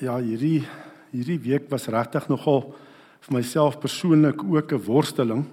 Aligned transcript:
ja, 0.00 0.18
hierdie 0.22 0.62
hierdie 1.08 1.38
week 1.40 1.70
was 1.72 1.88
regtig 1.88 2.26
nogal 2.28 2.66
vir 3.24 3.38
myself 3.38 3.78
persoonlik 3.80 4.42
ook 4.44 4.72
'n 4.72 4.84
worsteling. 4.84 5.44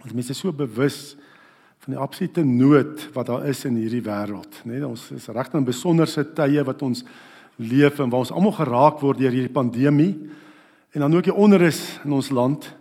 Want 0.00 0.14
mense 0.14 0.30
is 0.30 0.38
so 0.38 0.52
bewus 0.52 1.16
van 1.78 1.94
die 1.94 2.02
absolute 2.02 2.44
nood 2.44 3.08
wat 3.12 3.26
daar 3.26 3.46
is 3.46 3.64
in 3.64 3.76
hierdie 3.76 4.02
wêreld, 4.02 4.62
né? 4.64 4.78
Nee, 4.78 4.86
ons 4.86 5.10
is 5.10 5.26
regtig 5.26 5.54
in 5.58 5.64
besonderse 5.64 6.32
tye 6.34 6.64
wat 6.64 6.82
ons 6.82 7.04
leef 7.56 7.98
en 7.98 8.10
waar 8.10 8.20
ons 8.20 8.30
almal 8.30 8.52
geraak 8.52 9.00
word 9.00 9.18
deur 9.18 9.30
hierdie 9.30 9.52
pandemie 9.52 10.30
en 10.92 11.00
dan 11.00 11.14
ook 11.14 11.24
die 11.24 11.34
onrus 11.34 11.98
in 12.04 12.12
ons 12.12 12.30
land. 12.30 12.74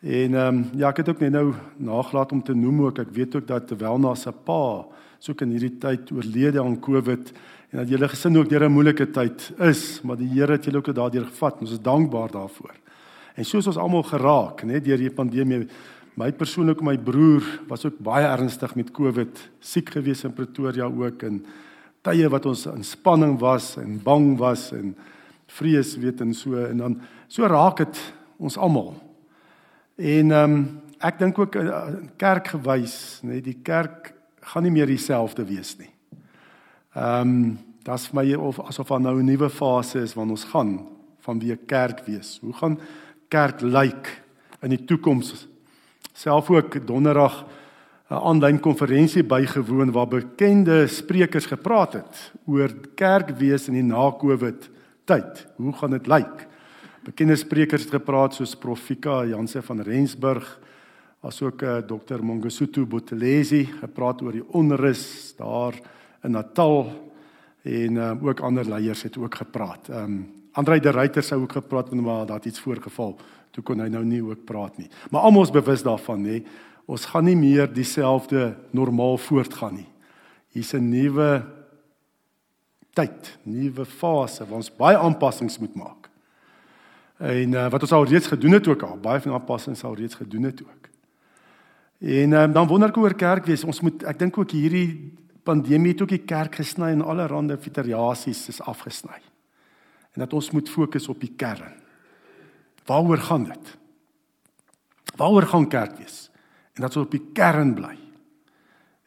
En 0.00 0.34
ehm 0.34 0.56
um, 0.56 0.70
ja, 0.74 0.88
ek 0.88 0.96
het 0.96 1.08
ook 1.08 1.20
net 1.20 1.32
nou 1.32 1.54
nagelaat 1.76 2.32
om 2.32 2.42
te 2.42 2.54
noem 2.54 2.86
ook 2.86 2.98
ek 2.98 3.12
weet 3.12 3.36
ook 3.36 3.46
dat 3.46 3.66
terwyl 3.66 3.98
na 3.98 4.14
se 4.14 4.32
pa 4.32 4.86
soek 5.18 5.40
in 5.40 5.50
hierdie 5.50 5.78
tyd 5.78 6.10
oorlede 6.12 6.62
aan 6.62 6.80
COVID 6.80 7.32
en 7.70 7.78
dat 7.78 7.88
julle 7.88 8.08
gesin 8.10 8.36
ook 8.36 8.48
deur 8.48 8.64
'n 8.64 8.72
moeilike 8.72 9.10
tyd 9.10 9.52
is, 9.58 10.00
maar 10.02 10.16
die 10.16 10.28
Here 10.28 10.52
het 10.52 10.64
julle 10.64 10.78
ook 10.78 10.94
daardeur 10.94 11.24
gevat. 11.24 11.60
Ons 11.60 11.70
is 11.70 11.80
dankbaar 11.80 12.30
daarvoor. 12.30 12.74
En 13.34 13.44
soos 13.44 13.66
ons 13.66 13.76
almal 13.76 14.02
geraak, 14.02 14.62
net 14.62 14.84
deur 14.84 14.98
die 14.98 15.10
pandemie, 15.10 15.68
my 16.16 16.32
persoonlik 16.32 16.80
my 16.80 16.98
broer 16.98 17.42
was 17.68 17.84
ook 17.86 17.98
baie 17.98 18.26
ernstig 18.26 18.74
met 18.74 18.90
COVID, 18.90 19.50
siek 19.60 19.90
gewees 19.90 20.24
in 20.24 20.32
Pretoria 20.32 20.84
ook 20.84 21.22
en 21.22 21.44
tye 22.02 22.28
wat 22.28 22.46
ons 22.46 22.66
in 22.66 22.84
spanning 22.84 23.38
was 23.40 23.76
en 23.76 24.00
bang 24.02 24.38
was 24.38 24.72
en 24.72 24.96
vrees 25.46 25.96
weet 25.96 26.20
en 26.20 26.34
so 26.34 26.56
en 26.56 26.76
dan 26.76 27.00
so 27.28 27.46
raak 27.46 27.76
dit 27.76 28.02
ons 28.38 28.56
almal. 28.56 28.94
En 29.96 30.32
ehm 30.32 30.52
um, 30.52 30.80
ek 31.00 31.18
dink 31.18 31.38
ook 31.38 31.54
uh, 31.56 31.86
kerk 32.20 32.48
gewys, 32.52 33.20
nê, 33.24 33.38
die 33.40 33.56
kerk 33.64 34.12
gaan 34.52 34.62
nie 34.62 34.70
meer 34.74 34.86
dieselfde 34.86 35.46
wees 35.48 35.78
nie. 35.78 35.88
Ehm 36.94 37.20
um, 37.20 37.58
dit's 37.86 38.08
vir 38.10 38.18
my 38.18 38.34
of 38.34 38.58
asof 38.60 38.88
daar 38.88 39.00
nou 39.00 39.20
'n 39.20 39.24
nuwe 39.24 39.48
fase 39.48 40.00
is 40.02 40.14
wanneer 40.14 40.36
ons 40.36 40.44
gaan 40.44 40.86
van 41.20 41.38
wie 41.38 41.56
kerk 41.56 42.06
wees. 42.06 42.38
Hoe 42.42 42.52
gaan 42.52 42.78
kerk 43.28 43.60
lyk 43.60 44.22
in 44.62 44.70
die 44.70 44.84
toekoms? 44.84 45.46
Self 46.12 46.50
ook 46.50 46.86
donderdag 46.86 47.46
'n 48.10 48.14
aanlyn 48.14 48.60
konferensie 48.60 49.22
bygewoon 49.22 49.92
waar 49.92 50.08
bekende 50.08 50.86
sprekers 50.86 51.46
gepraat 51.46 51.92
het 51.92 52.32
oor 52.46 52.70
kerk 52.94 53.38
wees 53.38 53.68
in 53.68 53.74
die 53.74 53.82
na-Covid 53.82 54.70
tyd. 55.04 55.46
Hoe 55.56 55.72
gaan 55.72 55.90
dit 55.90 56.06
lyk? 56.06 56.46
Bekende 57.04 57.36
sprekers 57.36 57.82
het 57.82 57.90
gepraat 57.90 58.34
soos 58.34 58.56
Profika 58.56 59.24
Janse 59.24 59.62
van 59.62 59.80
Rensburg, 59.80 60.60
asook 61.22 61.62
uh, 61.62 61.76
Dr. 61.78 62.22
Mongasutu 62.22 62.84
Buthelezi 62.86 63.64
gepraat 63.80 64.22
oor 64.22 64.32
die 64.32 64.48
onrus 64.52 65.34
daar 65.36 65.74
in 66.22 66.30
Natal 66.30 66.90
en 67.62 67.96
um, 67.96 68.28
ook 68.28 68.40
ander 68.40 68.68
leiers 68.68 69.02
het 69.02 69.18
ook 69.18 69.34
gepraat. 69.34 69.88
Ehm 69.88 70.04
um, 70.04 70.38
Andre 70.52 70.80
de 70.80 70.90
Ruyter 70.90 71.22
sou 71.22 71.42
ook 71.42 71.52
gepraat 71.52 71.90
het 71.90 72.00
maar 72.00 72.26
daar 72.26 72.36
het 72.36 72.44
iets 72.44 72.60
voorgeval. 72.60 73.16
Toe 73.50 73.62
kon 73.62 73.80
hy 73.80 73.86
nou 73.88 74.04
nie 74.04 74.22
ook 74.22 74.44
praat 74.44 74.78
nie. 74.78 74.88
Maar 75.10 75.20
almal 75.20 75.42
is 75.46 75.50
bewus 75.54 75.82
daarvan 75.82 76.24
nê. 76.26 76.40
Ons 76.90 77.04
gaan 77.04 77.24
nie 77.24 77.36
meer 77.36 77.72
dieselfde 77.72 78.56
normaal 78.70 79.18
voortgaan 79.18 79.74
nie. 79.74 79.86
Hier's 80.50 80.72
'n 80.74 80.88
nuwe 80.88 81.46
tyd, 82.92 83.38
nuwe 83.42 83.84
fase 83.84 84.44
waar 84.44 84.56
ons 84.56 84.76
baie 84.76 84.98
aanpassings 84.98 85.58
moet 85.58 85.74
maak. 85.74 86.10
En 87.16 87.52
uh, 87.52 87.70
wat 87.70 87.82
ons 87.82 87.92
al 87.92 88.04
reeds 88.04 88.26
gedoen 88.26 88.52
het 88.52 88.68
ook 88.68 88.82
al, 88.82 88.98
baie 88.98 89.20
van 89.20 89.32
aanpassings 89.32 89.84
al 89.84 89.94
reeds 89.94 90.14
gedoen 90.14 90.42
het 90.42 90.62
ook. 90.62 90.88
En 91.98 92.32
um, 92.32 92.52
dan 92.52 92.66
wonder 92.66 92.88
ek 92.88 92.96
oor 92.96 93.14
kerk 93.14 93.46
wees. 93.46 93.64
Ons 93.64 93.80
moet 93.80 94.02
ek 94.02 94.18
dink 94.18 94.38
ook 94.38 94.50
hierdie 94.50 95.12
pandemie 95.42 95.92
het 95.92 96.02
ook 96.02 96.08
die 96.08 96.24
kerk 96.24 96.54
gesny 96.54 96.92
en 96.92 97.04
allerlei 97.04 97.56
variasies 97.58 98.48
is 98.48 98.60
afgesny. 98.60 99.20
En 100.12 100.24
dat 100.24 100.32
ons 100.32 100.50
moet 100.50 100.68
fokus 100.68 101.08
op 101.08 101.20
die 101.20 101.32
kern. 101.36 101.74
Waaroor 102.86 103.18
gaan 103.18 103.44
dit? 103.44 103.76
Waaroor 105.16 105.46
gaan 105.46 105.68
kerk 105.68 105.98
wees? 105.98 106.30
En 106.74 106.82
dat 106.82 106.96
ons 106.96 107.06
op 107.06 107.10
die 107.10 107.30
kern 107.32 107.74
bly. 107.74 107.96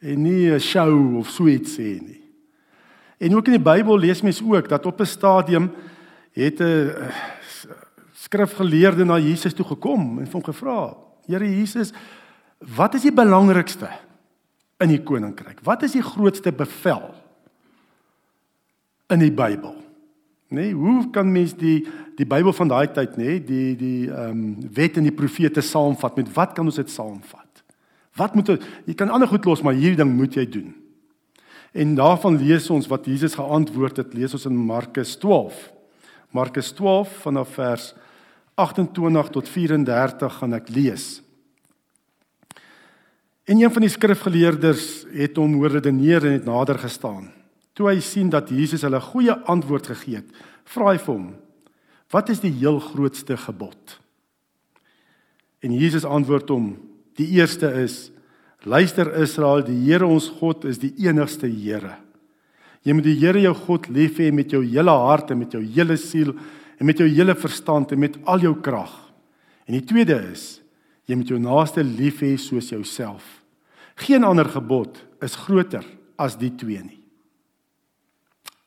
En 0.00 0.22
nie 0.22 0.52
'n 0.52 0.60
show 0.60 1.16
of 1.16 1.28
so 1.28 1.46
iets 1.46 1.76
sê 1.76 2.00
nie. 2.00 2.22
En 3.18 3.36
ook 3.36 3.46
in 3.46 3.52
die 3.52 3.72
Bybel 3.72 3.98
lees 3.98 4.22
mens 4.22 4.42
ook 4.42 4.68
dat 4.68 4.86
op 4.86 5.00
'n 5.00 5.06
stadium 5.06 5.72
het 6.32 6.60
'n 6.60 6.92
skrifgeleerde 8.12 9.04
na 9.04 9.18
Jesus 9.18 9.54
toe 9.54 9.66
gekom 9.66 10.18
en 10.18 10.28
hom 10.30 10.44
gevra: 10.44 10.96
"Here 11.26 11.56
Jesus, 11.58 11.92
wat 12.58 12.94
is 12.94 13.02
die 13.02 13.12
belangrikste?" 13.12 13.88
In 14.82 14.90
die 14.90 15.02
koninkryk? 15.02 15.62
Wat 15.66 15.82
is 15.86 15.94
die 15.96 16.04
grootste 16.04 16.52
bevel 16.52 17.10
in 19.12 19.22
die 19.22 19.32
Bybel? 19.32 19.76
Nê, 20.54 20.68
nee, 20.68 20.74
hoe 20.76 21.10
kan 21.10 21.30
mens 21.32 21.54
die 21.58 21.82
die 22.14 22.26
Bybel 22.30 22.52
van 22.54 22.70
daai 22.70 22.86
tyd 22.94 23.16
nê, 23.18 23.24
nee, 23.24 23.40
die 23.42 23.74
die 23.78 24.00
ehm 24.10 24.30
um, 24.30 24.70
wet 24.76 25.00
en 25.00 25.08
die 25.08 25.14
profete 25.14 25.62
saamvat? 25.64 26.20
Met 26.20 26.30
wat 26.36 26.54
kan 26.54 26.66
ons 26.70 26.78
dit 26.78 26.90
saamvat? 26.90 27.64
Wat 28.14 28.34
moet 28.38 28.52
jy 28.86 28.94
kan 28.94 29.10
ander 29.10 29.28
goed 29.28 29.46
los, 29.48 29.62
maar 29.66 29.74
hierdie 29.74 29.98
ding 29.98 30.12
moet 30.14 30.36
jy 30.38 30.46
doen. 30.46 30.70
En 31.74 31.96
daarvan 31.98 32.38
lees 32.38 32.70
ons 32.70 32.86
wat 32.86 33.06
Jesus 33.10 33.34
geantwoord 33.34 33.96
het, 33.98 34.14
lees 34.14 34.34
ons 34.36 34.46
in 34.46 34.54
Markus 34.54 35.16
12. 35.18 35.72
Markus 36.30 36.70
12 36.78 37.16
vanaf 37.24 37.56
vers 37.58 37.88
28 38.54 39.30
tot 39.34 39.48
34 39.50 40.38
gaan 40.38 40.54
ek 40.54 40.70
lees. 40.70 41.23
En 43.44 43.60
een 43.60 43.72
van 43.72 43.84
die 43.84 43.92
skrifgeleerders 43.92 45.04
het 45.12 45.36
hom 45.36 45.58
hoor 45.58 45.76
redeneer 45.76 46.24
en 46.24 46.38
het 46.38 46.46
nader 46.48 46.78
gestaan. 46.80 47.28
Toe 47.76 47.90
hy 47.90 47.98
sien 48.00 48.30
dat 48.32 48.48
Jesus 48.48 48.86
hulle 48.86 49.00
goeie 49.02 49.34
antwoord 49.50 49.90
gegee 49.92 50.22
het, 50.22 50.30
vra 50.64 50.94
hy 50.94 50.98
vir 50.98 51.12
hom: 51.14 51.28
"Wat 52.10 52.30
is 52.32 52.40
die 52.40 52.52
heel 52.52 52.80
grootste 52.80 53.36
gebod?" 53.36 54.00
En 55.60 55.74
Jesus 55.74 56.04
antwoord 56.04 56.48
hom: 56.48 56.78
"Die 57.16 57.28
eerste 57.36 57.68
is: 57.82 58.10
Luister 58.64 59.12
Israel, 59.20 59.60
die 59.64 59.76
Here 59.76 60.06
ons 60.06 60.30
God 60.40 60.64
is 60.64 60.78
die 60.78 60.94
enigste 61.04 61.46
Here. 61.46 61.98
Jy 62.84 62.92
moet 62.96 63.04
die 63.04 63.18
Here 63.20 63.40
jou 63.40 63.54
God 63.54 63.88
lief 63.92 64.16
hê 64.18 64.30
met 64.32 64.50
jou 64.50 64.62
hele 64.64 64.90
hart 64.90 65.30
en 65.30 65.38
met 65.38 65.52
jou 65.52 65.60
hele 65.60 65.96
siel 65.96 66.32
en 66.78 66.86
met 66.86 66.98
jou 66.98 67.08
hele 67.08 67.34
verstand 67.34 67.92
en 67.92 67.98
met 67.98 68.16
al 68.24 68.40
jou 68.40 68.54
krag. 68.60 69.12
En 69.68 69.76
die 69.76 69.84
tweede 69.84 70.16
is: 70.32 70.63
Jy 71.04 71.18
moet 71.20 71.32
jou 71.32 71.38
naaste 71.40 71.84
lief 71.84 72.22
hê 72.24 72.34
soos 72.40 72.70
jouself. 72.72 73.24
Geen 74.00 74.24
ander 74.24 74.48
gebod 74.48 74.98
is 75.22 75.36
groter 75.36 75.84
as 76.18 76.38
die 76.40 76.52
twee 76.56 76.82
nie. 76.82 77.00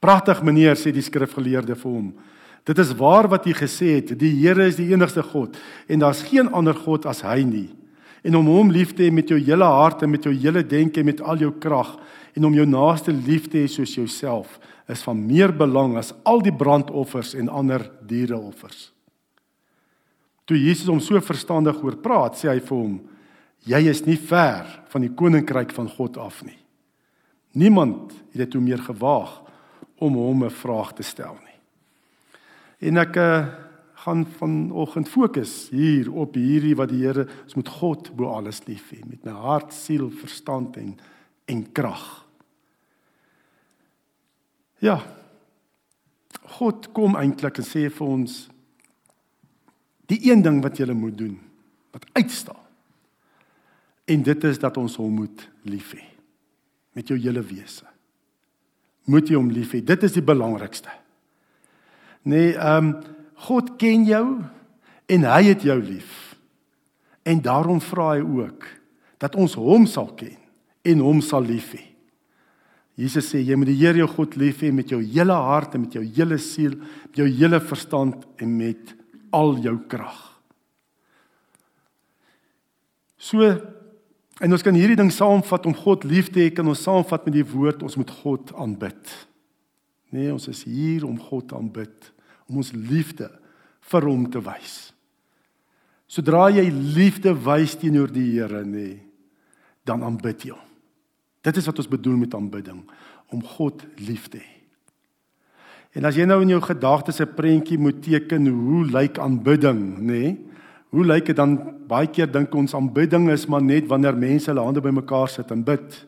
Pragtig 0.03 0.43
meneer 0.45 0.77
sê 0.77 0.93
die 0.93 1.03
skrifgeleerde 1.03 1.75
vir 1.75 1.89
hom. 1.91 2.11
Dit 2.67 2.79
is 2.83 2.93
waar 2.99 3.29
wat 3.31 3.47
jy 3.47 3.55
gesê 3.57 3.89
het, 3.97 4.11
die 4.19 4.33
Here 4.35 4.67
is 4.67 4.77
die 4.77 4.91
enigste 4.91 5.23
God 5.23 5.57
en 5.87 6.03
daar's 6.03 6.21
geen 6.27 6.51
ander 6.53 6.75
god 6.75 7.07
as 7.09 7.23
hy 7.25 7.41
nie. 7.47 7.69
En 8.27 8.35
om 8.35 8.49
hom 8.51 8.71
lief 8.73 8.93
te 8.93 9.05
hê 9.07 9.13
met 9.13 9.29
jou 9.31 9.39
hele 9.39 9.65
hart 9.65 10.03
en 10.03 10.11
met 10.11 10.23
jou 10.23 10.33
hele 10.35 10.63
denke 10.67 11.01
en 11.01 11.07
met 11.07 11.21
al 11.23 11.39
jou 11.41 11.53
krag 11.63 11.95
en 12.35 12.45
om 12.45 12.53
jou 12.53 12.65
naaste 12.67 13.13
lief 13.15 13.47
te 13.49 13.63
hê 13.63 13.71
soos 13.71 13.95
jouself 13.95 14.59
is 14.91 15.01
van 15.03 15.19
meer 15.19 15.51
belang 15.55 15.97
as 15.99 16.13
al 16.27 16.43
die 16.43 16.53
brandoffers 16.53 17.33
en 17.35 17.49
ander 17.49 17.89
diereoffers. 18.07 18.91
Toe 20.47 20.57
Jesus 20.57 20.87
hom 20.87 21.01
so 21.03 21.19
verstandig 21.19 21.79
oor 21.83 21.97
praat, 21.99 22.39
sê 22.39 22.47
hy 22.49 22.59
vir 22.63 22.77
hom: 22.77 23.01
"Jy 23.67 23.81
is 23.89 24.05
nie 24.05 24.17
ver 24.17 24.63
van 24.87 25.03
die 25.03 25.11
koninkryk 25.11 25.73
van 25.75 25.89
God 25.89 26.17
af 26.17 26.43
nie." 26.43 26.57
Niemand 27.57 28.11
het 28.31 28.45
dit 28.45 28.51
toe 28.51 28.61
meer 28.61 28.79
gewaag 28.79 29.41
om 29.99 30.13
hom 30.15 30.43
'n 30.43 30.49
vraag 30.49 30.93
te 30.93 31.03
stel 31.03 31.35
nie. 31.43 31.59
En 32.79 32.97
ek 32.97 33.15
uh, 33.15 33.47
gaan 33.93 34.25
vanoggend 34.25 35.09
fokus 35.09 35.69
hier 35.69 36.11
op 36.13 36.35
hierdie 36.37 36.75
wat 36.75 36.89
die 36.89 37.01
Here, 37.05 37.27
ons 37.43 37.55
moet 37.55 37.69
God 37.69 38.11
bo 38.15 38.29
alles 38.29 38.61
lief 38.67 38.91
hê 38.91 39.01
met 39.05 39.25
my 39.25 39.31
hart, 39.31 39.73
siel, 39.73 40.09
verstand 40.09 40.77
en 40.77 40.97
en 41.47 41.71
krag. 41.71 42.27
Ja. 44.83 44.99
God 46.59 46.91
kom 46.91 47.15
eintlik 47.15 47.57
en 47.57 47.65
sê 47.65 47.87
vir 47.89 48.07
ons 48.07 48.49
Die 50.07 50.19
een 50.29 50.41
ding 50.41 50.61
wat 50.63 50.79
jy 50.79 50.87
moet 50.93 51.17
doen 51.17 51.35
wat 51.91 52.05
uitstaan. 52.13 52.63
En 54.07 54.23
dit 54.23 54.43
is 54.43 54.59
dat 54.59 54.77
ons 54.79 54.95
hom 54.95 55.19
moet 55.23 55.49
lief 55.67 55.91
hê 55.97 56.05
met 56.97 57.09
jou 57.11 57.17
hele 57.19 57.43
wese. 57.45 57.85
Moet 59.05 59.29
jy 59.29 59.35
hom 59.37 59.51
lief 59.53 59.75
hê. 59.75 59.83
Dit 59.85 60.01
is 60.07 60.15
die 60.15 60.25
belangrikste. 60.25 60.89
Nee, 62.27 62.55
ehm 62.55 62.93
um, 62.93 62.95
God 63.37 63.75
ken 63.77 64.01
jou 64.09 64.23
en 65.05 65.25
hy 65.29 65.41
het 65.51 65.61
jou 65.61 65.75
lief. 65.77 66.33
En 67.21 67.37
daarom 67.45 67.77
vra 67.85 68.15
hy 68.15 68.23
ook 68.25 68.65
dat 69.21 69.35
ons 69.37 69.53
hom 69.53 69.85
sal 69.85 70.09
ken 70.17 70.33
en 70.81 71.03
hom 71.05 71.21
sal 71.21 71.45
lief 71.45 71.75
hê. 71.75 71.83
Jesus 72.97 73.29
sê 73.29 73.43
jy 73.45 73.53
moet 73.53 73.69
die 73.69 73.77
Here 73.77 74.01
jou 74.01 74.07
God 74.09 74.39
lief 74.41 74.63
hê 74.65 74.71
met 74.73 74.89
jou 74.89 74.97
hele 75.03 75.37
hart 75.37 75.77
en 75.77 75.83
met 75.85 75.93
jou 75.93 76.01
hele 76.01 76.39
siel, 76.41 76.73
met 76.79 77.21
jou 77.21 77.27
hele 77.29 77.59
verstand 77.61 78.25
en 78.41 78.57
met 78.57 78.96
al 79.35 79.57
jou 79.63 79.75
krag. 79.89 80.19
So 83.17 83.43
en 84.37 84.53
ons 84.53 84.63
kan 84.63 84.75
hierdie 84.77 84.99
ding 84.99 85.09
saamvat 85.13 85.65
om 85.65 85.73
God 85.75 86.05
lief 86.05 86.29
te 86.29 86.43
hê, 86.43 86.51
kan 86.53 86.67
ons 86.69 86.83
saamvat 86.85 87.25
met 87.25 87.39
die 87.39 87.47
woord 87.47 87.81
ons 87.85 87.97
moet 87.97 88.11
God 88.19 88.53
aanbid. 88.53 89.13
Nee, 90.13 90.29
ons 90.31 90.45
is 90.51 90.61
hier 90.69 91.07
om 91.07 91.17
God 91.19 91.49
te 91.49 91.57
aanbid, 91.57 92.11
om 92.47 92.61
ons 92.61 92.69
liefde 92.71 93.31
vir 93.91 94.07
hom 94.07 94.27
te 94.31 94.41
wys. 94.45 94.77
Sodra 96.07 96.45
jy 96.53 96.67
liefde 96.71 97.33
wys 97.33 97.75
teenoor 97.81 98.13
die 98.13 98.29
Here, 98.37 98.61
nê, 98.63 99.01
dan 99.87 100.05
aanbid 100.05 100.45
jy 100.47 100.53
hom. 100.53 100.63
Dit 101.43 101.59
is 101.59 101.67
wat 101.67 101.81
ons 101.81 101.89
bedoel 101.91 102.21
met 102.21 102.35
aanbidding, 102.35 102.83
om 103.33 103.43
God 103.55 103.83
lief 103.99 104.29
te 104.31 104.39
hê. 104.39 104.56
En 105.97 106.05
as 106.05 106.13
jy 106.13 106.27
nou 106.29 106.43
in 106.43 106.51
jou 106.53 106.61
gedagtes 106.61 107.19
'n 107.21 107.33
prentjie 107.33 107.77
moet 107.77 108.03
teken 108.03 108.47
hoe 108.47 108.85
lyk 108.85 109.17
aanbidding, 109.17 109.97
nê? 109.97 110.37
Hoe 110.89 111.05
lyk 111.05 111.25
dit 111.25 111.35
dan 111.35 111.73
baie 111.87 112.07
keer 112.07 112.31
dink 112.31 112.53
ons 112.55 112.75
aanbidding 112.75 113.29
is 113.29 113.47
maar 113.47 113.63
net 113.63 113.87
wanneer 113.87 114.15
mense 114.17 114.45
hulle 114.45 114.63
hande 114.63 114.81
bymekaar 114.81 115.27
sit 115.27 115.51
en 115.51 115.63
bid. 115.63 116.07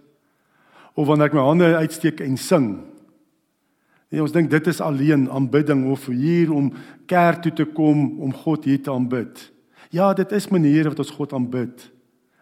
Of 0.94 1.08
wanneer 1.08 1.26
ek 1.26 1.34
my 1.34 1.42
hande 1.42 1.76
uitsteek 1.76 2.20
en 2.20 2.38
sing. 2.38 2.80
Nee, 4.12 4.22
ons 4.22 4.32
dink 4.32 4.50
dit 4.50 4.68
is 4.68 4.82
alleen 4.82 5.30
aanbidding 5.30 5.90
of 5.92 6.06
hier 6.06 6.54
om 6.54 6.72
kerk 7.06 7.42
toe 7.42 7.54
te 7.54 7.66
kom 7.66 8.22
om 8.22 8.34
God 8.34 8.66
hier 8.66 8.82
te 8.82 8.92
aanbid. 8.92 9.52
Ja, 9.90 10.14
dit 10.14 10.32
is 10.32 10.50
maniere 10.50 10.90
wat 10.90 11.00
ons 11.00 11.12
God 11.12 11.34
aanbid. 11.34 11.92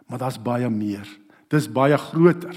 Maar 0.07 0.19
daar's 0.19 0.41
baie 0.41 0.69
meer. 0.69 1.07
Dis 1.47 1.71
baie 1.71 1.97
groter. 1.97 2.55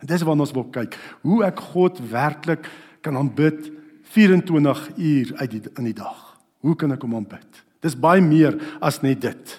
En 0.00 0.06
dis 0.06 0.22
waarna 0.22 0.40
ons 0.40 0.52
wil 0.52 0.64
kyk. 0.64 0.96
Hoe 1.20 1.44
ek 1.44 1.60
God 1.60 2.00
werklik 2.10 2.68
kan 3.00 3.16
aanbid 3.16 3.81
24 4.12 4.88
uur 4.96 5.32
uit 5.36 5.50
die 5.50 5.62
in 5.78 5.88
die 5.88 5.96
dag. 5.96 6.18
Hoe 6.62 6.76
kan 6.76 6.92
ek 6.92 7.02
hom 7.02 7.16
aanbid? 7.16 7.62
Dis 7.82 7.96
baie 7.98 8.22
meer 8.22 8.58
as 8.80 9.00
net 9.02 9.22
dit. 9.24 9.54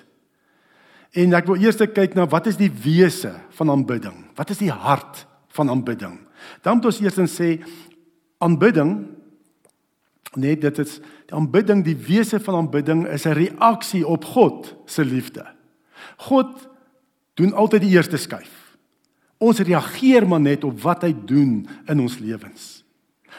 En 1.13 1.33
ek 1.37 1.49
wil 1.49 1.61
eers 1.61 1.81
kyk 1.81 2.15
na 2.17 2.25
wat 2.29 2.47
is 2.49 2.57
die 2.57 2.71
wese 2.71 3.33
van 3.57 3.73
aanbidding? 3.73 4.29
Wat 4.37 4.49
is 4.53 4.61
die 4.61 4.71
hart 4.71 5.25
van 5.53 5.69
aanbidding? 5.69 6.19
Dan 6.61 6.79
moet 6.79 6.89
ons 6.89 7.01
eers 7.01 7.19
sê 7.33 7.57
aanbidding 8.43 8.95
nee, 10.35 10.57
dit 10.57 10.79
is 10.79 10.97
die 10.99 11.35
aanbidding, 11.37 11.83
die 11.85 11.97
wese 12.07 12.39
van 12.41 12.63
aanbidding 12.63 13.05
is 13.07 13.25
'n 13.25 13.37
reaksie 13.37 14.05
op 14.07 14.25
God 14.25 14.75
se 14.85 15.05
liefde. 15.05 15.45
God 16.17 16.69
doen 17.33 17.53
altyd 17.53 17.81
die 17.81 17.95
eerste 17.95 18.17
skuif. 18.17 18.77
Ons 19.37 19.59
reageer 19.59 20.27
maar 20.27 20.41
net 20.41 20.63
op 20.63 20.81
wat 20.81 21.01
hy 21.01 21.15
doen 21.25 21.67
in 21.85 21.99
ons 21.99 22.19
lewens. 22.19 22.83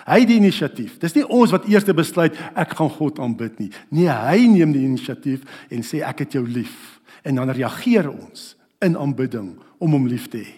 Hy 0.05 0.19
het 0.21 0.29
die 0.29 0.41
inisiatief. 0.41 0.99
Dis 1.01 1.15
nie 1.17 1.25
ons 1.25 1.53
wat 1.55 1.69
eers 1.71 1.87
besluit 1.97 2.37
ek 2.55 2.75
gaan 2.77 2.93
God 2.93 3.21
aanbid 3.23 3.59
nie. 3.63 3.71
Nee, 3.91 4.11
hy 4.11 4.47
neem 4.51 4.75
die 4.75 4.85
inisiatief 4.85 5.47
en 5.71 5.87
sê 5.87 6.03
ek 6.05 6.27
het 6.27 6.37
jou 6.37 6.45
lief. 6.47 7.01
En 7.25 7.41
dan 7.41 7.55
reageer 7.55 8.11
ons 8.11 8.53
in 8.85 8.99
aanbidding 9.01 9.55
om 9.81 9.97
hom 9.97 10.11
lief 10.11 10.29
te 10.29 10.43
hê. 10.43 10.53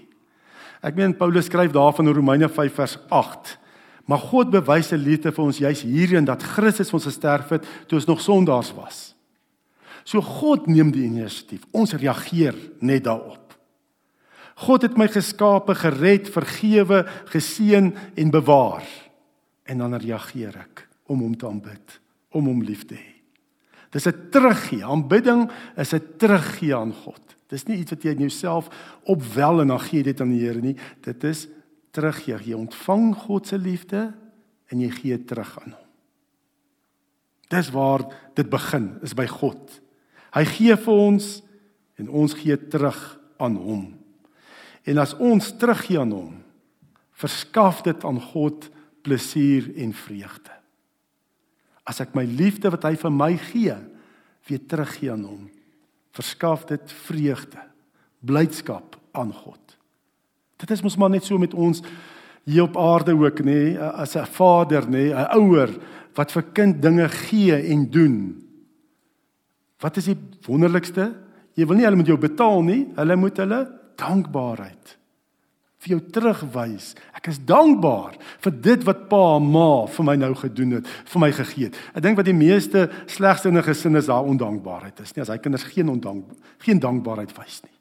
Ek 0.87 0.97
meen 0.99 1.15
Paulus 1.17 1.47
skryf 1.47 1.73
daarvan 1.75 2.11
in 2.11 2.15
Romeine 2.15 2.49
5 2.51 2.75
vers 2.75 2.99
8 3.11 3.57
Maar 4.07 4.23
God 4.23 4.53
bewys 4.55 4.93
sy 4.93 4.99
liefde 5.01 5.33
vir 5.35 5.45
ons 5.45 5.59
juis 5.59 5.83
hierin 5.83 6.27
dat 6.27 6.45
Christus 6.55 6.93
ons 6.95 7.09
gesterf 7.09 7.51
het 7.57 7.67
toe 7.91 7.99
ons 7.99 8.07
nog 8.07 8.23
sondaars 8.23 8.71
was. 8.77 9.01
So 10.07 10.23
God 10.23 10.69
neem 10.71 10.93
die 10.95 11.09
inisiatief. 11.09 11.65
Ons 11.75 11.97
reageer 11.99 12.55
net 12.79 13.05
daarop. 13.09 13.43
God 14.63 14.87
het 14.87 14.95
my 14.97 15.09
geskape, 15.11 15.75
gered, 15.77 16.31
vergewe, 16.33 17.03
geseën 17.35 17.91
en 17.93 18.31
bewaar. 18.33 18.87
En 19.67 19.83
dan 19.83 19.95
reageer 19.99 20.57
ek 20.63 20.87
om 21.11 21.23
hom 21.23 21.37
te 21.37 21.47
aanbid, 21.49 22.01
om 22.35 22.49
hom 22.51 22.63
lief 22.67 22.85
te 22.87 22.95
hê. 22.99 23.13
Dis 23.91 24.07
'n 24.07 24.31
teruggee. 24.31 24.85
Aanbidding 24.85 25.51
is 25.77 25.95
'n 25.95 26.03
teruggee 26.19 26.75
aan 26.75 26.93
God. 26.93 27.37
Dis 27.49 27.67
nie 27.67 27.79
iets 27.79 27.91
wat 27.91 28.03
jy 28.03 28.11
in 28.11 28.27
jouself 28.27 28.69
opwel 29.05 29.61
en 29.61 29.69
dan 29.69 29.81
gee 29.81 30.03
dit 30.03 30.21
aan 30.21 30.31
die 30.31 30.41
Here 30.41 30.61
nie. 30.61 30.77
Dit 31.01 31.25
is 31.25 31.49
teruggee. 31.91 32.39
Jy 32.45 32.55
ontvang 32.55 33.15
God 33.15 33.47
se 33.47 33.59
liefde 33.59 34.15
en 34.67 34.81
jy 34.81 34.91
gee 34.91 35.19
terug 35.25 35.59
aan 35.63 35.73
hom. 35.73 35.87
Dis 37.49 37.71
waar 37.71 38.03
dit 38.35 38.49
begin, 38.51 38.99
is 39.03 39.15
by 39.15 39.27
God. 39.27 39.81
Hy 40.35 40.45
gee 40.45 40.77
vir 40.77 40.95
ons 40.95 41.43
en 41.97 42.09
ons 42.09 42.35
gee 42.35 42.57
terug 42.69 42.99
aan 43.39 43.57
hom. 43.57 43.85
En 44.85 44.99
as 44.99 45.15
ons 45.15 45.53
teruggee 45.59 46.01
aan 46.01 46.13
hom, 46.13 46.35
verskaf 47.17 47.83
dit 47.87 48.05
aan 48.05 48.21
God 48.21 48.69
plesier 49.07 49.71
en 49.79 49.93
vreugde. 49.95 50.55
As 51.87 52.03
ek 52.03 52.17
my 52.19 52.25
liefde 52.27 52.73
wat 52.75 52.89
hy 52.89 52.97
vir 52.99 53.15
my 53.15 53.33
gee, 53.53 53.77
weer 54.49 54.65
teruggee 54.67 55.13
aan 55.15 55.25
hom, 55.27 55.45
verskaf 56.17 56.67
dit 56.67 56.95
vreugde, 57.07 57.63
blydskap 58.27 58.97
aan 59.17 59.31
God. 59.35 59.77
Dit 60.59 60.73
is 60.75 60.83
mos 60.83 60.97
maar 60.99 61.13
net 61.13 61.27
so 61.27 61.39
met 61.39 61.55
ons 61.55 61.83
hier 62.47 62.65
op 62.65 62.79
aarde 62.79 63.15
ook 63.15 63.43
nê, 63.43 63.75
nee, 63.75 63.79
as 63.79 64.17
'n 64.17 64.27
vader 64.27 64.87
nê, 64.87 65.11
nee, 65.11 65.15
'n 65.15 65.39
ouer 65.39 65.71
wat 66.15 66.33
vir 66.33 66.43
kind 66.53 66.83
dinge 66.83 67.09
gee 67.09 67.55
en 67.55 67.91
doen. 67.91 68.43
Wat 69.81 69.97
is 69.97 70.05
die 70.05 70.19
wonderlikste? 70.47 71.15
Jy 71.55 71.67
wil 71.67 71.77
nie 71.77 71.85
hulle 71.85 71.97
moet 71.97 72.07
jou 72.07 72.19
betaal 72.19 72.63
nie, 72.63 72.87
hulle 72.97 73.17
moet 73.17 73.37
hulle 73.37 73.69
dankbaarheid 73.97 74.97
vir 75.87 75.95
jou 75.95 76.01
terugwys. 76.11 76.91
Ek 77.15 77.31
is 77.31 77.39
dankbaar 77.47 78.17
vir 78.43 78.57
dit 78.65 78.85
wat 78.89 79.07
pa 79.11 79.23
en 79.37 79.47
ma 79.55 79.87
vir 79.91 80.09
my 80.09 80.17
nou 80.19 80.33
gedoen 80.35 80.81
het, 80.81 80.91
vir 81.13 81.23
my 81.23 81.31
gegee 81.37 81.71
het. 81.71 81.79
Ek 81.95 82.03
dink 82.03 82.19
wat 82.19 82.27
die 82.27 82.37
meeste 82.37 82.89
slegste 83.07 83.55
gesinne 83.63 84.03
is 84.03 84.11
daar 84.11 84.27
ondankbaarheid 84.27 85.01
is 85.01 85.15
nie 85.15 85.23
as 85.23 85.31
hy 85.31 85.39
kinders 85.39 85.67
geen 85.71 85.89
ondank 85.93 86.35
geen 86.65 86.83
dankbaarheid 86.83 87.33
wys 87.39 87.63
nie. 87.63 87.75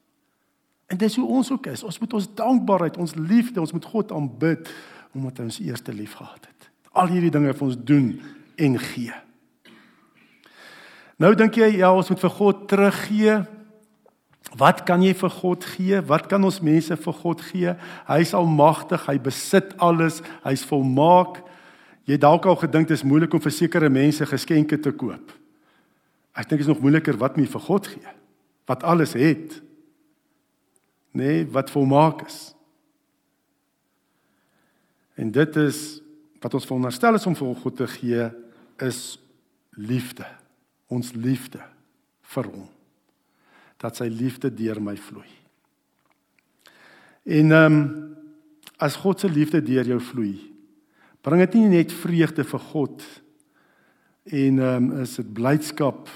En 0.86 0.98
dis 1.00 1.16
hoe 1.18 1.26
ons 1.26 1.50
ook 1.50 1.66
is. 1.66 1.82
Ons 1.82 1.98
moet 1.98 2.12
ons 2.14 2.28
dankbaarheid, 2.38 2.96
ons 3.02 3.14
liefde, 3.18 3.60
ons 3.60 3.72
moet 3.74 3.84
God 3.90 4.12
aanbid 4.14 4.70
omdat 5.16 5.40
hy 5.40 5.48
ons 5.48 5.62
eerste 5.64 5.94
lief 5.96 6.14
gehad 6.18 6.44
het. 6.46 6.70
Al 6.92 7.10
hierdie 7.10 7.32
dinge 7.32 7.54
vir 7.56 7.66
ons 7.66 7.78
doen 7.88 8.10
en 8.56 8.78
gee. 8.92 9.14
Nou 11.16 11.32
dink 11.34 11.56
jy 11.56 11.78
ja, 11.80 11.90
ons 11.96 12.10
moet 12.12 12.20
vir 12.20 12.34
God 12.36 12.66
teruggee. 12.68 13.36
Wat 14.56 14.84
kan 14.88 15.02
jy 15.04 15.12
vir 15.18 15.32
God 15.36 15.64
gee? 15.74 16.00
Wat 16.08 16.28
kan 16.30 16.44
ons 16.46 16.62
mense 16.64 16.96
vir 16.96 17.18
God 17.20 17.42
gee? 17.50 17.74
Hy 18.08 18.18
is 18.22 18.34
almagtig, 18.36 19.02
hy 19.08 19.18
besit 19.20 19.74
alles, 19.82 20.22
hy's 20.46 20.64
volmaak. 20.68 21.42
Jy 22.06 22.16
dalk 22.22 22.46
al 22.46 22.58
gedink 22.60 22.88
dit 22.88 22.96
is 22.96 23.04
moeilik 23.04 23.34
om 23.34 23.42
vir 23.42 23.54
sekere 23.54 23.90
mense 23.92 24.26
geskenke 24.30 24.78
te 24.80 24.92
koop. 24.94 25.34
Ek 26.36 26.48
dink 26.48 26.62
is 26.62 26.70
nog 26.70 26.80
moeiliker 26.84 27.18
wat 27.20 27.36
jy 27.36 27.48
vir 27.50 27.64
God 27.68 27.88
gee. 27.90 28.14
Wat 28.66 28.84
alles 28.86 29.16
het 29.18 29.60
nee, 31.16 31.46
wat 31.48 31.70
volmaak 31.72 32.26
is. 32.26 32.54
En 35.16 35.30
dit 35.32 35.56
is 35.56 36.00
wat 36.44 36.54
ons 36.54 36.66
veronderstel 36.68 37.16
is 37.16 37.26
om 37.26 37.36
vir 37.36 37.54
God 37.62 37.76
te 37.80 37.88
gee 37.96 38.28
is 38.84 39.00
liefde. 39.80 40.28
Ons 40.92 41.14
liefde 41.16 41.62
vir 42.34 42.50
hom. 42.52 42.75
Dat 43.86 44.00
sy 44.00 44.08
liefde 44.10 44.50
deur 44.50 44.80
my 44.82 44.96
vloei. 44.98 45.30
En 47.26 47.54
ehm 47.54 47.78
um, 47.78 48.12
as 48.76 48.98
God 49.00 49.20
se 49.20 49.28
liefde 49.32 49.62
deur 49.64 49.86
jou 49.88 50.00
vloei, 50.04 50.34
bring 51.24 51.40
dit 51.40 51.54
nie 51.56 51.78
net 51.78 51.92
vreugde 51.96 52.44
vir 52.44 52.62
God 52.72 53.04
en 54.26 54.58
ehm 54.58 54.90
um, 54.90 55.02
is 55.02 55.16
dit 55.16 55.30
blydskap 55.38 56.10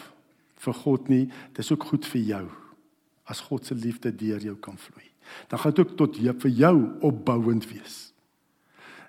vir 0.60 0.76
God 0.82 1.08
nie, 1.08 1.24
dis 1.56 1.72
ook 1.72 1.86
goed 1.92 2.08
vir 2.12 2.26
jou 2.34 2.44
as 3.30 3.40
God 3.46 3.64
se 3.66 3.74
liefde 3.78 4.12
deur 4.12 4.42
jou 4.42 4.56
kan 4.60 4.76
vloei. 4.76 5.06
Dan 5.48 5.62
gaan 5.62 5.74
dit 5.74 5.84
ook 5.84 5.96
tot 5.96 6.18
jou 6.18 6.34
vir 6.42 6.50
jou 6.58 6.76
opbouend 7.06 7.66
wees. 7.70 8.10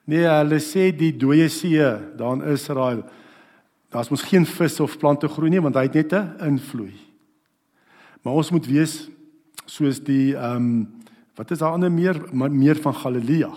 Nee, 0.05 0.25
hulle 0.25 0.59
sê 0.61 0.91
die 0.95 1.11
dooie 1.17 1.49
see 1.49 1.81
daar 2.17 2.37
in 2.37 2.45
Israel, 2.53 3.01
daar's 3.91 4.09
mos 4.13 4.25
geen 4.25 4.45
vis 4.45 4.79
of 4.79 4.97
plante 5.01 5.29
groei 5.29 5.51
nie 5.51 5.61
want 5.61 5.75
hy 5.75 5.87
het 5.89 5.95
net 5.95 6.13
'n 6.13 6.53
invloei. 6.53 7.10
Maar 8.21 8.33
ons 8.33 8.51
moet 8.51 8.65
wees 8.65 9.09
soos 9.65 10.01
die 10.03 10.35
ehm 10.35 10.55
um, 10.55 10.99
wat 11.39 11.51
is 11.51 11.61
daar 11.63 11.71
ander 11.71 11.91
meer 11.91 12.19
meer 12.35 12.75
van 12.75 12.93
Galilea. 12.93 13.51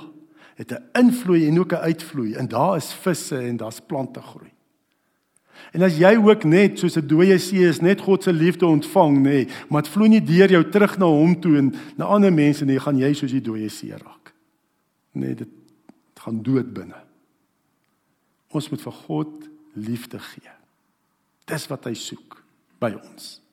Het 0.54 0.70
'n 0.72 0.98
invloei 0.98 1.48
en 1.48 1.58
ook 1.58 1.72
'n 1.72 1.84
uitvloei 1.90 2.34
en 2.34 2.48
daar 2.48 2.76
is 2.76 2.92
visse 2.92 3.38
en 3.38 3.56
daar's 3.56 3.80
plante 3.80 4.22
groei. 4.22 4.52
En 5.72 5.82
as 5.82 5.96
jy 5.98 6.16
ook 6.16 6.44
net 6.44 6.78
soos 6.78 6.96
'n 6.96 7.06
dooie 7.06 7.38
see 7.38 7.68
is, 7.68 7.80
net 7.80 8.00
God 8.00 8.22
se 8.22 8.32
liefde 8.32 8.66
ontvang, 8.66 9.16
nê, 9.16 9.22
nee, 9.22 9.48
maar 9.68 9.82
dit 9.82 9.90
vloei 9.90 10.08
nie 10.08 10.22
deur 10.22 10.50
jou 10.50 10.70
terug 10.70 10.98
na 10.98 11.06
hom 11.06 11.40
toe 11.40 11.56
en 11.56 11.74
na 11.96 12.04
ander 12.04 12.32
mense 12.32 12.64
nie, 12.64 12.78
gaan 12.78 12.98
jy 12.98 13.12
soos 13.12 13.30
die 13.30 13.40
dooie 13.40 13.68
see 13.68 13.90
raak. 13.90 14.34
Nee, 15.12 15.34
dit 15.34 15.48
gaan 16.14 16.42
dood 16.42 16.72
binne. 16.72 17.02
Ons 18.48 18.70
moet 18.70 18.82
vir 18.82 18.92
God 18.92 19.48
liefde 19.74 20.18
gee. 20.18 20.50
Dis 21.44 21.66
wat 21.66 21.84
hy 21.84 21.94
soek 21.94 22.44
by 22.78 22.94
ons. 23.12 23.43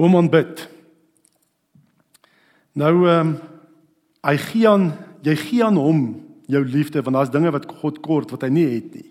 Hoe 0.00 0.08
man 0.08 0.30
bid. 0.32 0.64
Nou 2.72 2.94
ehm 3.04 3.34
um, 3.34 3.36
hy 4.24 4.36
gee 4.36 4.68
aan 4.68 4.92
jy 5.24 5.34
gee 5.36 5.64
aan 5.64 5.76
hom 5.76 6.00
jou 6.48 6.60
liefde 6.64 7.02
want 7.04 7.16
daar's 7.16 7.32
dinge 7.32 7.52
wat 7.52 7.66
God 7.80 8.00
kort 8.04 8.32
wat 8.32 8.42
hy 8.44 8.50
nie 8.52 8.66
het 8.68 8.94
nie 8.96 9.08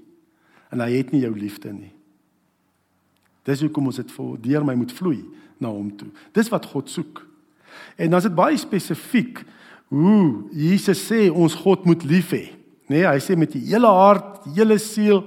en 0.69 0.81
hy 0.81 0.89
het 0.96 1.12
nie 1.13 1.22
jou 1.24 1.34
liefde 1.34 1.72
nie. 1.74 1.91
Dis 3.46 3.62
hoekom 3.65 3.89
ons 3.89 4.01
dit 4.01 4.12
vir 4.13 4.36
deur 4.46 4.65
my 4.65 4.75
moet 4.77 4.93
vloei 4.93 5.22
na 5.62 5.69
hom 5.74 5.89
toe. 5.98 6.10
Dis 6.34 6.50
wat 6.53 6.65
God 6.69 6.89
soek. 6.89 7.24
En 7.98 8.10
dan 8.10 8.22
is 8.22 8.27
dit 8.29 8.38
baie 8.38 8.58
spesifiek 8.58 9.43
hoe 9.93 10.50
Jesus 10.53 11.01
sê 11.05 11.27
ons 11.29 11.58
God 11.63 11.86
moet 11.89 12.05
lief 12.05 12.34
hê, 12.34 12.46
nê? 12.89 13.01
Nee, 13.01 13.08
hy 13.10 13.22
sê 13.22 13.38
met 13.38 13.53
die 13.53 13.65
hele 13.72 13.89
hart, 13.89 14.43
die 14.46 14.58
hele 14.58 14.77
siel 14.81 15.24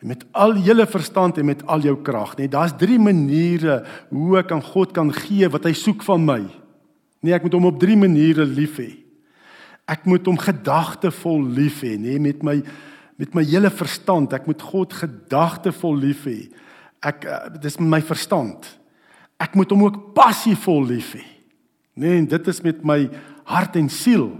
met 0.00 0.24
al 0.32 0.56
julle 0.64 0.86
verstand 0.88 1.38
en 1.38 1.44
met 1.50 1.60
al 1.68 1.84
jou 1.84 1.96
krag. 2.02 2.36
Nee, 2.38 2.48
daar's 2.48 2.72
drie 2.78 2.98
maniere 2.98 3.82
hoe 4.08 4.38
ek 4.40 4.54
aan 4.56 4.64
God 4.64 4.94
kan 4.96 5.12
gee 5.12 5.48
wat 5.52 5.68
hy 5.68 5.74
soek 5.76 6.04
van 6.06 6.24
my. 6.24 6.40
Nee, 7.20 7.34
ek 7.36 7.44
moet 7.44 7.56
hom 7.56 7.68
op 7.68 7.80
drie 7.80 7.98
maniere 8.00 8.46
lief 8.48 8.78
hê. 8.80 8.94
Ek 9.90 10.06
moet 10.08 10.24
hom 10.28 10.38
gedagtevol 10.40 11.44
lief 11.56 11.82
hê, 11.84 11.96
nê, 12.00 12.16
met 12.22 12.44
my 12.46 12.60
met 13.20 13.34
my 13.36 13.42
hele 13.44 13.68
verstand. 13.68 14.32
Ek 14.32 14.46
moet 14.48 14.62
God 14.64 14.94
gedagtevol 14.96 15.98
lief 16.00 16.22
hê. 16.24 16.38
Ek 17.04 17.26
eh, 17.28 17.50
dis 17.60 17.76
my 17.76 18.00
verstand. 18.00 18.64
Ek 19.36 19.52
moet 19.60 19.68
hom 19.74 19.84
ook 19.84 19.98
passievol 20.16 20.86
lief 20.88 21.12
hê. 21.18 21.26
Nee, 22.00 22.16
en 22.22 22.30
dit 22.30 22.48
is 22.48 22.62
met 22.64 22.80
my 22.86 23.02
hart 23.50 23.76
en 23.76 23.92
siel 23.92 24.30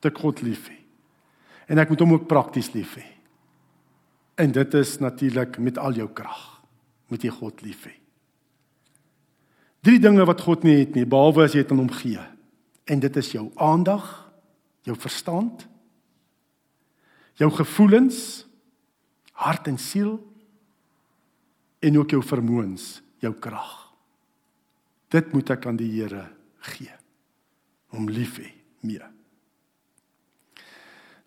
te 0.00 0.12
God 0.14 0.40
lief 0.40 0.70
hê. 0.70 0.78
En 1.68 1.84
ek 1.84 1.92
moet 1.92 2.00
hom 2.00 2.16
ook 2.16 2.28
prakties 2.30 2.72
lief 2.72 2.96
hê. 2.96 3.04
En 4.38 4.52
dit 4.54 4.74
is 4.74 4.98
natuurlik 4.98 5.58
met 5.58 5.78
al 5.78 5.98
jou 5.98 6.06
krag 6.14 6.44
moet 7.08 7.24
jy 7.24 7.30
God 7.32 7.62
lief 7.64 7.86
hê. 7.88 7.94
Drie 9.82 9.98
dinge 10.02 10.26
wat 10.28 10.42
God 10.44 10.66
nie 10.66 10.76
het 10.82 10.94
nie, 10.94 11.06
behalwe 11.08 11.46
as 11.46 11.54
jy 11.56 11.64
dit 11.64 11.72
aan 11.72 11.80
hom 11.80 11.94
gee. 11.94 12.22
En 12.88 13.00
dit 13.00 13.16
is 13.18 13.30
jou 13.32 13.46
aandag, 13.56 14.04
jou 14.86 14.94
verstand, 14.98 15.64
jou 17.40 17.48
gevoelens, 17.54 18.44
hart 19.38 19.70
en 19.70 19.78
siel 19.80 20.18
en 21.80 21.98
ook 21.98 22.14
jou 22.14 22.20
vermoëns, 22.22 22.98
jou 23.22 23.32
krag. 23.40 23.72
Dit 25.14 25.32
moet 25.32 25.54
ek 25.54 25.66
aan 25.70 25.78
die 25.80 25.90
Here 25.96 26.26
gee. 26.74 26.92
Om 27.96 28.10
lief 28.12 28.36
hê 28.42 28.52
mee. 28.84 29.02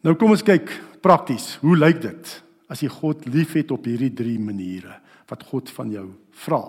Nou 0.06 0.16
kom 0.16 0.32
ons 0.36 0.46
kyk 0.46 0.70
prakties, 1.02 1.56
hoe 1.64 1.76
lyk 1.76 2.00
dit 2.04 2.38
as 2.72 2.84
jy 2.84 2.90
God 2.92 3.26
liefhet 3.28 3.74
op 3.76 3.88
hierdie 3.90 4.14
drie 4.16 4.38
maniere 4.40 5.00
wat 5.32 5.44
God 5.50 5.72
van 5.76 5.92
jou 5.92 6.08
vra? 6.44 6.62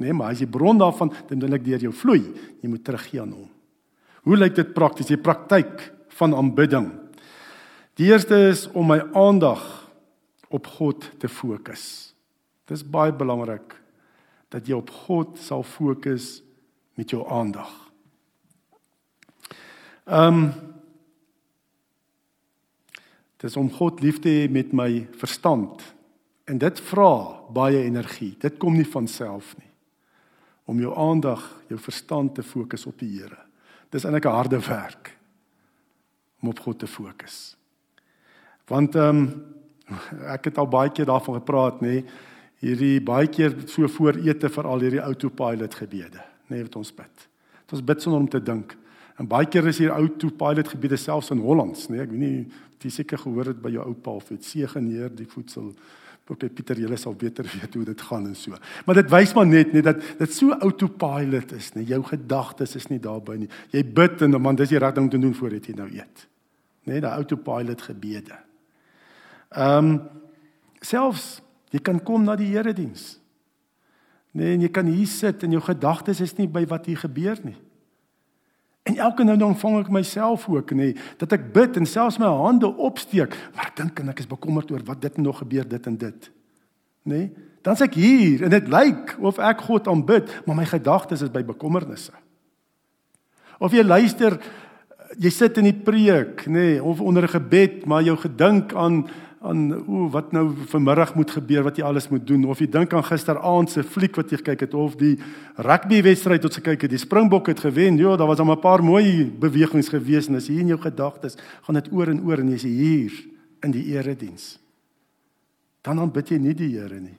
Nee, 0.00 0.14
maar 0.16 0.32
as 0.32 0.40
jy 0.40 0.48
bron 0.48 0.78
daarvan, 0.80 1.12
ek 1.12 1.64
deur 1.64 1.82
jou 1.84 1.92
vloei. 1.92 2.22
Jy 2.62 2.68
moet 2.72 2.84
teruggee 2.84 3.20
aan 3.20 3.34
hom. 3.36 3.48
Hoe 4.24 4.36
lyk 4.36 4.54
dit 4.56 4.72
prakties? 4.76 5.10
Die 5.12 5.20
praktyk 5.20 5.90
van 6.16 6.36
aanbidding. 6.36 6.88
Die 8.00 8.08
eerste 8.08 8.36
is 8.48 8.66
om 8.72 8.88
my 8.88 9.00
aandag 9.16 9.60
op 10.48 10.66
God 10.78 11.04
te 11.20 11.28
fokus. 11.28 12.14
Dis 12.68 12.84
baie 12.84 13.12
belangrik 13.12 13.76
dat 14.50 14.66
jy 14.66 14.78
op 14.78 14.90
God 15.06 15.36
sal 15.40 15.62
fokus 15.66 16.40
met 16.98 17.12
jou 17.12 17.24
aandag. 17.28 17.70
Ehm 20.08 20.42
um, 20.42 20.69
Dis 23.40 23.56
om 23.56 23.70
God 23.72 24.02
lief 24.04 24.20
te 24.20 24.28
hê 24.28 24.48
met 24.52 24.72
my 24.76 25.06
verstand. 25.20 25.82
En 26.44 26.58
dit 26.58 26.80
vra 26.90 27.12
baie 27.54 27.84
energie. 27.86 28.34
Dit 28.40 28.58
kom 28.60 28.76
nie 28.76 28.88
van 28.88 29.08
self 29.08 29.54
nie 29.58 29.70
om 30.70 30.78
jou 30.78 30.92
aandag, 30.94 31.42
jou 31.66 31.78
verstand 31.82 32.36
te 32.36 32.44
fokus 32.46 32.86
op 32.86 33.00
die 33.00 33.08
Here. 33.16 33.40
Dis 33.90 34.04
eintlik 34.04 34.26
'n 34.26 34.38
harde 34.38 34.60
werk 34.62 35.16
om 36.42 36.48
op 36.48 36.60
God 36.60 36.78
te 36.78 36.86
fokus. 36.86 37.56
Want 38.66 38.94
ehm 38.94 39.16
um, 39.16 39.44
ek 40.34 40.44
het 40.44 40.58
al 40.58 40.68
baie 40.70 40.90
keer 40.90 41.06
daarvan 41.06 41.34
gepraat, 41.34 41.80
nê, 41.82 42.04
hierdie 42.62 43.00
baie 43.00 43.26
keer 43.26 43.56
so 43.66 43.88
voor 43.88 44.14
ete 44.14 44.48
vir 44.48 44.66
al 44.66 44.80
hierdie 44.80 45.02
autopilot 45.02 45.74
gebede, 45.74 46.22
nê, 46.46 46.62
wat 46.62 46.76
ons 46.76 46.94
bid. 46.94 47.28
Dit 47.66 47.72
ons 47.72 47.84
bid 47.84 48.02
sonder 48.02 48.20
om 48.20 48.28
te 48.28 48.42
dink. 48.42 48.76
En 49.18 49.26
baie 49.26 49.46
keer 49.46 49.66
is 49.66 49.78
hier 49.78 49.90
autopilot 49.90 50.68
gebede 50.68 50.96
selfs 50.96 51.30
in 51.30 51.42
Hollands, 51.42 51.88
nê. 51.88 52.00
Ek 52.00 52.10
weet 52.10 52.20
nie 52.20 52.46
jy 52.84 52.90
seker 52.90 53.18
gehoor 53.18 53.52
het 53.52 53.62
by 53.62 53.72
jou 53.74 53.86
oupa 53.86 54.10
of 54.10 54.28
dit 54.32 54.44
seëgeneer 54.44 55.12
die 55.16 55.28
voedsel 55.28 55.72
ook 56.30 56.44
hy 56.46 56.50
Pieter 56.54 56.78
julle 56.78 56.98
sal 57.00 57.16
beter 57.18 57.46
weet 57.54 57.74
hoe 57.74 57.84
dit 57.88 58.02
gaan 58.06 58.28
en 58.30 58.36
so. 58.38 58.56
Maar 58.86 59.00
dit 59.02 59.12
wys 59.12 59.34
maar 59.34 59.48
net 59.50 59.72
net 59.74 59.86
dat 59.88 60.02
dit 60.20 60.34
so 60.34 60.54
autopilot 60.54 61.54
is, 61.56 61.72
nee, 61.74 61.88
jou 61.90 62.00
gedagtes 62.06 62.76
is 62.78 62.86
nie 62.90 63.00
daarby 63.02 63.40
nie. 63.42 63.50
Jy 63.74 63.84
bid 63.84 64.22
en 64.26 64.38
man, 64.38 64.58
dis 64.58 64.70
die 64.70 64.78
reg 64.78 64.94
ding 64.94 65.08
om 65.08 65.12
te 65.12 65.20
doen 65.20 65.34
voordat 65.34 65.66
jy 65.66 65.74
nou 65.78 65.88
eet. 65.90 66.26
Nee, 66.88 67.02
daai 67.02 67.16
autopilot 67.18 67.86
gebede. 67.90 68.38
Ehm 69.50 69.94
um, 69.94 69.94
selfs 70.80 71.42
jy 71.74 71.78
kan 71.84 71.98
kom 72.00 72.22
na 72.24 72.38
die 72.40 72.54
erediens. 72.54 73.18
Nee, 74.32 74.54
en 74.54 74.62
jy 74.64 74.70
kan 74.72 74.86
hier 74.88 75.10
sit 75.10 75.42
en 75.44 75.52
jou 75.52 75.60
gedagtes 75.62 76.22
is 76.24 76.32
nie 76.38 76.48
by 76.48 76.62
wat 76.70 76.86
hier 76.88 77.02
gebeur 77.02 77.38
nie. 77.44 77.58
En 78.82 78.96
elke 78.96 79.24
nou 79.24 79.36
dan 79.36 79.56
vang 79.58 79.78
ek 79.82 79.90
myself 79.92 80.48
ook 80.48 80.72
nê 80.72 80.94
dat 81.20 81.32
ek 81.36 81.50
bid 81.52 81.76
en 81.76 81.86
selfs 81.86 82.18
my 82.18 82.30
hande 82.40 82.68
opsteek, 82.68 83.36
maar 83.54 83.68
ek 83.68 83.76
dink 83.82 84.00
en 84.00 84.12
ek 84.12 84.22
is 84.24 84.30
bekommerd 84.30 84.70
oor 84.72 84.84
wat 84.88 85.02
dit 85.02 85.20
nog 85.20 85.42
gebeur 85.42 85.68
dit 85.68 85.86
en 85.86 85.98
dit. 86.00 86.30
Nê? 87.10 87.20
Dan 87.64 87.76
sê 87.76 87.84
ek 87.90 87.98
hier 88.00 88.46
en 88.46 88.54
dit 88.54 88.72
lyk 88.72 89.14
of 89.20 89.40
ek 89.42 89.66
God 89.68 89.88
aanbid, 89.90 90.32
maar 90.46 90.56
my 90.56 90.66
gedagtes 90.68 91.26
is 91.26 91.32
by 91.32 91.44
bekommernisse. 91.44 92.14
Of 93.60 93.76
jy 93.76 93.84
luister, 93.84 94.38
jy 95.20 95.32
sit 95.34 95.58
in 95.60 95.68
die 95.68 95.76
preek 95.76 96.46
nê 96.48 96.80
of 96.80 97.02
onder 97.04 97.28
'n 97.28 97.36
gebed, 97.36 97.84
maar 97.86 98.02
jou 98.02 98.16
gedink 98.16 98.72
aan 98.74 99.04
aan 99.40 99.72
o 99.88 100.08
wat 100.12 100.32
nou 100.36 100.52
vanmiddag 100.68 101.14
moet 101.16 101.30
gebeur 101.32 101.62
wat 101.64 101.78
jy 101.80 101.84
alles 101.84 102.10
moet 102.12 102.26
doen. 102.28 102.44
Of 102.52 102.60
jy 102.60 102.66
dink 102.68 102.92
aan 102.92 103.04
gisteraand 103.06 103.70
se 103.72 103.82
fliek 103.82 104.18
wat 104.20 104.32
jy 104.32 104.36
gekyk 104.42 104.66
het 104.66 104.74
of 104.76 104.98
die 105.00 105.14
rugby 105.56 106.02
wedstryd 106.04 106.44
wat 106.44 106.58
jy 106.58 106.62
kyk 106.66 106.84
het 106.84 106.92
die 106.92 107.00
Springbok 107.00 107.48
het 107.48 107.62
gewen. 107.64 107.96
Ja 107.96 108.18
daar 108.20 108.28
was 108.28 108.38
al 108.38 108.52
'n 108.52 108.60
paar 108.60 108.84
mooi 108.84 109.24
bewegings 109.24 109.88
gewees 109.88 110.28
en 110.28 110.36
as 110.36 110.48
jy 110.48 110.60
in 110.60 110.66
jou 110.66 110.80
gedagtes 110.80 111.36
gaan 111.62 111.74
dit 111.74 111.92
oor 111.92 112.08
en 112.08 112.20
oor 112.24 112.38
en 112.38 112.50
jy's 112.50 112.62
hier 112.62 113.12
in 113.62 113.70
die 113.70 113.84
erediens. 113.96 114.58
Dan 115.80 115.98
aanbid 115.98 116.28
jy 116.28 116.38
nie 116.38 116.54
die 116.54 116.78
Here 116.78 117.00
nie. 117.00 117.18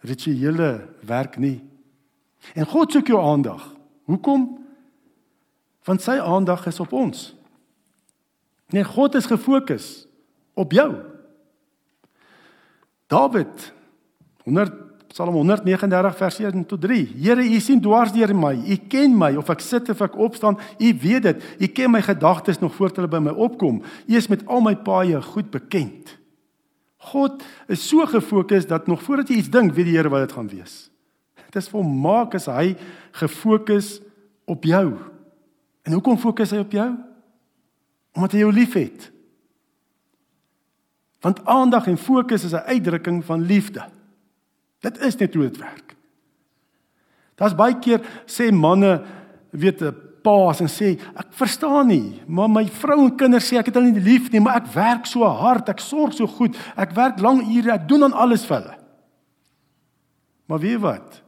Rituele 0.00 0.88
werk 1.02 1.36
nie. 1.36 1.60
En 2.54 2.64
God 2.64 2.92
soek 2.92 3.06
jou 3.06 3.20
aandag. 3.20 3.74
Hoekom? 4.04 4.58
Want 5.84 6.02
sy 6.02 6.18
aandag 6.18 6.66
is 6.66 6.80
op 6.80 6.92
ons. 6.92 7.36
Nee 8.70 8.84
God 8.84 9.14
is 9.14 9.26
gefokus 9.26 10.06
op 10.54 10.72
jou 10.72 11.17
Dawid 13.08 13.72
100 14.44 14.88
Psalm 15.08 15.34
139 15.34 16.16
vers 16.16 16.38
1 16.38 16.66
tot 16.66 16.80
3. 16.80 17.14
Here, 17.16 17.42
U 17.42 17.60
sien 17.60 17.80
dwars 17.80 18.12
deur 18.12 18.34
my. 18.36 18.52
U 18.54 18.76
ken 18.92 19.14
my 19.16 19.32
of 19.40 19.48
ek 19.48 19.62
sit 19.64 19.88
of 19.88 20.02
ek 20.04 20.18
opstaan. 20.20 20.58
U 20.76 20.90
weet 21.00 21.24
dit. 21.24 21.46
U 21.64 21.68
ken 21.72 21.90
my 21.94 22.02
gedagtes 22.04 22.60
nog 22.60 22.74
voor 22.76 22.92
hulle 22.94 23.08
by 23.10 23.22
my 23.24 23.32
opkom. 23.32 23.80
U 23.80 24.16
is 24.16 24.28
met 24.28 24.44
al 24.46 24.60
my 24.64 24.74
paaie 24.76 25.20
goed 25.30 25.48
bekend. 25.54 26.12
God 27.08 27.42
is 27.72 27.86
so 27.88 28.04
gefokus 28.06 28.68
dat 28.68 28.86
nog 28.86 29.02
voordat 29.02 29.32
jy 29.32 29.40
iets 29.40 29.50
dink, 29.50 29.72
weet 29.72 29.88
die 29.88 29.96
Here 29.96 30.12
wat 30.12 30.26
dit 30.26 30.36
gaan 30.36 30.50
wees. 30.52 30.76
Dit 31.48 31.62
is 31.62 31.70
volmaak 31.72 32.36
as 32.36 32.50
hy 32.52 32.74
gefokus 33.16 33.96
op 34.44 34.66
jou. 34.68 34.92
En 35.88 35.96
hoekom 35.96 36.20
fokus 36.20 36.52
hy 36.52 36.60
op 36.60 36.74
jou? 36.76 36.90
Omdat 38.12 38.36
hy 38.36 38.44
jou 38.44 38.52
liefhet. 38.52 39.08
Want 41.20 41.44
aandag 41.46 41.86
en 41.86 41.98
fokus 41.98 42.44
is 42.44 42.52
'n 42.52 42.66
uitdrukking 42.66 43.24
van 43.24 43.40
liefde. 43.40 43.84
Dit 44.80 44.98
is 44.98 45.16
net 45.16 45.34
hoe 45.34 45.42
dit 45.42 45.56
werk. 45.56 45.96
Daar's 47.34 47.54
baie 47.54 47.78
keer 47.78 48.00
sê 48.26 48.52
manne 48.52 49.02
weet 49.50 49.82
'n 49.82 49.94
paas 50.22 50.60
en 50.60 50.68
sê 50.68 50.98
ek 51.16 51.30
verstaan 51.30 51.86
nie, 51.86 52.20
maar 52.26 52.50
my 52.50 52.66
vrou 52.66 53.04
en 53.04 53.16
kinders 53.16 53.48
sê 53.48 53.58
ek 53.58 53.66
het 53.70 53.74
hulle 53.74 53.90
nie 53.90 54.00
lief 54.00 54.30
nie, 54.32 54.40
maar 54.40 54.56
ek 54.56 54.72
werk 54.74 55.06
so 55.06 55.24
hard, 55.24 55.68
ek 55.68 55.80
sorg 55.80 56.12
so 56.12 56.26
goed, 56.26 56.56
ek 56.76 56.94
werk 56.96 57.20
lang 57.20 57.42
ure, 57.56 57.72
ek 57.72 57.88
doen 57.88 58.04
aan 58.04 58.12
alles 58.12 58.44
vir 58.44 58.60
hulle. 58.60 58.76
Maar 60.46 60.58
weet 60.58 60.80
wat? 60.80 61.22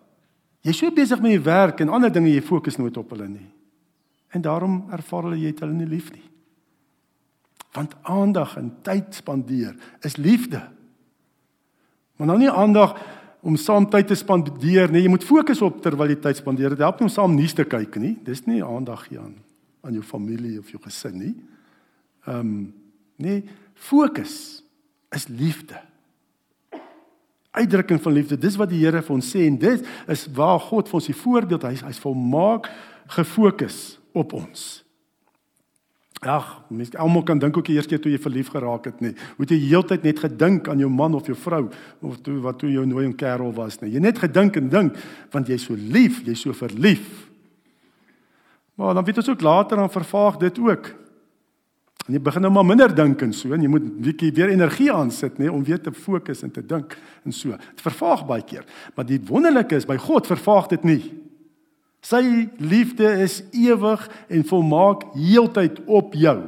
Jy's 0.60 0.78
so 0.78 0.90
besig 0.90 1.20
met 1.20 1.32
jou 1.32 1.42
werk 1.42 1.80
en 1.80 1.88
ander 1.88 2.12
dinge 2.12 2.32
jy 2.32 2.42
fokus 2.44 2.76
nooit 2.76 2.96
op 2.96 3.10
hulle 3.10 3.28
nie. 3.28 3.48
En 4.30 4.42
daarom 4.42 4.84
ervaar 4.92 5.22
hulle 5.28 5.40
jy 5.40 5.54
het 5.54 5.60
hulle 5.60 5.74
nie 5.74 5.88
lief 5.88 6.10
nie. 6.12 6.29
Want 7.76 7.94
aandag 8.02 8.56
en 8.56 8.72
tyd 8.82 9.14
spandeer 9.14 9.76
is 10.06 10.16
liefde. 10.16 10.62
Maar 12.16 12.26
nou 12.26 12.38
nie 12.38 12.50
aandag 12.50 12.96
om 13.40 13.56
saam 13.56 13.86
tyd 13.90 14.10
te 14.10 14.16
spandeer 14.18 14.90
nie. 14.92 15.04
Jy 15.04 15.12
moet 15.12 15.24
fokus 15.24 15.62
op 15.64 15.78
terwyl 15.82 16.12
jy 16.12 16.18
tyd 16.20 16.40
spandeer. 16.42 16.74
Dit 16.74 16.82
help 16.84 17.00
nie 17.00 17.08
om 17.08 17.12
saam 17.12 17.36
nuus 17.36 17.54
te 17.56 17.64
kyk 17.64 17.96
nie. 18.02 18.16
Dis 18.26 18.44
nie 18.48 18.64
aandag 18.64 19.06
hier 19.08 19.22
aan 19.24 19.38
aan 19.80 19.96
jou 19.96 20.04
familie 20.04 20.58
of 20.60 20.68
jou 20.68 20.80
gesin 20.84 21.16
nie. 21.16 21.34
Ehm 22.26 22.40
um, 22.40 22.74
nee, 23.16 23.44
fokus 23.74 24.62
is 25.10 25.26
liefde. 25.28 25.80
Uitdrukking 27.50 28.00
van 28.02 28.12
liefde. 28.12 28.38
Dis 28.38 28.56
wat 28.56 28.70
die 28.70 28.82
Here 28.84 29.02
vir 29.02 29.14
ons 29.14 29.30
sê 29.32 29.46
en 29.48 29.56
dit 29.58 29.88
is 30.08 30.26
waar 30.36 30.60
God 30.60 30.88
vir 30.88 31.00
ons 31.00 31.08
die 31.08 31.16
voorbeeld 31.16 31.64
hy 31.66 31.72
hy's 31.80 32.02
volmaak 32.02 32.68
gefokus 33.16 33.98
op 34.12 34.36
ons. 34.36 34.84
Ag, 36.20 36.62
mens 36.68 36.92
almal 37.00 37.22
kan 37.24 37.38
dink 37.40 37.56
ook 37.56 37.64
die 37.70 37.78
eerste 37.78 37.94
keer 37.94 38.00
toe 38.04 38.10
jy 38.12 38.18
verlief 38.20 38.50
geraak 38.52 38.84
het 38.90 38.98
nie. 39.00 39.14
Hoe 39.38 39.46
jy 39.48 39.56
heeltyd 39.70 40.02
net 40.04 40.18
gedink 40.20 40.68
aan 40.68 40.82
jou 40.82 40.90
man 40.92 41.14
of 41.16 41.30
jou 41.30 41.36
vrou 41.36 41.62
of 42.04 42.18
toe 42.20 42.36
wat 42.44 42.58
toe 42.60 42.68
jou 42.68 42.84
nooi 42.84 43.06
'n 43.08 43.16
kerel 43.16 43.52
was 43.56 43.80
nie. 43.80 43.92
Jy 43.92 44.00
net 44.00 44.18
gedink 44.18 44.56
en 44.56 44.68
dink 44.68 44.96
want 45.32 45.48
jy's 45.48 45.64
so 45.64 45.74
lief, 45.74 46.20
jy's 46.26 46.40
so 46.40 46.52
verlief. 46.52 47.28
Maar 48.74 48.94
dan 48.94 49.04
weet 49.04 49.16
ons 49.16 49.28
ook 49.28 49.40
later 49.40 49.76
dan 49.76 49.90
vervaag 49.90 50.36
dit 50.36 50.58
ook. 50.58 50.94
En 52.06 52.12
jy 52.12 52.20
begin 52.20 52.42
nou 52.42 52.52
maar 52.52 52.66
minder 52.66 52.94
dink 52.94 53.22
en 53.22 53.32
so 53.32 53.52
en 53.52 53.62
jy 53.62 53.68
moet 53.68 54.00
bietjie 54.02 54.32
weer 54.32 54.48
energie 54.50 54.92
aansit 54.92 55.38
nê 55.38 55.48
om 55.48 55.64
weer 55.64 55.80
te 55.80 55.92
fokus 55.92 56.42
en 56.42 56.50
te 56.50 56.66
dink 56.66 56.98
en 57.24 57.32
so. 57.32 57.48
Dit 57.50 57.80
vervaag 57.80 58.26
baie 58.26 58.42
keer, 58.42 58.64
maar 58.94 59.06
die 59.06 59.20
wonderlike 59.24 59.76
is 59.76 59.86
by 59.86 59.96
God 59.96 60.26
vervaag 60.26 60.68
dit 60.68 60.84
nie. 60.84 61.29
Sy 62.00 62.48
liefde 62.58 63.08
is 63.20 63.42
ewig 63.52 64.06
en 64.32 64.46
volmaak 64.48 65.04
heeltyd 65.14 65.82
op 65.84 66.14
jou. 66.16 66.38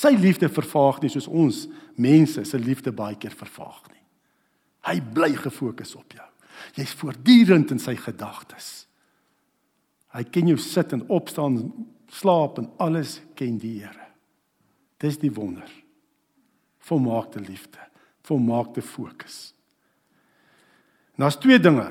Sy 0.00 0.14
liefde 0.16 0.48
vervaag 0.48 1.02
nie 1.02 1.12
soos 1.12 1.28
ons 1.28 1.66
mense 2.00 2.44
se 2.48 2.58
liefde 2.58 2.92
baie 2.96 3.18
keer 3.20 3.34
vervaag 3.36 3.82
nie. 3.90 4.04
Hy 4.88 4.96
bly 5.12 5.34
gefokus 5.36 5.92
op 5.98 6.16
jou. 6.16 6.28
Jy's 6.78 6.94
voortdurend 6.96 7.72
in 7.74 7.80
sy 7.82 7.96
gedagtes. 8.00 8.86
Hy 10.16 10.24
ken 10.32 10.48
jou 10.50 10.58
sit 10.60 10.94
en 10.96 11.04
opstaan, 11.12 11.60
slaap 12.10 12.58
en 12.58 12.70
alles 12.82 13.18
ken 13.38 13.58
die 13.60 13.76
Here. 13.82 14.08
Dis 15.00 15.20
die 15.20 15.32
wonder. 15.32 15.68
Volmaakte 16.88 17.40
liefde, 17.44 17.80
volmaakte 18.26 18.82
fokus. 18.82 19.52
Daar's 21.20 21.36
twee 21.36 21.60
dinge 21.60 21.86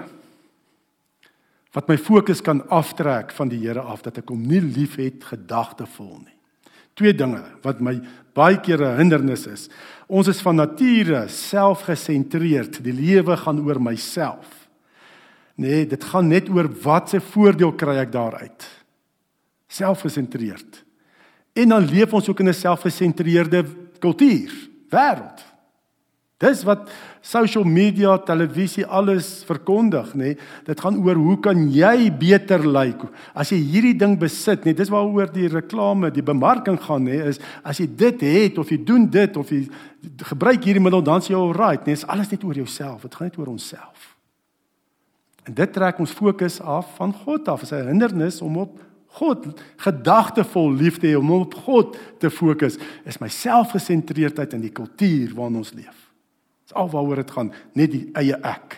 wat 1.73 1.87
my 1.87 1.97
fokus 1.97 2.41
kan 2.41 2.63
aftrek 2.73 3.31
van 3.37 3.49
die 3.51 3.59
Here 3.61 3.81
af 3.81 4.01
dat 4.01 4.17
ek 4.17 4.29
hom 4.29 4.41
nie 4.41 4.61
liefhet 4.61 5.23
gedagtevol 5.29 6.17
nie. 6.23 6.35
Twee 6.97 7.13
dinge 7.13 7.43
wat 7.63 7.79
my 7.79 7.99
baie 8.35 8.57
keer 8.59 8.81
'n 8.81 8.97
hindernis 8.97 9.47
is. 9.47 9.69
Ons 10.07 10.27
is 10.27 10.41
van 10.41 10.55
nature 10.55 11.27
selfgesentreerd. 11.27 12.83
Die 12.83 12.93
lewe 12.93 13.37
gaan 13.37 13.59
oor 13.59 13.81
myself. 13.81 14.69
Nee, 15.55 15.85
dit 15.85 16.03
gaan 16.03 16.27
net 16.27 16.49
oor 16.49 16.69
wat 16.83 17.09
se 17.09 17.19
voordeel 17.19 17.73
kry 17.73 17.97
ek 17.97 18.11
daaruit. 18.11 18.67
Selfgesentreerd. 19.67 20.83
En 21.53 21.69
dan 21.69 21.85
leef 21.85 22.13
ons 22.13 22.29
ook 22.29 22.39
in 22.39 22.47
'n 22.47 22.53
selfgesentreerde 22.53 23.65
kultuur, 23.99 24.51
wêreld. 24.89 25.48
Dis 26.39 26.61
wat 26.63 26.87
social 27.19 27.65
media, 27.67 28.13
televisie 28.23 28.85
alles 28.87 29.41
verkondig, 29.43 30.13
nê? 30.15 30.29
Nee. 30.31 30.37
Dit 30.69 30.79
gaan 30.79 30.95
oor 31.03 31.19
hoe 31.19 31.35
kan 31.43 31.65
jy 31.67 32.07
beter 32.15 32.63
lyk? 32.63 33.01
As 33.35 33.51
jy 33.51 33.57
hierdie 33.59 33.97
ding 33.99 34.15
besit, 34.21 34.63
nê, 34.63 34.71
nee, 34.71 34.77
dis 34.79 34.91
waaroor 34.93 35.27
die 35.35 35.49
reklame, 35.51 36.13
die 36.15 36.23
bemarking 36.23 36.79
gaan, 36.85 37.03
nê, 37.03 37.17
nee, 37.19 37.33
is 37.33 37.41
as 37.67 37.83
jy 37.83 37.89
dit 37.91 38.23
het 38.23 38.61
of 38.63 38.71
jy 38.71 38.79
doen 38.87 39.09
dit 39.11 39.35
of 39.35 39.51
jy 39.51 39.65
gebruik 40.31 40.63
hierdie 40.63 40.83
middel 40.85 41.03
dan 41.03 41.19
sê 41.19 41.33
jy 41.35 41.41
alright, 41.41 41.83
nê, 41.83 41.91
nee, 41.91 41.99
is 41.99 42.07
alles 42.07 42.31
net 42.31 42.47
oor 42.47 42.63
jouself. 42.63 43.03
Dit 43.03 43.19
gaan 43.19 43.27
net 43.27 43.39
oor 43.41 43.51
onsself. 43.51 44.09
En 45.43 45.59
dit 45.59 45.75
trek 45.75 45.99
ons 45.99 46.17
fokus 46.23 46.61
af 46.63 46.95
van 46.95 47.11
God 47.25 47.51
af. 47.51 47.67
Dit 47.67 47.71
is 47.73 47.83
'n 47.83 47.91
hindernis 47.91 48.41
om 48.41 48.57
op 48.63 48.79
God 49.19 49.45
gedagtevol 49.75 50.71
lief 50.71 50.99
te 50.99 51.07
hê, 51.07 51.17
om 51.17 51.31
op 51.31 51.53
God 51.53 51.97
te 52.17 52.29
fokus. 52.29 52.77
Is 53.05 53.19
my 53.19 53.27
selfgesentreerdheid 53.27 54.53
in 54.53 54.61
die 54.61 54.71
kultuur 54.71 55.33
waarin 55.35 55.57
ons 55.57 55.73
leef. 55.73 56.08
Dis 56.69 56.77
al 56.77 56.89
waaroor 56.89 57.23
dit 57.23 57.31
gaan, 57.33 57.47
net 57.73 57.89
die 57.89 58.03
eie 58.19 58.35
ek. 58.45 58.75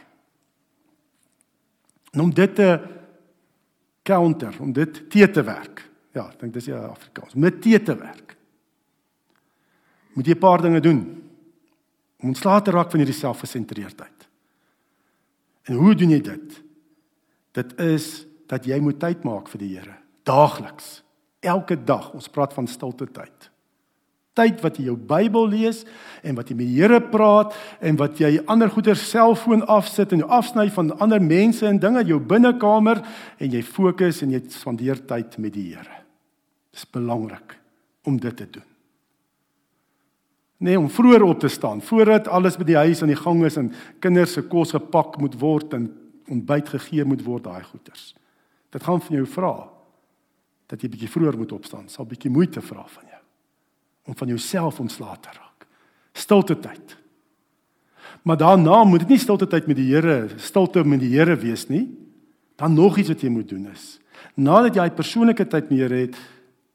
En 2.15 2.23
om 2.23 2.29
dit 2.31 2.53
te 2.55 2.69
counter, 4.07 4.55
om 4.63 4.71
dit 4.71 5.01
te 5.11 5.27
te 5.27 5.43
werk. 5.43 5.83
Ja, 6.15 6.29
ek 6.29 6.39
dink 6.39 6.55
dis 6.55 6.69
ja 6.71 6.79
Afrikaans. 6.87 7.35
Om 7.35 7.43
dit 7.49 7.59
te 7.63 7.81
te 7.83 7.95
werk. 7.99 8.37
Moet 10.15 10.27
jy 10.27 10.35
'n 10.35 10.39
paar 10.39 10.61
dinge 10.61 10.79
doen 10.79 11.01
om 12.19 12.27
ontslae 12.27 12.61
te 12.61 12.71
raak 12.71 12.91
van 12.91 12.99
hierdie 12.99 13.19
selfgesentreerdheid. 13.19 14.27
En 15.63 15.75
hoe 15.75 15.95
doen 15.95 16.09
jy 16.09 16.21
dit? 16.21 16.61
Dit 17.51 17.79
is 17.79 18.25
dat 18.47 18.65
jy 18.65 18.79
moet 18.79 18.99
tyd 18.99 19.23
maak 19.23 19.47
vir 19.49 19.59
die 19.59 19.77
Here, 19.77 19.97
daagliks. 20.23 21.03
Elke 21.39 21.83
dag. 21.83 22.13
Ons 22.13 22.27
praat 22.27 22.53
van 22.53 22.67
stilte 22.67 23.11
tyd 23.11 23.50
tyd 24.37 24.61
wat 24.63 24.77
jy 24.79 24.87
jou 24.87 24.95
Bybel 24.95 25.49
lees 25.51 25.83
en 26.23 26.37
wat 26.37 26.49
jy 26.49 26.55
met 26.55 26.69
die 26.69 26.79
Here 26.79 27.01
praat 27.11 27.55
en 27.83 27.97
wat 27.99 28.19
jy 28.21 28.37
ander 28.51 28.71
goeder 28.71 28.95
selfoon 28.95 29.65
afsit 29.71 30.13
en 30.15 30.23
afsny 30.23 30.69
van 30.71 30.93
ander 31.03 31.23
mense 31.23 31.65
en 31.67 31.79
dinge 31.81 32.05
in 32.05 32.13
jou 32.13 32.19
binnekamer 32.23 33.03
en 33.41 33.51
jy 33.51 33.63
fokus 33.65 34.21
en 34.23 34.35
jy 34.35 34.43
spandeer 34.53 35.03
tyd 35.07 35.35
met 35.41 35.55
die 35.57 35.71
Here. 35.73 36.03
Dis 36.71 36.87
belangrik 36.87 37.57
om 38.07 38.19
dit 38.21 38.37
te 38.37 38.47
doen. 38.47 38.67
Nee, 40.61 40.77
om 40.79 40.87
vroeër 40.93 41.25
op 41.25 41.39
te 41.41 41.49
staan 41.49 41.81
voordat 41.81 42.29
alles 42.29 42.55
by 42.55 42.67
die 42.69 42.77
huis 42.77 43.01
aan 43.01 43.11
die 43.11 43.19
gang 43.19 43.43
is 43.47 43.57
en 43.59 43.71
kinders 43.99 44.37
se 44.37 44.45
kos 44.47 44.75
gepak 44.77 45.17
moet 45.19 45.35
word 45.41 45.73
en 45.75 45.89
ontbyt 46.31 46.69
gegee 46.77 47.03
moet 47.03 47.23
word 47.25 47.49
daai 47.49 47.63
goeders. 47.65 48.13
Dit 48.71 48.85
gaan 48.85 49.01
van 49.03 49.17
jou 49.17 49.25
vra 49.27 49.55
dat 50.71 50.79
jy 50.79 50.93
bietjie 50.93 51.11
vroeër 51.11 51.35
moet 51.41 51.51
opstaan. 51.51 51.89
Sal 51.91 52.07
bietjie 52.07 52.31
moeite 52.31 52.61
vra 52.63 52.85
van 52.87 53.09
jou 53.09 53.20
om 54.05 54.17
van 54.17 54.27
jouself 54.27 54.79
ontslae 54.79 55.19
te 55.19 55.29
raak. 55.33 55.67
Stilte 56.13 56.59
tyd. 56.59 56.97
Maar 58.21 58.37
daarna 58.37 58.83
moet 58.83 58.99
dit 58.99 59.15
nie 59.15 59.21
stilte 59.21 59.47
tyd 59.47 59.67
met 59.67 59.79
die 59.79 59.89
Here, 59.93 60.29
stilte 60.37 60.83
met 60.85 60.99
die 60.99 61.13
Here 61.15 61.35
wees 61.35 61.67
nie. 61.67 61.87
Dan 62.55 62.73
nog 62.73 62.97
iets 62.97 63.09
wat 63.09 63.21
jy 63.21 63.29
moet 63.29 63.49
doen 63.49 63.65
is. 63.71 63.99
Nadat 64.35 64.75
jy 64.75 64.85
'n 64.85 64.95
persoonlike 64.95 65.47
tyd 65.47 65.69
met 65.69 65.69
die 65.69 65.81
Here 65.81 65.95
het, 65.95 66.17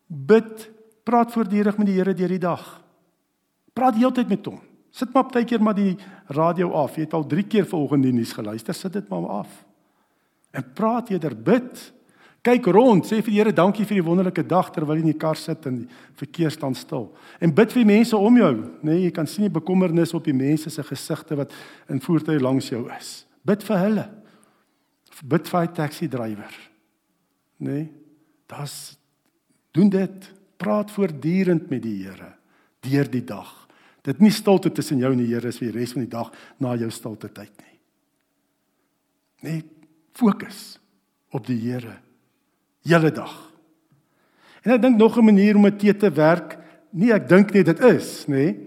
bid, 0.06 0.70
praat 1.04 1.32
voortdurend 1.32 1.78
met 1.78 1.86
die 1.86 1.96
Here 1.96 2.14
deur 2.14 2.28
die 2.28 2.38
dag. 2.38 2.82
Praat 3.72 3.94
heeltyd 3.94 4.28
met 4.28 4.46
hom. 4.46 4.60
Sit 4.90 5.12
maar 5.12 5.24
partykeer 5.24 5.62
maar 5.62 5.74
die 5.74 5.96
radio 6.26 6.72
af. 6.72 6.96
Jy 6.96 7.02
het 7.02 7.12
al 7.12 7.26
3 7.26 7.42
keer 7.42 7.66
vanoggend 7.66 8.02
die 8.02 8.12
nuus 8.12 8.32
geluister, 8.32 8.74
sit 8.74 8.92
dit 8.92 9.08
maar 9.08 9.26
af. 9.28 9.64
En 10.50 10.72
praat 10.72 11.10
eerder 11.10 11.36
bid 11.36 11.92
Kyk 12.46 12.68
rond, 12.70 13.02
sê 13.02 13.18
vir 13.18 13.32
die 13.32 13.38
Here 13.40 13.52
dankie 13.54 13.85
vir 13.88 13.98
die 13.98 14.06
wonderlike 14.06 14.44
dag 14.46 14.68
terwyl 14.70 15.00
jy 15.00 15.02
in 15.02 15.11
die 15.11 15.18
kar 15.18 15.38
sit 15.40 15.64
en 15.66 15.80
die 15.80 16.02
verkeer 16.20 16.52
staan 16.54 16.76
stil. 16.78 17.09
En 17.42 17.50
bid 17.54 17.72
vir 17.74 17.82
die 17.82 17.88
mense 17.88 18.18
om 18.18 18.38
jou, 18.38 18.52
nê? 18.54 18.92
Nee, 18.92 19.00
jy 19.09 19.14
kan 19.16 19.26
sien 19.26 19.48
die 19.48 19.56
bekommernis 19.56 20.14
op 20.14 20.28
die 20.28 20.37
mense 20.37 20.70
se 20.70 20.85
gesigte 20.87 21.38
wat 21.40 21.54
in 21.90 22.02
voertuie 22.04 22.38
langs 22.42 22.70
jou 22.70 22.85
is. 22.94 23.24
Bid 23.46 23.66
vir 23.66 23.82
hulle. 23.82 24.06
Bid 25.26 25.50
vir 25.50 25.66
die 25.66 25.74
taxi 25.80 26.09
drywer. 26.12 26.54
Nê? 27.66 27.66
Nee, 27.66 27.90
das 28.46 28.94
doen 29.74 29.90
dit. 29.90 30.32
Praat 30.56 30.94
voortdurend 30.94 31.66
met 31.68 31.82
die 31.85 31.98
Here 32.04 32.30
deur 32.87 33.09
die 33.11 33.24
dag. 33.26 33.50
Dit 34.06 34.20
nie 34.22 34.30
stilte 34.30 34.70
tussen 34.70 35.02
jou 35.02 35.11
en 35.11 35.18
die 35.18 35.32
Here 35.32 35.50
is 35.50 35.59
vir 35.59 35.72
die 35.72 35.80
res 35.80 35.96
van 35.96 36.06
die 36.06 36.12
dag 36.12 36.30
na 36.62 36.76
jou 36.78 36.92
stilte 36.94 37.32
tyd 37.35 37.50
nie. 37.59 37.76
Nee, 39.42 39.62
fokus 40.14 40.76
op 41.35 41.50
die 41.50 41.59
Here 41.59 41.98
hele 42.87 43.11
dag. 43.11 43.35
En 44.62 44.72
ek 44.72 44.83
dink 44.83 44.96
nog 44.99 45.18
'n 45.18 45.25
manier 45.25 45.57
om 45.57 45.62
dit 45.62 45.99
te 45.99 46.11
werk, 46.11 46.59
nie 46.90 47.12
ek 47.12 47.29
dink 47.29 47.53
net 47.53 47.66
dit 47.66 47.81
is, 47.81 48.25
nê? 48.27 48.35
Nee, 48.35 48.66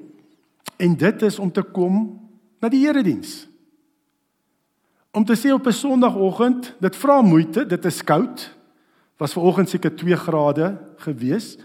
en 0.77 0.95
dit 0.95 1.21
is 1.21 1.39
om 1.39 1.51
te 1.51 1.61
kom 1.61 2.19
na 2.61 2.69
die 2.69 2.87
erediens. 2.87 3.47
Om 5.11 5.25
te 5.25 5.35
sê 5.35 5.51
op 5.51 5.67
'n 5.67 5.71
Sondagoggend, 5.71 6.75
dit 6.79 6.95
vra 6.95 7.21
moeite, 7.21 7.65
dit 7.65 7.85
is 7.85 8.03
koud. 8.03 8.55
Was 9.17 9.33
vanoggend 9.33 9.69
seker 9.69 9.95
2 9.95 10.15
grade 10.15 10.77
gewees. 10.97 11.57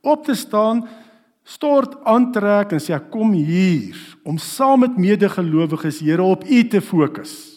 Op 0.00 0.24
te 0.24 0.34
staan, 0.34 0.88
stort 1.44 2.04
aantrek 2.04 2.72
en 2.72 2.80
sê 2.80 2.94
ek 2.94 3.10
kom 3.10 3.32
hier 3.32 3.96
om 4.24 4.38
saam 4.38 4.80
met 4.80 4.96
medegelowiges 4.96 6.00
Here 6.00 6.22
op 6.22 6.44
U 6.44 6.68
te 6.68 6.80
fokus. 6.80 7.51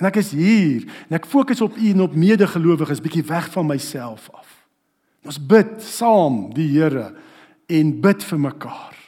En 0.00 0.08
ek 0.08 0.18
is 0.22 0.32
hier 0.34 0.86
en 1.06 1.18
ek 1.18 1.28
fokus 1.30 1.62
op 1.64 1.76
U 1.78 1.90
en 1.92 2.02
op 2.06 2.16
medegelowiges 2.18 3.02
bietjie 3.04 3.24
weg 3.28 3.46
van 3.54 3.68
myself 3.68 4.26
af. 4.34 4.48
Ons 5.24 5.38
bid 5.38 5.78
saam 5.84 6.48
die 6.56 6.66
Here 6.74 7.12
en 7.70 7.94
bid 8.02 8.26
vir 8.26 8.40
mekaar. 8.50 8.98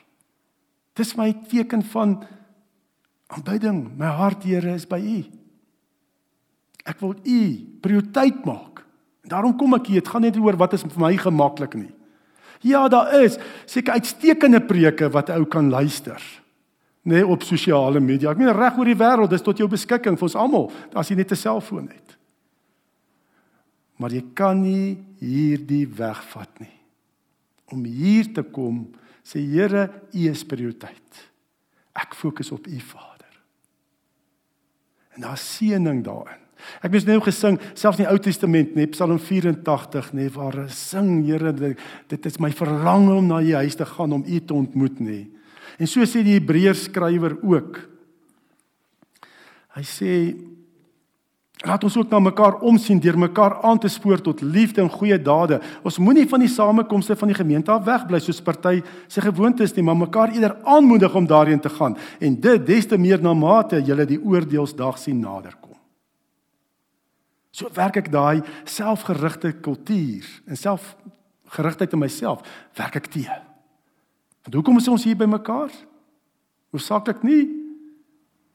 Dis 0.97 1.13
my 1.19 1.33
teken 1.51 1.83
van 1.93 2.21
aanbidding. 3.35 3.83
My 3.99 4.15
hart 4.17 4.47
Here 4.47 4.77
is 4.79 4.87
by 4.89 5.01
U. 5.03 5.19
Ek 6.87 7.03
wil 7.03 7.17
U 7.19 7.43
prioriteit 7.83 8.47
maak. 8.47 8.85
En 9.27 9.35
daarom 9.35 9.57
kom 9.59 9.75
ek 9.77 9.91
hier. 9.91 10.05
Dit 10.05 10.15
gaan 10.15 10.25
net 10.25 10.39
oor 10.39 10.57
wat 10.57 10.79
is 10.79 10.87
vir 10.87 11.03
my 11.03 11.13
gemaklik 11.19 11.75
nie. 11.75 11.93
Ja, 12.65 12.87
daar 12.89 13.11
is 13.21 13.37
seker 13.69 13.99
uitstekende 13.99 14.63
preke 14.65 15.11
wat 15.13 15.29
ou 15.35 15.45
kan 15.51 15.69
luister 15.71 16.23
nê 17.07 17.21
nee, 17.21 17.27
op 17.27 17.45
sosiale 17.47 18.01
media. 18.03 18.33
Ek 18.33 18.41
meen 18.41 18.51
reg 18.51 18.79
oor 18.79 18.89
die 18.89 18.99
wêreld, 18.99 19.31
dis 19.31 19.45
tot 19.47 19.61
jou 19.63 19.69
beskikking 19.71 20.19
vir 20.19 20.27
ons 20.27 20.39
almal 20.43 20.73
as 20.93 21.09
jy 21.11 21.17
net 21.17 21.31
'n 21.31 21.39
selfoon 21.39 21.89
het. 21.89 22.17
Maar 23.97 24.11
jy 24.11 24.25
kan 24.35 24.61
nie 24.61 24.99
hierdie 25.21 25.87
weg 25.87 26.23
vat 26.33 26.61
nie. 26.61 26.75
Om 27.73 27.85
hier 27.85 28.33
te 28.33 28.43
kom, 28.43 28.93
sê 29.25 29.41
Here, 29.41 29.91
U 30.13 30.29
is 30.31 30.45
prioriteit. 30.45 31.31
Ek 31.95 32.15
fokus 32.15 32.53
op 32.53 32.67
U 32.67 32.81
Vader. 32.81 33.33
En 35.15 35.23
daar 35.23 35.39
seëning 35.39 36.05
daarin. 36.05 36.43
Ek 36.83 36.93
het 36.93 37.07
nou 37.07 37.21
gesing, 37.21 37.59
selfs 37.75 37.99
in 37.99 38.05
die 38.05 38.11
Ou 38.11 38.19
Testament, 38.19 38.75
net 38.75 38.91
Psalm 38.91 39.19
84, 39.19 40.13
nê, 40.13 40.29
waar 40.33 40.69
sing 40.69 41.25
Here, 41.25 41.53
dit 42.09 42.27
is 42.27 42.39
my 42.39 42.51
verlang 42.51 43.09
om 43.09 43.27
na 43.27 43.41
U 43.41 43.55
huis 43.55 43.75
te 43.75 43.85
gaan 43.85 44.13
om 44.13 44.25
U 44.27 44.41
te 44.41 44.55
ontmoet, 44.55 45.01
nê. 45.01 45.36
En 45.77 45.89
so 45.89 46.05
sê 46.09 46.23
die 46.25 46.39
Hebreërs 46.39 46.87
skrywer 46.89 47.37
ook. 47.45 47.81
Hy 49.77 49.85
sê 49.85 50.13
Laat 51.65 51.85
ons 51.89 51.95
ook 51.97 52.11
na 52.13 52.19
mekaar 52.21 52.59
omsien 52.69 52.99
deur 53.01 53.17
mekaar 53.19 53.55
aan 53.65 53.79
te 53.81 53.89
spoor 53.89 54.21
tot 54.21 54.43
liefde 54.45 54.83
en 54.83 54.91
goeie 54.93 55.17
dade. 55.17 55.57
Ons 55.83 55.97
moenie 55.99 56.27
van 56.29 56.43
die 56.45 56.51
samekomste 56.53 57.17
van 57.17 57.33
die 57.33 57.39
gemeente 57.39 57.73
af 57.73 57.87
wegbly 57.87 58.21
soos 58.21 58.43
party 58.45 58.83
se 59.09 59.25
gewoonte 59.25 59.65
is 59.65 59.73
nie, 59.73 59.85
maar 59.87 59.97
mekaar 59.97 60.35
eerder 60.35 60.59
aanmoedig 60.69 61.15
om 61.17 61.27
daarheen 61.27 61.61
te 61.61 61.73
gaan 61.73 61.97
en 62.21 62.37
dit 62.41 62.67
des 62.67 62.87
te 62.87 62.99
meer 63.01 63.25
na 63.25 63.33
mate 63.33 63.81
jy 63.81 64.05
die 64.05 64.21
oordeelsdag 64.21 65.01
sien 65.01 65.21
naderkom. 65.21 65.75
So 67.57 67.73
werk 67.73 67.97
ek 68.05 68.13
daai 68.13 68.45
selfgerigte 68.69 69.55
kultuur 69.65 70.29
en 70.45 70.61
selfgerigtheid 70.61 71.97
in 71.97 72.05
myself 72.05 72.45
werk 72.77 73.01
ek 73.01 73.09
teë. 73.17 73.46
Want 74.47 74.55
hoekom 74.55 74.77
is 74.79 74.87
ons 74.89 75.03
hier 75.03 75.17
by 75.19 75.27
mekaar? 75.27 75.73
Hoofsaaklik 76.71 77.25
nie 77.27 77.49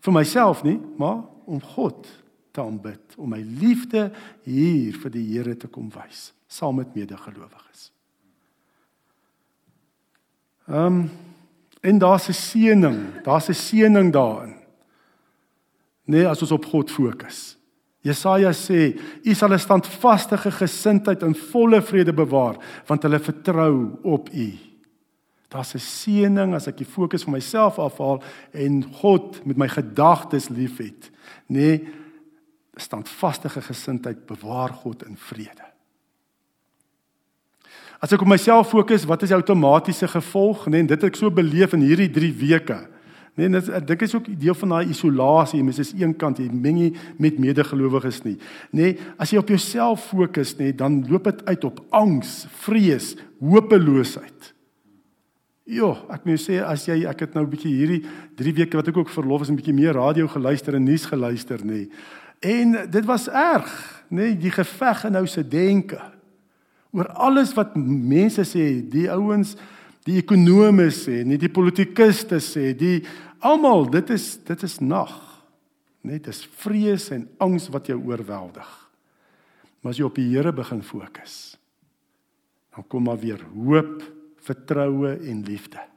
vir 0.01 0.13
myself 0.15 0.61
nie, 0.63 0.77
maar 0.97 1.25
om 1.45 1.59
God 1.73 2.07
te 2.55 2.63
aanbid, 2.63 3.17
om 3.19 3.27
my 3.29 3.41
liefde 3.43 4.05
hier 4.47 4.95
vir 5.03 5.13
die 5.13 5.25
Here 5.33 5.57
te 5.59 5.67
kom 5.67 5.89
wys, 5.91 6.31
saam 6.47 6.79
met 6.79 6.95
medegelowiges. 6.95 7.89
Ehm 10.71 10.87
um, 10.87 11.03
en 11.81 11.97
daar's 11.97 12.29
'n 12.29 12.33
seëning, 12.33 13.23
daar's 13.23 13.49
'n 13.49 13.53
seëning 13.53 14.11
daarin. 14.13 14.55
Nee, 16.05 16.27
as 16.27 16.41
ons 16.41 16.51
op 16.51 16.65
God 16.65 16.91
fokus. 16.91 17.57
Jesaja 18.01 18.51
sê, 18.51 18.99
"U 19.25 19.33
sal 19.33 19.53
'n 19.53 19.59
standvaste 19.59 20.37
gesindheid 20.37 21.23
in 21.23 21.35
volle 21.35 21.81
vrede 21.81 22.13
bewaar, 22.13 22.55
want 22.87 23.03
hulle 23.03 23.19
vertrou 23.19 23.99
op 24.03 24.29
U." 24.29 24.70
Daar's 25.51 25.75
'n 25.75 25.83
seëning 25.83 26.53
as 26.55 26.67
ek 26.67 26.77
die 26.77 26.85
fokus 26.87 27.23
van 27.23 27.33
myself 27.33 27.79
afhaal 27.79 28.23
en 28.51 28.83
God 28.83 29.45
met 29.45 29.57
my 29.57 29.67
gedagtes 29.67 30.49
liefhet. 30.49 31.11
Nee, 31.47 31.87
standvaste 32.75 33.49
gesindheid 33.49 34.25
bewaar 34.25 34.69
God 34.69 35.03
in 35.03 35.17
vrede. 35.17 35.67
As 37.99 38.11
ek 38.11 38.21
op 38.21 38.27
myself 38.27 38.69
fokus, 38.69 39.05
wat 39.05 39.21
is 39.21 39.29
die 39.29 39.37
outomatiese 39.37 40.07
gevolg, 40.07 40.65
nê? 40.65 40.79
Nee, 40.79 40.87
dit 40.89 41.01
het 41.01 41.11
ek 41.11 41.19
so 41.19 41.29
beleef 41.29 41.73
in 41.73 41.81
hierdie 41.81 42.09
3 42.09 42.33
weke. 42.33 42.87
Nee, 43.35 43.49
dit 43.49 43.69
ek 43.69 43.85
dink 43.87 44.01
is 44.01 44.15
ook 44.15 44.39
deel 44.39 44.55
van 44.55 44.69
daai 44.69 44.89
isolasie. 44.89 45.63
Mens 45.63 45.79
is 45.79 45.93
eenkant, 45.93 46.39
jy 46.41 46.47
meng 46.49 46.79
nie 46.79 46.95
met 47.17 47.37
medegelowiges 47.37 48.23
nie. 48.23 48.37
Nê, 48.71 48.81
nee, 48.81 48.97
as 49.19 49.29
jy 49.29 49.37
op 49.37 49.49
jouself 49.53 50.07
fokus, 50.09 50.55
nê, 50.55 50.71
nee, 50.71 50.73
dan 50.73 51.03
loop 51.09 51.23
dit 51.23 51.45
uit 51.45 51.63
op 51.63 51.83
angs, 51.91 52.47
vrees, 52.63 53.13
hopeloosheid. 53.39 54.53
Ja, 55.71 55.93
ek 56.11 56.25
moet 56.27 56.41
sê 56.43 56.57
as 56.67 56.83
jy 56.89 57.05
ek 57.07 57.21
het 57.23 57.35
nou 57.35 57.45
'n 57.45 57.49
bietjie 57.49 57.71
hierdie 57.71 58.03
3 58.35 58.53
weke 58.53 58.75
wat 58.75 58.89
ek 58.89 58.97
ook 58.97 59.09
verlof 59.09 59.43
is 59.43 59.49
'n 59.49 59.55
bietjie 59.55 59.73
meer 59.73 59.93
radio 59.93 60.27
geluister 60.27 60.75
en 60.75 60.83
nuus 60.83 61.05
geluister, 61.05 61.63
nê. 61.63 61.87
En 62.41 62.89
dit 62.89 63.05
was 63.05 63.29
erg, 63.29 64.03
nê, 64.09 64.35
die 64.35 64.51
geveg 64.51 65.05
in 65.05 65.13
nou 65.13 65.25
se 65.27 65.47
denke. 65.47 66.01
Oor 66.91 67.07
alles 67.07 67.53
wat 67.53 67.75
mense 67.75 68.41
sê, 68.41 68.81
die 68.89 69.09
ouens, 69.09 69.55
die 70.03 70.17
ekonome 70.17 70.89
sê, 70.91 71.23
nie 71.23 71.37
die 71.37 71.49
politikuste 71.49 72.39
sê, 72.39 72.75
die 72.75 73.05
almal, 73.39 73.89
dit 73.89 74.09
is 74.09 74.39
dit 74.43 74.63
is 74.63 74.79
nag. 74.79 75.43
Net 76.03 76.27
is 76.27 76.49
vrees 76.57 77.11
en 77.11 77.29
angs 77.37 77.69
wat 77.69 77.87
jou 77.87 78.01
oorweldig. 78.03 78.89
Maar 79.81 79.91
as 79.91 79.97
jy 79.97 80.03
op 80.03 80.15
die 80.15 80.35
Here 80.35 80.51
begin 80.51 80.81
fokus, 80.81 81.57
dan 82.75 82.83
kom 82.87 83.03
maar 83.03 83.19
weer 83.19 83.39
hoop, 83.55 84.20
vertroue 84.41 85.15
en 85.15 85.43
liefde 85.47 85.91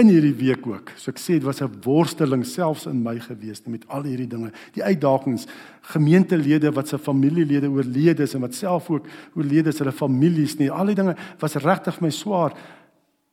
in 0.00 0.08
hierdie 0.08 0.34
week 0.38 0.64
ook. 0.66 0.94
So 0.96 1.12
ek 1.12 1.20
sê 1.20 1.36
dit 1.36 1.44
was 1.44 1.60
'n 1.60 1.82
worsteling 1.84 2.44
selfs 2.46 2.86
in 2.86 3.02
my 3.02 3.18
gewees 3.20 3.60
met 3.66 3.86
al 3.88 4.04
hierdie 4.04 4.26
dinge. 4.26 4.52
Die 4.72 4.82
uitdagings, 4.82 5.46
gemeentelede 5.82 6.72
wat 6.72 6.88
se 6.88 6.98
familielede 6.98 7.68
oorlede 7.68 8.22
is 8.22 8.34
en 8.34 8.40
wat 8.40 8.54
self 8.54 8.90
ook 8.90 9.06
oorlede 9.34 9.68
is, 9.68 9.78
hulle 9.78 9.92
families 9.92 10.56
nie. 10.58 10.70
Al 10.70 10.86
die 10.86 10.94
dinge 10.94 11.16
was 11.38 11.54
regtig 11.54 12.00
my 12.00 12.10
swaar 12.10 12.56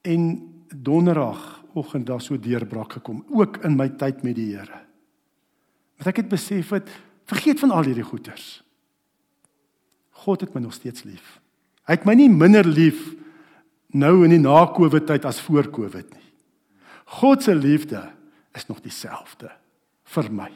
en 0.02 0.54
donderdag 0.76 1.64
oggend 1.74 2.06
daar 2.06 2.22
so 2.22 2.38
deurbraak 2.38 2.94
gekom, 2.94 3.26
ook 3.30 3.64
in 3.64 3.76
my 3.76 3.90
tyd 3.90 4.24
met 4.24 4.36
die 4.36 4.56
Here. 4.56 4.82
Want 5.98 6.08
ek 6.08 6.18
het 6.18 6.30
besef 6.30 6.70
het 6.70 6.90
vergeet 7.26 7.60
van 7.60 7.72
al 7.72 7.84
hierdie 7.84 8.04
goeters. 8.04 8.64
God 10.10 10.42
het 10.42 10.54
my 10.54 10.62
nog 10.62 10.74
steeds 10.74 11.04
lief. 11.04 11.39
Hy 11.90 11.98
het 11.98 12.06
my 12.06 12.14
nie 12.14 12.30
minder 12.30 12.68
lief 12.68 13.02
nou 13.98 14.22
in 14.22 14.36
die 14.36 14.42
na-Covid 14.42 15.08
tyd 15.10 15.24
as 15.26 15.40
voor 15.42 15.72
Covid 15.74 16.06
nie. 16.14 16.28
God 17.18 17.42
se 17.42 17.56
liefde 17.58 18.04
is 18.54 18.68
nog 18.70 18.84
dieselfde 18.86 19.50
vir 20.14 20.30
my 20.30 20.52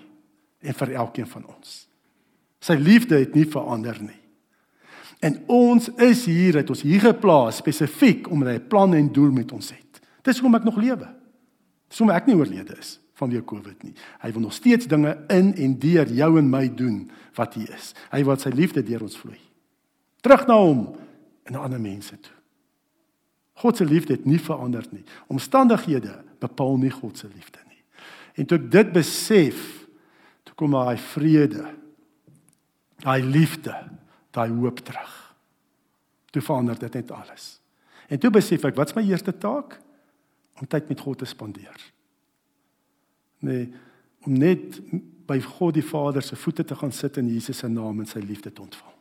en 0.62 0.78
vir 0.78 0.94
elkeen 1.02 1.26
van 1.32 1.48
ons. 1.50 1.88
Sy 2.62 2.78
liefde 2.78 3.18
het 3.18 3.34
nie 3.34 3.48
verander 3.50 3.98
nie. 3.98 4.20
En 5.26 5.40
ons 5.50 5.90
is 6.04 6.22
hier, 6.30 6.60
het 6.62 6.70
ons 6.70 6.84
hier 6.86 7.02
geplaas 7.02 7.64
spesifiek 7.64 8.30
omdat 8.30 8.54
hy 8.54 8.60
'n 8.60 8.68
plan 8.68 8.94
en 8.94 9.10
doel 9.14 9.32
met 9.32 9.52
ons 9.52 9.72
het. 9.72 10.02
Dis 10.22 10.38
hoekom 10.38 10.56
ek 10.56 10.64
nog 10.64 10.78
lewe. 10.78 11.10
Dis 11.90 11.98
hoekom 11.98 12.16
ek 12.16 12.28
nie 12.28 12.36
oorlede 12.36 12.78
is 12.78 13.00
vanweë 13.18 13.46
Covid 13.46 13.84
nie. 13.84 13.94
Hy 14.22 14.32
wil 14.32 14.42
nog 14.42 14.54
steeds 14.54 14.88
dinge 14.88 15.18
in 15.30 15.54
en 15.56 15.80
deur 15.80 16.08
jou 16.08 16.38
en 16.38 16.50
my 16.50 16.68
doen 16.76 17.10
wat 17.36 17.54
hy 17.54 17.64
is. 17.74 17.94
Hy 18.12 18.24
wil 18.24 18.38
sy 18.38 18.50
liefde 18.50 18.84
deur 18.84 19.02
ons 19.02 19.18
vloei. 19.18 19.40
Terug 20.22 20.48
na 20.48 20.56
hom 20.56 20.96
na 21.52 21.64
ander 21.66 21.82
mense 21.82 22.20
toe. 22.20 22.36
God 23.54 23.78
se 23.78 23.86
liefde 23.86 24.14
het 24.14 24.26
nie 24.26 24.40
verander 24.42 24.86
nie. 24.90 25.04
Omstandighede 25.28 26.24
bepaal 26.40 26.78
nie 26.78 26.92
God 26.92 27.18
se 27.18 27.28
liefde 27.28 27.60
nie. 27.70 27.82
En 28.34 28.48
toe 28.50 28.58
ek 28.58 28.70
dit 28.72 28.94
besef, 28.96 29.60
toe 30.44 30.56
kom 30.58 30.74
daai 30.74 30.98
vrede, 30.98 31.68
daai 33.04 33.22
liefde, 33.22 33.76
daai 34.34 34.50
hoop 34.50 34.82
terug. 34.86 35.14
Toe 36.34 36.42
verander 36.42 36.80
dit 36.80 36.94
net 36.98 37.12
alles. 37.14 37.58
En 38.10 38.20
toe 38.20 38.32
besef 38.34 38.66
ek, 38.66 38.78
wat's 38.78 38.96
my 38.98 39.04
eerste 39.06 39.36
taak? 39.38 39.78
Om 40.60 40.70
tyd 40.70 40.90
met 40.90 41.02
God 41.02 41.22
te 41.22 41.30
spandeer. 41.30 41.90
Nee, 43.44 43.68
om 44.26 44.38
net 44.40 44.80
by 45.28 45.40
God 45.44 45.78
die 45.78 45.86
Vader 45.86 46.24
se 46.24 46.36
voete 46.40 46.66
te 46.66 46.76
gaan 46.76 46.92
sit 46.92 47.18
in 47.18 47.30
Jesus 47.32 47.62
se 47.62 47.68
naam 47.68 48.02
en 48.02 48.10
sy 48.10 48.22
liefde 48.24 48.52
te 48.52 48.62
ontvang. 48.62 48.92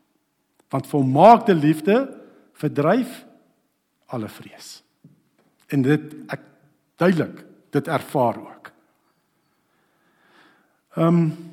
Want 0.72 0.88
volmaakte 0.88 1.55
liefde 1.55 1.96
verdryf 2.52 3.24
alle 4.12 4.28
vrees. 4.28 4.82
En 5.72 5.82
dit 5.82 6.14
ek 6.28 6.40
duidelik 7.00 7.44
dit 7.72 7.88
ervaar 7.88 8.40
ook. 8.40 8.72
Ehm 10.96 11.06
um, 11.06 11.50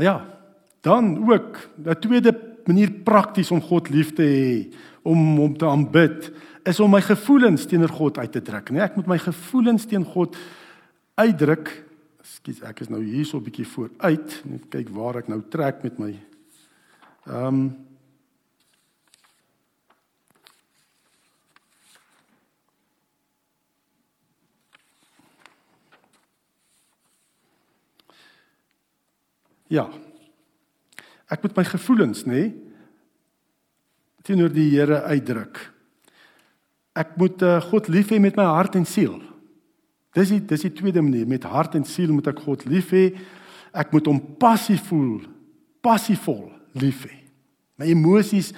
ja, 0.00 0.26
dan 0.80 1.30
ook 1.32 1.68
'n 1.84 1.98
tweede 2.00 2.32
manier 2.64 2.90
prakties 2.90 3.50
om 3.50 3.60
God 3.60 3.88
lief 3.88 4.12
te 4.12 4.22
hê, 4.22 4.76
om 5.02 5.36
hom 5.36 5.56
te 5.56 5.66
aanbid, 5.66 6.32
is 6.62 6.80
om 6.80 6.90
my 6.90 7.00
gevoelens 7.00 7.66
teenoor 7.66 7.88
God 7.88 8.18
uit 8.18 8.32
te 8.32 8.42
druk. 8.42 8.70
Nee, 8.70 8.82
ek 8.82 8.96
moet 8.96 9.06
my 9.06 9.18
gevoelens 9.18 9.86
teen 9.86 10.04
God 10.04 10.36
uitdruk. 11.14 11.84
Ekskuus, 12.20 12.62
ek 12.62 12.80
is 12.80 12.88
nou 12.88 13.02
hier 13.04 13.24
so 13.24 13.38
'n 13.38 13.44
bietjie 13.44 13.66
vooruit. 13.66 14.42
Net 14.44 14.68
kyk 14.68 14.88
waar 14.88 15.16
ek 15.16 15.28
nou 15.28 15.42
trek 15.48 15.82
met 15.82 15.98
my 15.98 16.18
ehm 17.26 17.46
um, 17.46 17.89
Ja. 29.70 29.86
Ek 31.30 31.44
moet 31.44 31.54
my 31.56 31.64
gevoelens, 31.68 32.24
nê, 32.26 32.48
teenoor 34.26 34.50
die 34.52 34.68
Here 34.72 35.04
uitdruk. 35.06 35.60
Ek 36.98 37.14
moet 37.20 37.42
uh, 37.46 37.60
God 37.70 37.88
lief 37.92 38.10
hê 38.10 38.18
met 38.20 38.36
my 38.38 38.48
hart 38.50 38.74
en 38.76 38.86
siel. 38.88 39.20
Dis 40.16 40.32
die 40.34 40.40
dis 40.42 40.66
die 40.66 40.72
tweede 40.74 41.02
manier, 41.04 41.28
met 41.30 41.46
hart 41.46 41.76
en 41.78 41.86
siel 41.86 42.10
moet 42.12 42.32
ek 42.32 42.42
God 42.42 42.66
lief 42.68 42.90
hê. 42.94 43.12
Ek 43.70 43.94
moet 43.94 44.10
hom 44.10 44.18
passief 44.42 44.88
voel, 44.90 45.22
passiefvol 45.84 46.48
lief 46.82 47.06
hê. 47.06 47.14
My 47.78 47.86
emosies 47.94 48.50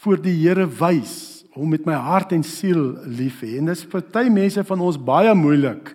voor 0.00 0.18
die 0.24 0.34
Here 0.40 0.64
wys, 0.80 1.44
hom 1.52 1.68
met 1.72 1.84
my 1.88 1.98
hart 2.00 2.32
en 2.36 2.42
siel 2.44 2.96
lief 3.04 3.42
hê. 3.44 3.58
En 3.60 3.68
dis 3.68 3.84
vir 3.84 3.92
party 3.92 4.24
mense 4.32 4.64
van 4.72 4.88
ons 4.88 4.98
baie 4.98 5.36
moeilik 5.36 5.92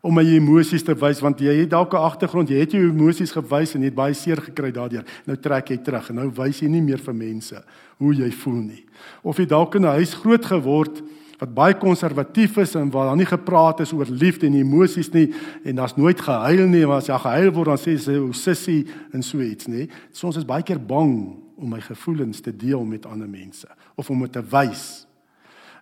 om 0.00 0.14
my 0.16 0.24
emosies 0.24 0.84
te 0.84 0.94
wys 0.96 1.20
want 1.20 1.40
jy 1.44 1.60
het 1.60 1.70
dalk 1.70 1.92
'n 1.92 2.06
agtergrond, 2.08 2.48
jy 2.48 2.60
het 2.60 2.72
jou 2.72 2.88
emosies 2.88 3.32
gewys 3.32 3.74
en 3.74 3.82
jy 3.82 3.88
het 3.92 3.94
baie 3.94 4.14
seer 4.14 4.40
gekry 4.40 4.72
daardeur. 4.72 5.04
Nou 5.26 5.36
trek 5.36 5.68
jy 5.68 5.76
terug 5.76 6.10
en 6.10 6.16
nou 6.16 6.30
wys 6.30 6.60
jy 6.60 6.68
nie 6.68 6.82
meer 6.82 6.98
vir 6.98 7.14
mense 7.14 7.64
hoe 7.98 8.14
jy 8.14 8.30
voel 8.30 8.62
nie. 8.62 8.84
Of 9.22 9.36
jy 9.36 9.46
dalk 9.46 9.74
in 9.74 9.82
'n 9.82 9.96
huis 9.96 10.14
groot 10.14 10.44
geword 10.44 11.02
wat 11.40 11.54
baie 11.54 11.74
konservatief 11.74 12.58
is 12.58 12.74
en 12.74 12.90
waar 12.90 13.06
daar 13.06 13.16
nie 13.16 13.26
gepraat 13.26 13.80
is 13.80 13.92
oor 13.92 14.06
liefde 14.06 14.46
en 14.46 14.54
emosies 14.54 15.12
nie 15.12 15.32
en 15.64 15.76
daar's 15.76 15.96
nooit 15.96 16.20
gehuil 16.20 16.66
nie, 16.68 16.86
maar 16.86 17.00
as 17.00 17.08
jy 17.08 17.18
gehuil 17.18 17.52
word 17.52 17.66
dan 17.66 17.78
sê 17.78 17.96
jy 17.96 18.18
ou 18.18 18.32
sissie 18.32 18.86
en 19.12 19.22
so 19.22 19.40
iets, 19.40 19.66
nê? 19.66 19.88
Soms 20.12 20.36
is 20.36 20.44
baie 20.44 20.62
keer 20.62 20.78
bang 20.78 21.36
om 21.56 21.68
my 21.68 21.80
gevoelens 21.80 22.40
te 22.40 22.52
deel 22.52 22.84
met 22.84 23.06
ander 23.06 23.28
mense 23.28 23.68
of 23.96 24.10
om 24.10 24.20
dit 24.20 24.32
te 24.32 24.42
wys. 24.42 25.06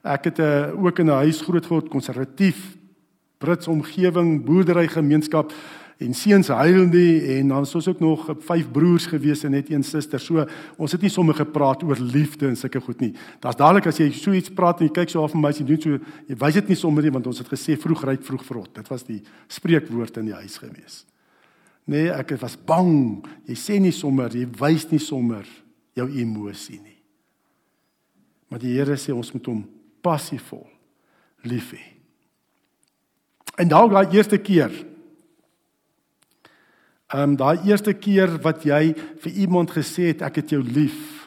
Ek 0.05 0.25
het 0.25 0.39
'n 0.39 0.43
uh, 0.43 0.85
ook 0.85 0.99
in 0.99 1.07
'n 1.07 1.23
huis 1.27 1.41
groot 1.41 1.67
geword 1.67 1.89
konservatief 1.89 2.78
Brits 3.39 3.69
omgewing, 3.71 4.41
boerdery 4.45 4.89
gemeenskap 4.91 5.53
en 5.99 6.15
seuns 6.15 6.49
huil 6.55 6.87
nie 6.87 7.39
en 7.39 7.51
dan 7.51 7.67
was 7.67 7.89
ook 7.89 8.01
nog 8.01 8.29
vyf 8.47 8.71
broers 8.71 9.07
gewees 9.11 9.43
en 9.45 9.51
net 9.51 9.71
een 9.71 9.83
suster. 9.83 10.21
So 10.23 10.45
ons 10.77 10.95
het 10.95 11.03
nie 11.03 11.11
sommer 11.11 11.35
gepraat 11.35 11.83
oor 11.83 11.99
liefde 11.99 12.47
en 12.47 12.57
sulke 12.57 12.81
goed 12.81 13.01
nie. 13.03 13.13
Daar's 13.43 13.59
dadelik 13.59 13.89
as 13.91 13.99
jy 13.99 14.11
so 14.15 14.35
iets 14.35 14.53
praat 14.55 14.81
en 14.81 14.87
jy 14.87 14.95
kyk 15.01 15.11
so 15.11 15.25
af 15.27 15.35
en 15.35 15.43
my 15.43 15.51
sê 15.55 15.67
doen 15.67 15.83
so 15.83 15.99
jy 16.29 16.39
wys 16.39 16.61
dit 16.61 16.71
nie 16.71 16.79
sommer 16.79 17.03
nie 17.03 17.15
want 17.15 17.27
ons 17.27 17.43
het 17.43 17.51
gesê 17.51 17.75
vroeg 17.79 18.05
ry 18.07 18.17
vroeg 18.31 18.47
vrot. 18.47 18.71
Dit 18.79 18.91
was 18.91 19.07
die 19.07 19.21
spreekwoord 19.51 20.23
in 20.23 20.31
die 20.31 20.39
huis 20.39 20.59
gewees. 20.63 21.03
Nee, 21.89 22.13
ek 22.13 22.37
was 22.43 22.55
bang. 22.55 23.25
Jy 23.49 23.59
sê 23.59 23.81
nie 23.83 23.95
sommer, 23.97 24.31
jy 24.31 24.47
wys 24.61 24.87
nie 24.93 25.03
sommer 25.03 25.47
jou 25.99 26.07
emosie 26.21 26.79
nie. 26.79 26.99
Maar 28.49 28.63
die 28.63 28.77
Here 28.79 28.97
sê 29.01 29.13
ons 29.13 29.35
moet 29.35 29.51
hom 29.51 29.63
passievol 30.05 30.67
lief 31.49 31.73
hê. 31.75 31.98
En 33.59 33.69
dalk 33.69 33.91
daai 33.93 34.07
eerste 34.15 34.39
keer 34.39 34.73
Ehm 37.09 37.31
um, 37.31 37.37
daai 37.41 37.65
eerste 37.65 37.95
keer 37.97 38.35
wat 38.45 38.67
jy 38.69 38.93
vir 38.93 39.37
iemand 39.41 39.71
gesê 39.73 40.11
het 40.11 40.21
ek 40.27 40.43
het 40.43 40.51
jou 40.53 40.61
lief, 40.61 41.25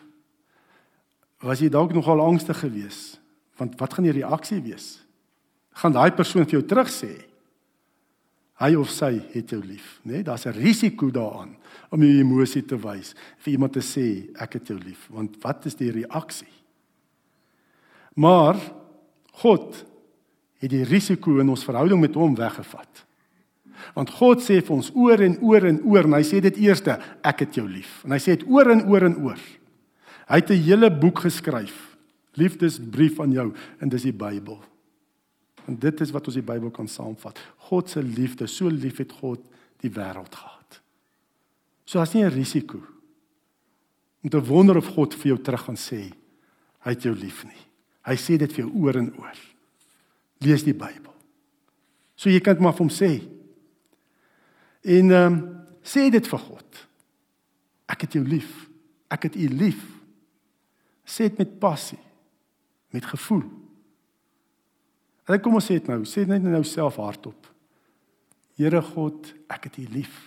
was 1.41 1.63
jy 1.63 1.71
dalk 1.73 1.95
nogal 1.97 2.21
angstig 2.21 2.59
geweest. 2.61 3.17
Want 3.57 3.79
wat 3.81 3.95
gaan 3.97 4.05
die 4.05 4.13
reaksie 4.13 4.59
wees? 4.61 4.99
Gaan 5.81 5.95
daai 5.95 6.11
persoon 6.13 6.45
vir 6.45 6.59
jou 6.59 6.65
terug 6.69 6.91
sê 6.93 7.15
hy 8.61 8.75
of 8.77 8.91
sy 8.93 9.15
het 9.33 9.49
jou 9.49 9.57
lief, 9.65 9.97
né? 10.05 10.19
Nee, 10.21 10.23
Daar's 10.23 10.45
'n 10.45 10.53
risiko 10.53 11.09
daaraan 11.09 11.57
om 11.89 12.03
jou 12.03 12.19
emosie 12.19 12.61
te 12.61 12.77
wys 12.77 13.15
vir 13.39 13.53
iemand 13.53 13.73
te 13.73 13.81
sê 13.81 14.29
ek 14.37 14.53
het 14.53 14.67
jou 14.67 14.77
lief, 14.77 15.09
want 15.09 15.41
wat 15.41 15.65
is 15.65 15.75
die 15.75 15.91
reaksie? 15.91 16.53
Maar 18.13 18.55
God 19.31 19.85
het 20.61 20.69
die 20.69 20.83
risiko 20.85 21.39
in 21.41 21.49
ons 21.49 21.65
verhouding 21.65 21.99
met 22.01 22.17
hom 22.17 22.35
weggevat. 22.37 23.05
Want 23.97 24.11
God 24.13 24.43
sê 24.45 24.59
vir 24.61 24.75
ons 24.75 24.91
oor 24.93 25.23
en 25.25 25.39
oor 25.41 25.65
en 25.67 25.79
oor 25.89 26.05
en 26.05 26.17
hy 26.19 26.23
sê 26.27 26.41
dit 26.43 26.59
eerste, 26.67 26.95
ek 27.25 27.47
het 27.47 27.57
jou 27.57 27.65
lief. 27.67 28.03
En 28.05 28.13
hy 28.13 28.19
sê 28.21 28.37
dit 28.37 28.45
oor 28.49 28.69
en 28.71 28.83
oor 28.89 29.07
en 29.07 29.17
oor. 29.25 29.41
Hy 30.29 30.37
het 30.39 30.51
'n 30.51 30.63
hele 30.63 30.89
boek 30.89 31.25
geskryf. 31.25 31.97
Liefdesbrief 32.37 33.19
aan 33.19 33.31
jou 33.31 33.53
en 33.81 33.89
dis 33.89 34.03
die 34.03 34.13
Bybel. 34.13 34.61
En 35.67 35.75
dit 35.75 36.01
is 36.01 36.11
wat 36.11 36.27
ons 36.27 36.35
die 36.35 36.45
Bybel 36.45 36.71
kan 36.71 36.87
saamvat. 36.87 37.39
God 37.57 37.89
se 37.89 38.03
liefde, 38.03 38.47
so 38.47 38.69
lief 38.69 38.97
het 38.97 39.11
God 39.11 39.39
die 39.81 39.89
wêreld 39.89 40.35
gehad. 40.35 40.81
So 41.85 41.99
as 41.99 42.13
nie 42.13 42.23
'n 42.23 42.31
risiko 42.31 42.79
om 44.23 44.29
te 44.29 44.45
wonder 44.45 44.77
of 44.77 44.87
God 44.87 45.13
vir 45.13 45.27
jou 45.27 45.41
terug 45.41 45.61
gaan 45.65 45.77
sê 45.77 46.13
hy 46.79 46.89
het 46.89 47.03
jou 47.03 47.13
lief 47.15 47.43
nie. 47.43 47.61
Hy 48.05 48.15
sê 48.15 48.37
dit 48.37 48.51
vir 48.51 48.65
jou 48.65 48.71
oor 48.83 48.97
en 48.97 49.13
oor. 49.19 49.50
Lees 50.41 50.65
die 50.65 50.75
Bybel. 50.75 51.13
So 52.17 52.29
jy 52.29 52.41
kan 52.43 52.57
dit 52.57 52.63
maar 52.65 52.75
vir 52.77 52.85
hom 52.85 52.93
sê. 52.93 53.11
En 54.81 55.13
ehm 55.13 55.33
um, 55.33 55.41
sê 55.81 56.09
dit 56.13 56.27
vir 56.29 56.41
God. 56.41 56.81
Ek 57.89 58.05
het 58.05 58.13
jou 58.17 58.21
lief. 58.25 58.51
Ek 59.09 59.25
het 59.25 59.35
u 59.35 59.47
lief. 59.49 59.81
Sê 61.05 61.29
dit 61.29 61.41
met 61.41 61.59
passie. 61.59 61.99
Met 62.93 63.05
gevoel. 63.09 63.47
En 65.25 65.39
kom 65.41 65.55
ons 65.57 65.65
sê 65.65 65.79
dit 65.79 65.89
nou, 65.89 66.03
sê 66.05 66.25
net 66.27 66.43
nou 66.43 66.63
self 66.67 66.99
hardop. 67.01 67.47
Here 68.59 68.81
God, 68.91 69.31
ek 69.49 69.69
het 69.69 69.79
u 69.81 69.87
lief. 69.93 70.19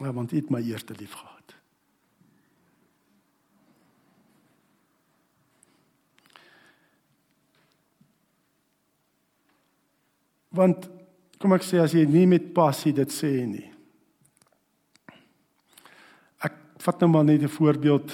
Ja, 0.00 0.10
want 0.12 0.32
u 0.32 0.36
het 0.40 0.50
my 0.50 0.62
eerste 0.64 0.96
lief 0.98 1.12
gehad. 1.14 1.33
Want 10.54 10.86
kom 11.42 11.54
ek 11.56 11.64
sê 11.66 11.80
as 11.82 11.94
jy 11.96 12.04
nie 12.06 12.26
met 12.30 12.52
passie 12.54 12.92
dit 12.94 13.10
sê 13.10 13.32
nie. 13.46 13.66
Ek 16.46 16.54
vat 16.84 17.00
nou 17.02 17.10
maar 17.10 17.24
net 17.24 17.42
'n 17.42 17.48
voorbeeld. 17.48 18.08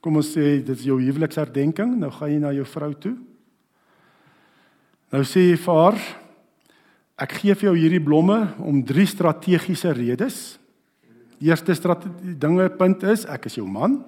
Kom 0.00 0.16
ons 0.16 0.30
sê 0.36 0.62
dit 0.62 0.76
is 0.76 0.84
jou 0.84 1.00
huweliksherdenking, 1.00 1.98
nou 1.98 2.10
gaan 2.10 2.30
jy 2.30 2.38
na 2.38 2.52
jou 2.52 2.64
vrou 2.64 2.94
toe. 2.94 3.16
Nou 5.12 5.22
sê 5.24 5.50
jy 5.50 5.56
vir 5.56 5.74
haar 5.74 5.98
ek 7.18 7.32
gee 7.32 7.54
vir 7.54 7.72
jou 7.72 7.76
hierdie 7.76 8.04
blomme 8.04 8.54
om 8.58 8.84
drie 8.84 9.06
strategiese 9.06 9.92
redes. 9.92 10.58
Eerste 11.40 11.74
strategie 11.74 12.38
dinge 12.38 12.68
punt 12.70 13.02
is 13.02 13.24
ek 13.26 13.46
is 13.46 13.56
jou 13.56 13.66
man. 13.66 14.04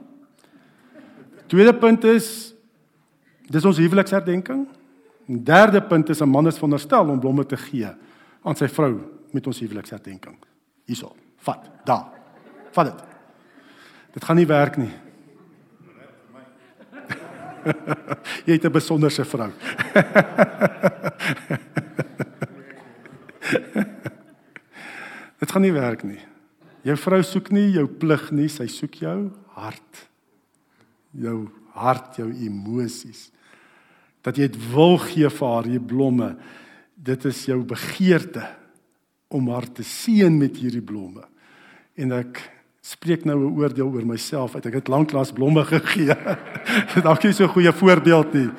Tweede 1.49 1.73
punt 1.75 2.05
is 2.05 2.55
dis 3.51 3.65
ons 3.65 3.79
huweliksherdenking. 3.79 4.69
En 5.29 5.45
derde 5.45 5.83
punt 5.83 6.09
is 6.09 6.21
'n 6.21 6.29
man 6.29 6.47
is 6.47 6.55
veronderstel 6.55 7.09
om 7.09 7.21
blomme 7.21 7.47
te 7.47 7.57
gee 7.57 7.89
aan 8.43 8.57
sy 8.57 8.69
vrou 8.69 9.01
met 9.31 9.47
ons 9.47 9.61
huweliksherdenking. 9.61 10.37
Hierso. 10.85 11.17
Vat. 11.37 11.71
Daar. 11.85 12.07
Vat 12.71 12.87
dit. 12.87 13.05
Dit 14.13 14.25
gaan 14.25 14.37
nie 14.37 14.47
werk 14.47 14.77
nie. 14.77 14.93
Jy 18.47 18.53
het 18.53 18.65
'n 18.65 18.73
besonderse 18.73 19.25
vrou. 19.25 19.51
Dit 25.41 25.53
gaan 25.53 25.63
nie 25.63 25.73
werk 25.73 26.03
nie. 26.03 26.21
Jou 26.83 26.97
vrou 26.97 27.23
soek 27.23 27.51
nie 27.51 27.71
jou 27.73 27.87
plig 27.87 28.31
nie, 28.31 28.49
sy 28.49 28.67
soek 28.67 28.95
jou 28.95 29.31
hart. 29.57 30.09
Jou 31.11 31.49
hart, 31.73 32.17
jou 32.17 32.31
emosies 32.31 33.31
dat 34.23 34.37
jy 34.37 34.49
dit 34.51 34.59
wil 34.73 34.99
gee 34.99 35.29
vir 35.33 35.49
haar 35.49 35.65
hier 35.69 35.81
blomme. 35.81 36.37
Dit 36.95 37.25
is 37.25 37.45
jou 37.49 37.65
begeerte 37.65 38.45
om 39.29 39.49
haar 39.49 39.73
te 39.73 39.83
seën 39.87 40.39
met 40.39 40.57
hierdie 40.57 40.85
blomme. 40.85 41.23
En 41.97 42.13
ek 42.13 42.41
spreek 42.81 43.25
nou 43.25 43.39
'n 43.39 43.57
oordeel 43.59 43.89
oor 43.89 44.07
myself 44.07 44.55
uit. 44.55 44.67
Ek 44.67 44.75
het 44.75 44.89
lanklaas 44.89 45.33
blomme 45.33 45.65
gegee. 45.75 46.15
Dalk 47.03 47.25
is 47.25 47.37
so 47.37 47.45
'n 47.45 47.49
goeie 47.49 47.73
voorbeeld 47.73 48.33
nie. 48.33 48.51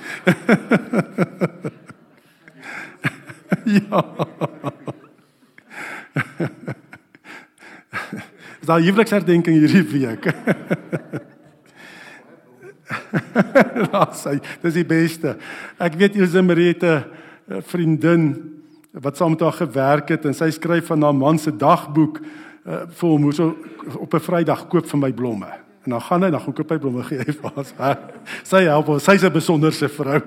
ja. 3.81 4.27
Daai 8.65 8.83
huweliksherdenking 8.83 9.57
hierdie 9.57 9.83
week. 9.83 10.33
Laat 13.91 14.17
sy, 14.19 14.37
dis 14.61 14.77
die 14.79 14.87
beste. 14.87 15.35
Ek 15.81 15.97
weet 15.99 16.17
Ilse 16.19 16.41
Marite, 16.41 17.05
'n 17.51 17.61
vriendin 17.67 18.25
wat 18.91 19.17
saam 19.17 19.33
met 19.35 19.41
haar 19.41 19.55
gewerk 19.55 20.09
het 20.09 20.25
en 20.25 20.35
sy 20.35 20.49
skryf 20.51 20.87
van 20.91 21.03
haar 21.03 21.15
man 21.15 21.39
se 21.39 21.51
dagboek 21.51 22.19
uh, 22.21 22.83
vir 22.87 23.07
hom 23.09 23.23
hoe 23.27 23.33
so 23.33 23.55
op 23.97 24.13
'n 24.13 24.19
Vrydag 24.19 24.67
koop 24.67 24.85
vir 24.87 24.99
my 24.99 25.11
blomme. 25.11 25.51
En 25.83 25.91
dan 25.91 26.01
gaan 26.01 26.23
hy 26.23 26.29
dan 26.29 26.53
koop 26.53 26.69
hy 26.69 26.77
blomme 26.77 27.03
gee 27.03 27.17
hy 27.17 27.31
vir 27.31 27.51
haar. 27.77 27.97
Sy 28.43 28.63
help 28.67 28.87
haar, 28.87 28.99
sy's 28.99 29.23
'n 29.23 29.33
besonderse 29.33 29.89
vrou. 29.89 30.21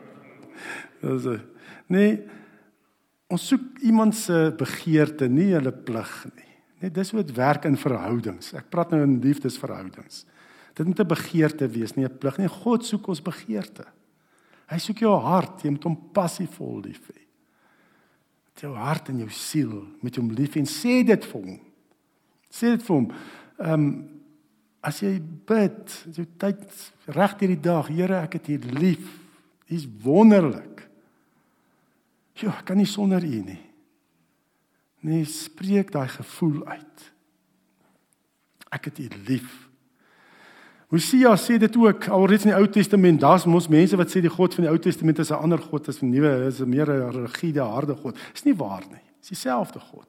Dis 1.00 1.40
nee, 1.86 2.20
ons 3.28 3.46
soek 3.46 3.80
iemand 3.82 4.14
se 4.14 4.52
begeerte, 4.56 5.28
nie 5.28 5.54
hulle 5.54 5.72
plig 5.72 6.26
nie. 6.34 6.50
Net 6.80 6.94
dis 6.94 7.10
hoe 7.10 7.22
dit 7.22 7.36
werk 7.36 7.64
in 7.64 7.76
verhoudings. 7.76 8.54
Ek 8.56 8.70
praat 8.72 8.90
nou 8.90 9.02
in 9.02 9.18
liefdesverhoudings. 9.20 10.24
Dit 10.80 10.88
moet 10.88 11.00
'n 11.00 11.06
begeerte 11.06 11.68
wees, 11.68 11.94
nie 11.94 12.06
'n 12.06 12.18
plig 12.18 12.38
nie. 12.38 12.48
God 12.48 12.84
soek 12.84 13.06
ons 13.06 13.22
begeerte. 13.22 13.84
Hy 14.66 14.78
soek 14.78 14.98
jou 14.98 15.20
hart, 15.20 15.62
jy 15.62 15.70
moet 15.70 15.84
hom 15.84 15.98
passievol 16.12 16.80
lief 16.80 17.10
hê. 17.10 17.20
Met 18.46 18.60
jou 18.60 18.74
hart 18.74 19.08
en 19.08 19.18
jou 19.18 19.28
siel, 19.28 19.84
met 20.00 20.16
hom 20.16 20.30
lief 20.30 20.56
en 20.56 20.64
sê 20.64 21.04
dit 21.04 21.24
vir 21.24 21.42
hom. 21.42 21.60
Sê 22.50 22.70
dit 22.70 22.82
vir 22.82 22.96
hom. 22.96 23.12
Ehm 23.58 23.72
um, 23.72 24.08
as 24.80 25.00
jy 25.00 25.20
bid, 25.46 26.06
jy 26.16 26.26
tyd 26.38 26.92
reg 27.06 27.38
hierdie 27.38 27.60
dag, 27.60 27.88
Here, 27.88 28.22
ek 28.22 28.32
het 28.32 28.48
U 28.48 28.58
lief. 28.58 29.20
U 29.68 29.74
is 29.74 29.86
wonderlik. 30.02 30.88
Ja, 32.34 32.62
kan 32.64 32.76
nie 32.76 32.86
sonder 32.86 33.22
U 33.22 33.42
nie. 33.42 33.60
Nee, 35.00 35.24
spreek 35.24 35.92
daai 35.92 36.08
gevoel 36.08 36.66
uit. 36.66 37.12
Ek 38.70 38.84
het 38.84 38.98
U 38.98 39.08
lief. 39.26 39.69
Hosea 40.90 41.36
sê 41.38 41.56
dit 41.58 41.76
ook 41.78 42.08
alreeds 42.10 42.44
in 42.44 42.50
die 42.50 42.58
Ou 42.58 42.66
Testament. 42.66 43.20
Daar's 43.22 43.46
mos 43.46 43.68
mense 43.70 43.96
wat 43.96 44.10
sê 44.10 44.22
die 44.24 44.32
God 44.32 44.56
van 44.56 44.66
die 44.66 44.72
Ou 44.72 44.78
Testament 44.78 45.20
is 45.22 45.30
'n 45.30 45.38
ander 45.38 45.58
God 45.58 45.88
as 45.88 46.00
die 46.00 46.08
Nuwe, 46.08 46.46
is 46.46 46.60
'n 46.60 46.68
meer 46.68 46.86
rigiede, 46.86 47.62
harde 47.62 47.94
God. 47.94 48.16
Dis 48.32 48.44
nie 48.44 48.54
waar 48.54 48.82
nie. 48.90 49.02
Dis 49.20 49.28
dieselfde 49.28 49.80
God. 49.80 50.08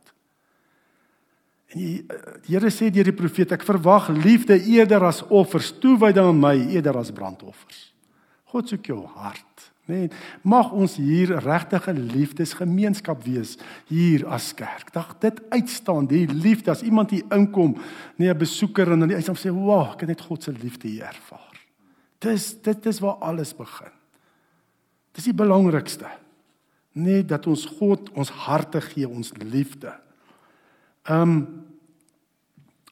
En 1.69 1.79
die, 1.79 2.05
die 2.47 2.55
Here 2.55 2.71
sê 2.71 2.89
deur 2.89 3.03
die 3.03 3.13
profeet, 3.13 3.51
ek 3.51 3.63
verwag 3.63 4.09
liefde 4.09 4.57
eerder 4.57 5.03
as 5.03 5.23
offers, 5.29 5.71
toewyding 5.79 6.25
aan 6.25 6.39
my 6.39 6.55
eerder 6.73 6.97
as 6.97 7.11
brandoffers. 7.11 7.93
God 8.45 8.67
soek 8.67 8.85
jou 8.85 9.05
hart. 9.05 9.50
Nee, 9.89 10.09
mag 10.41 10.71
ons 10.71 10.95
hier 10.95 11.33
regtig 11.41 11.87
'n 11.89 12.05
liefdesgemeenskap 12.13 13.23
wees 13.23 13.57
hier 13.87 14.27
as 14.27 14.53
kerk. 14.53 14.93
Dag 14.93 15.17
dit 15.19 15.41
uitstaan, 15.49 16.07
die 16.07 16.27
liefde 16.27 16.71
as 16.71 16.81
iemand 16.81 17.09
hier 17.09 17.25
inkom, 17.29 17.77
nee 18.15 18.29
'n 18.29 18.37
besoeker 18.37 18.91
en 18.91 19.09
hy 19.09 19.21
sê, 19.21 19.49
"Wow, 19.49 19.93
ek 19.93 19.99
het 19.99 20.09
net 20.09 20.21
God 20.21 20.43
se 20.43 20.51
liefde 20.51 20.87
hier 20.87 21.03
ervaar." 21.03 21.59
Dis 22.19 22.61
dit 22.61 22.85
is 22.85 22.99
waar 22.99 23.15
alles 23.15 23.55
begin. 23.55 23.91
Dis 25.11 25.23
die 25.23 25.33
belangrikste. 25.33 26.07
Nee, 26.91 27.25
dat 27.25 27.47
ons 27.47 27.65
God 27.65 28.11
ons 28.11 28.29
harte 28.29 28.81
gee, 28.81 29.07
ons 29.07 29.31
liefde. 29.37 29.93
Ehm 31.03 31.21
um, 31.21 31.65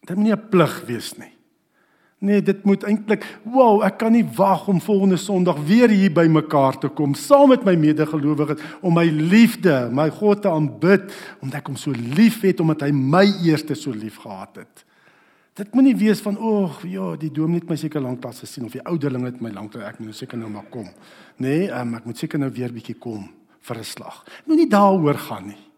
dit 0.02 0.16
moet 0.16 0.26
nie 0.26 0.34
'n 0.34 0.50
plig 0.50 0.86
wees 0.86 1.18
nie. 1.18 1.39
Nee, 2.20 2.42
dit 2.44 2.64
moet 2.68 2.82
eintlik, 2.84 3.24
wow, 3.48 3.78
ek 3.88 4.02
kan 4.02 4.12
nie 4.12 4.26
wag 4.36 4.66
om 4.68 4.82
volgende 4.84 5.16
Sondag 5.18 5.62
weer 5.70 5.88
hier 5.88 6.12
by 6.12 6.26
mekaar 6.28 6.76
te 6.76 6.90
kom 6.92 7.14
saam 7.16 7.54
met 7.54 7.64
my 7.64 7.78
medegelowiges 7.80 8.60
om 8.84 8.98
my 9.00 9.06
liefde, 9.08 9.86
my 9.96 10.10
God 10.12 10.42
te 10.44 10.52
aanbid, 10.52 11.08
omdat 11.40 11.62
ek 11.62 11.72
hom 11.72 11.78
so 11.80 11.96
liefhet 11.96 12.60
omdat 12.60 12.84
hy 12.84 12.92
my 12.92 13.24
eerste 13.48 13.78
so 13.80 13.96
lief 13.96 14.20
gehad 14.20 14.60
het. 14.66 14.84
Dit 15.60 15.72
moenie 15.76 15.96
wees 15.96 16.20
van, 16.24 16.36
"Ag, 16.38 16.84
ja, 16.84 17.16
die 17.16 17.32
dominee 17.32 17.60
het 17.60 17.70
my 17.70 17.76
seker 17.76 18.02
lank 18.02 18.20
pas 18.20 18.40
gesien 18.40 18.66
of 18.66 18.72
die 18.72 18.84
ouderling 18.84 19.26
het 19.26 19.42
my 19.42 19.52
lank 19.52 19.76
ek 19.76 20.00
moet 20.00 20.08
nou 20.08 20.14
seker 20.14 20.38
nou 20.38 20.50
maar 20.50 20.68
kom." 20.70 20.90
Nee, 21.38 21.72
um, 21.72 21.96
ek 21.96 22.06
moet 22.06 22.18
seker 22.18 22.40
nou 22.40 22.52
weer 22.52 22.72
bietjie 22.72 23.00
kom 23.00 23.30
vir 23.62 23.78
'n 23.78 23.84
slag. 23.84 24.26
Moenie 24.46 24.70
daaroor 24.70 25.18
gaan 25.18 25.48
nie. 25.48 25.69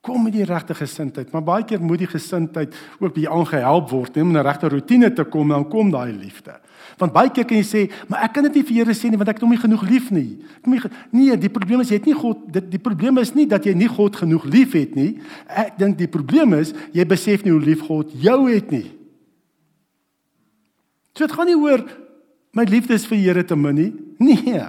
Kom 0.00 0.22
met 0.22 0.32
die 0.32 0.46
regte 0.46 0.76
gesindheid, 0.78 1.32
maar 1.34 1.42
baie 1.42 1.64
keer 1.66 1.82
moet 1.82 2.04
die 2.04 2.10
gesindheid 2.10 2.74
ook 3.00 3.16
bietjie 3.16 3.30
aangehelp 3.30 3.90
word 3.90 4.16
om 4.16 4.30
'n 4.32 4.46
regte 4.46 4.68
rotine 4.68 5.12
te 5.12 5.24
kom, 5.24 5.48
dan 5.48 5.68
kom 5.68 5.90
daai 5.90 6.12
liefde. 6.12 6.54
Want 6.98 7.12
baie 7.12 7.30
keer 7.30 7.44
kan 7.44 7.56
jy 7.56 7.64
sê, 7.64 7.90
maar 8.08 8.22
ek 8.22 8.32
kan 8.32 8.42
dit 8.44 8.54
nie 8.54 8.62
vir 8.62 8.74
Here 8.74 8.94
sê 8.94 9.10
nie 9.10 9.16
want 9.16 9.28
ek 9.28 9.36
het 9.36 9.42
hom 9.42 9.50
nie 9.50 9.60
genoeg 9.60 9.82
lief 9.88 10.10
nie. 10.10 10.38
Ek 10.58 10.66
nie 10.66 10.80
nee, 11.10 11.36
die 11.36 11.48
probleem 11.48 11.80
is 11.80 11.90
jy 11.90 11.98
het 11.98 12.06
nie 12.06 12.14
God 12.14 12.52
dit 12.52 12.70
die 12.70 12.78
probleem 12.78 13.18
is 13.18 13.34
nie 13.34 13.46
dat 13.46 13.64
jy 13.64 13.74
nie 13.74 13.88
God 13.88 14.16
genoeg 14.16 14.44
liefhet 14.44 14.94
nie. 14.94 15.18
Ek 15.46 15.78
dink 15.78 15.98
die 15.98 16.08
probleem 16.08 16.54
is 16.54 16.72
jy 16.92 17.04
besef 17.04 17.44
nie 17.44 17.52
hoe 17.52 17.60
lief 17.60 17.80
God 17.86 18.10
jou 18.12 18.48
het 18.48 18.70
nie. 18.70 18.90
So 21.14 21.26
dit 21.26 21.32
gaan 21.32 21.46
nie 21.46 21.58
oor 21.58 21.84
my 22.54 22.64
liefde 22.64 22.94
is 22.94 23.06
vir 23.06 23.18
Here 23.18 23.44
te 23.44 23.56
min 23.56 23.74
nie. 23.74 23.92
Nee. 24.18 24.66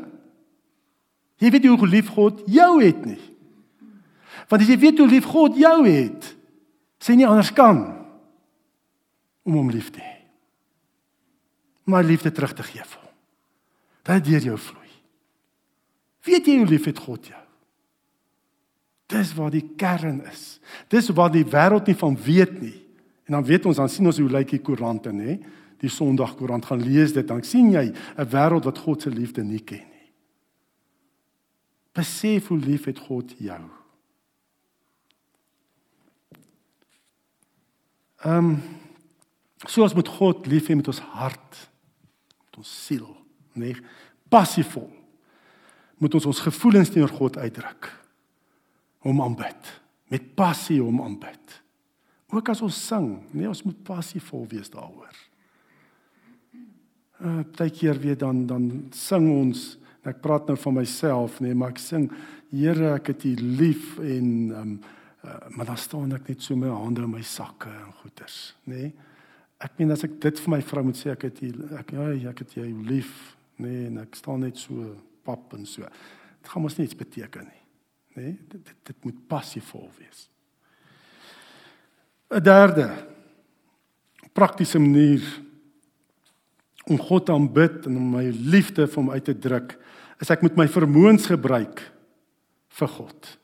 Jy 1.39 1.49
weet 1.49 1.63
nie 1.63 1.71
hoe 1.71 1.87
lief 1.87 2.09
God 2.09 2.43
jou 2.45 2.81
het 2.83 3.05
nie. 3.05 3.19
Want 4.49 4.65
as 4.65 4.69
jy 4.71 4.77
weet 4.81 4.99
hoe 4.99 5.07
lief 5.09 5.27
God 5.29 5.57
jou 5.59 5.77
het, 5.85 6.31
sê 6.99 7.15
nie 7.15 7.27
anders 7.27 7.53
kan 7.55 7.83
om 9.45 9.55
hom 9.55 9.69
lief 9.71 9.91
te 9.93 10.01
hê. 10.01 10.15
Maar 11.89 12.05
liefde 12.05 12.31
terug 12.33 12.53
te 12.57 12.65
gee 12.65 12.83
vir 12.83 13.01
hom. 13.01 13.13
Dat 14.09 14.25
deur 14.25 14.49
jou 14.51 14.57
vloei. 14.57 14.89
Weet 16.25 16.49
jy 16.49 16.57
hoe 16.59 16.69
lief 16.69 16.89
het 16.89 16.99
God 17.01 17.29
jou? 17.29 17.43
Dis 19.09 19.31
waar 19.37 19.53
die 19.53 19.65
kern 19.77 20.19
is. 20.29 20.59
Dis 20.91 21.09
waar 21.17 21.31
die 21.33 21.45
wêreld 21.45 21.89
nie 21.89 21.97
van 21.97 22.17
weet 22.17 22.59
nie. 22.61 22.77
En 23.29 23.37
dan 23.37 23.45
weet 23.45 23.65
ons 23.69 23.77
dan 23.77 23.89
sien 23.89 24.09
ons 24.09 24.19
hoe 24.21 24.29
lyk 24.29 24.53
die 24.53 24.61
koerante 24.61 25.13
nê? 25.13 25.39
Die 25.79 25.89
Sondagkoerant 25.89 26.67
gaan 26.69 26.81
lees 26.83 27.13
dit 27.15 27.25
dan 27.27 27.41
sien 27.45 27.71
jy 27.71 27.89
'n 27.89 28.29
wêreld 28.29 28.65
wat 28.65 28.77
God 28.77 29.01
se 29.01 29.09
liefde 29.09 29.43
nie 29.43 29.63
ken 29.63 29.85
nie. 29.85 30.09
Besef 31.93 32.47
hoe 32.47 32.57
lief 32.57 32.85
het 32.85 32.99
God 32.99 33.33
jou. 33.37 33.78
Ehm 38.23 38.51
um, 38.51 38.59
soos 39.67 39.93
met 39.93 40.07
God 40.07 40.47
lief 40.47 40.69
hê 40.69 40.75
met 40.79 40.87
ons 40.87 41.01
hart, 41.17 41.57
met 42.45 42.59
ons 42.61 42.69
siel, 42.85 43.07
nee, 43.59 43.75
passievol. 44.31 44.87
Moet 45.99 46.15
ons 46.15 46.29
ons 46.31 46.43
gevoelens 46.45 46.91
teenoor 46.93 47.11
God 47.11 47.37
uitdruk. 47.37 47.89
Hom 49.03 49.19
aanbid, 49.23 49.73
met 50.07 50.29
passie 50.35 50.79
hom 50.79 51.01
aanbid. 51.03 51.57
Ook 52.31 52.51
as 52.53 52.61
ons 52.63 52.77
sing, 52.87 53.09
nee, 53.35 53.49
ons 53.49 53.65
moet 53.67 53.83
passievol 53.83 54.45
wees 54.51 54.71
daaroor. 54.71 55.19
Uh 57.19 57.41
baie 57.57 57.71
keer 57.75 57.99
weer 57.99 58.15
dan 58.17 58.45
dan 58.47 58.69
sing 58.95 59.27
ons 59.27 59.73
ek 60.07 60.21
praat 60.23 60.47
nou 60.47 60.55
van 60.55 60.77
myself 60.77 61.41
nê 61.41 61.49
nee, 61.49 61.57
maar 61.59 61.73
ek 61.75 61.81
sing 61.83 62.07
Here 62.49 62.95
ek 62.95 63.11
het 63.11 63.25
U 63.27 63.33
lief 63.59 63.97
en 63.99 64.29
ehm 64.55 64.61
um, 64.61 64.79
Uh, 65.19 65.35
maar 65.49 65.65
dan 65.65 65.77
staan 65.77 66.13
ek 66.15 66.29
net 66.31 66.43
so 66.43 66.55
met 66.55 66.69
my 66.69 66.75
hande 66.79 67.03
in 67.03 67.11
my 67.11 67.21
sakke 67.27 67.67
en 67.67 67.91
goeders, 67.99 68.37
nê? 68.63 68.85
Nee? 68.85 69.07
Ek 69.59 69.73
meen 69.75 69.91
as 69.91 70.05
ek 70.07 70.13
dit 70.23 70.37
vir 70.39 70.53
my 70.53 70.59
vrou 70.63 70.85
moet 70.87 70.95
sê 70.95 71.09
ek 71.11 71.25
het 71.27 71.41
jy 71.43 71.49
ek 71.75 71.89
ja, 71.91 72.05
ek 72.31 72.45
het 72.45 72.53
jou 72.55 72.67
lief, 72.87 73.09
nê, 73.59 73.67
nee, 73.67 73.87
en 73.89 73.97
ek 74.05 74.15
staan 74.15 74.45
net 74.45 74.55
so 74.61 74.93
pap 75.27 75.51
en 75.57 75.65
so. 75.67 75.83
Dit 76.39 76.51
gaan 76.53 76.63
mos 76.63 76.77
niks 76.79 76.95
beteken 76.95 77.49
nie. 77.49 77.63
Nê? 78.15 78.21
Nee? 78.29 78.37
Dit, 78.53 78.61
dit 78.69 78.77
dit 78.93 79.09
moet 79.09 79.17
passievol 79.27 79.89
wees. 79.97 80.29
'n 82.31 82.43
Derde 82.43 82.87
praktiese 84.31 84.79
manier 84.79 85.25
om 86.87 86.97
God 86.97 87.25
te 87.25 87.33
aanbid 87.33 87.89
en 87.89 87.97
om 87.97 88.15
my 88.15 88.23
liefde 88.31 88.87
vir 88.87 88.95
hom 89.01 89.11
uit 89.11 89.25
te 89.25 89.35
druk, 89.35 89.75
is 90.21 90.31
ek 90.31 90.41
moet 90.45 90.55
my 90.55 90.67
vermoëns 90.67 91.27
gebruik 91.27 91.83
vir 92.79 92.87
God 92.95 93.35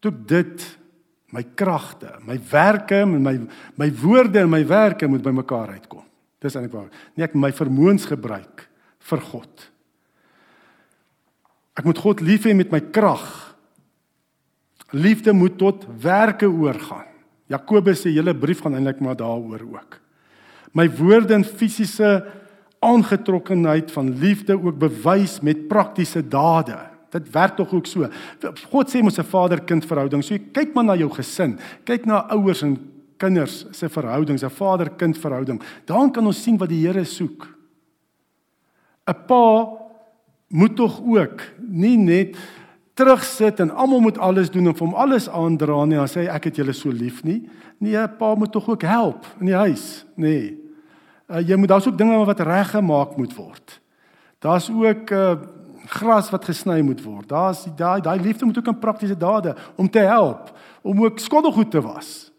toe 0.00 0.12
dit 0.12 0.66
my 1.30 1.44
kragte, 1.54 2.16
my 2.26 2.36
werke 2.50 3.04
my 3.06 3.36
my 3.78 3.90
woorde 4.02 4.40
en 4.42 4.50
my 4.50 4.64
werke 4.66 5.08
moet 5.08 5.22
bymekaar 5.22 5.76
uitkom. 5.78 6.04
Dis 6.40 6.56
eintlik 6.56 6.74
waar. 6.74 6.88
Nee, 7.14 7.26
ek 7.28 7.36
my 7.36 7.52
vermoëns 7.52 8.08
gebruik 8.08 8.66
vir 9.10 9.22
God. 9.28 9.68
Ek 11.78 11.86
moet 11.86 12.00
God 12.02 12.20
lief 12.24 12.48
hê 12.48 12.54
met 12.56 12.72
my 12.72 12.80
krag. 12.92 13.24
Liefde 14.90 15.32
moet 15.36 15.56
tot 15.60 15.86
werke 16.02 16.48
oorgaan. 16.50 17.06
Jakobus 17.50 18.02
se 18.04 18.12
hele 18.14 18.34
brief 18.34 18.62
gaan 18.64 18.76
eintlik 18.78 19.00
maar 19.02 19.18
daaroor 19.18 19.62
ook. 19.62 19.98
My 20.74 20.86
woorde 20.98 21.34
en 21.34 21.44
fisiese 21.44 22.24
aangetrokkenheid 22.80 23.90
van 23.92 24.12
liefde 24.18 24.56
ook 24.56 24.78
bewys 24.78 25.40
met 25.40 25.68
praktiese 25.68 26.22
dade. 26.22 26.78
Dit 27.10 27.30
werk 27.30 27.56
tog 27.56 27.72
ook 27.74 27.86
so. 27.86 28.08
God 28.70 28.90
sê 28.90 29.02
mos 29.02 29.18
'n 29.18 29.24
vader-kind 29.24 29.84
verhouding. 29.84 30.24
So 30.24 30.36
kyk 30.52 30.74
maar 30.74 30.84
na 30.84 30.96
jou 30.96 31.10
gesin. 31.10 31.58
Kyk 31.84 32.06
na 32.06 32.28
ouers 32.30 32.62
en 32.62 32.78
kinders 33.16 33.66
se 33.70 33.88
verhoudings, 33.88 34.42
'n 34.42 34.50
vader-kind 34.50 35.18
verhouding. 35.18 35.62
Dan 35.84 36.10
kan 36.10 36.26
ons 36.26 36.42
sien 36.42 36.58
wat 36.58 36.68
die 36.68 36.86
Here 36.86 37.04
soek. 37.04 37.48
'n 39.06 39.14
Pa 39.26 39.68
moet 40.48 40.76
tog 40.76 41.00
ook 41.02 41.42
nie 41.58 41.96
net 41.96 42.36
terugsit 42.94 43.60
en 43.60 43.70
almal 43.70 44.00
moet 44.00 44.18
alles 44.18 44.50
doen 44.50 44.66
en 44.66 44.74
vir 44.76 44.86
hom 44.86 44.94
alles 44.94 45.28
aandra 45.28 45.84
nie. 45.84 45.98
Hy 45.98 46.08
sê 46.10 46.26
ek 46.28 46.44
het 46.50 46.56
julle 46.56 46.72
so 46.72 46.90
lief 46.90 47.22
nie. 47.24 47.48
Nee, 47.78 47.96
'n 47.96 48.16
pa 48.18 48.34
moet 48.34 48.52
tog 48.52 48.68
ook 48.68 48.82
help 48.82 49.26
in 49.40 49.46
die 49.46 49.54
huis, 49.54 50.04
nê. 50.16 50.22
Nee. 50.22 50.58
Uh, 51.30 51.40
jy 51.48 51.56
moet 51.56 51.68
daar's 51.68 51.86
ook 51.86 51.98
dinge 51.98 52.24
wat 52.24 52.40
reggemaak 52.40 53.16
moet 53.16 53.34
word. 53.36 53.80
Daar's 54.42 54.70
ook 54.70 55.10
uh, 55.10 55.36
gras 55.90 56.30
wat 56.30 56.44
gesny 56.46 56.80
moet 56.86 57.02
word. 57.02 57.28
Daar's 57.28 57.64
daai 57.76 58.00
daai 58.00 58.20
liefde 58.20 58.46
moet 58.46 58.58
ook 58.58 58.70
in 58.72 58.78
praktiese 58.78 59.16
dade 59.16 59.54
om 59.76 59.90
te 59.90 59.98
help, 59.98 60.52
om 60.82 61.04
ook 61.04 61.18
skottelgoed 61.18 61.70
te 61.70 61.80
was. 61.80 62.30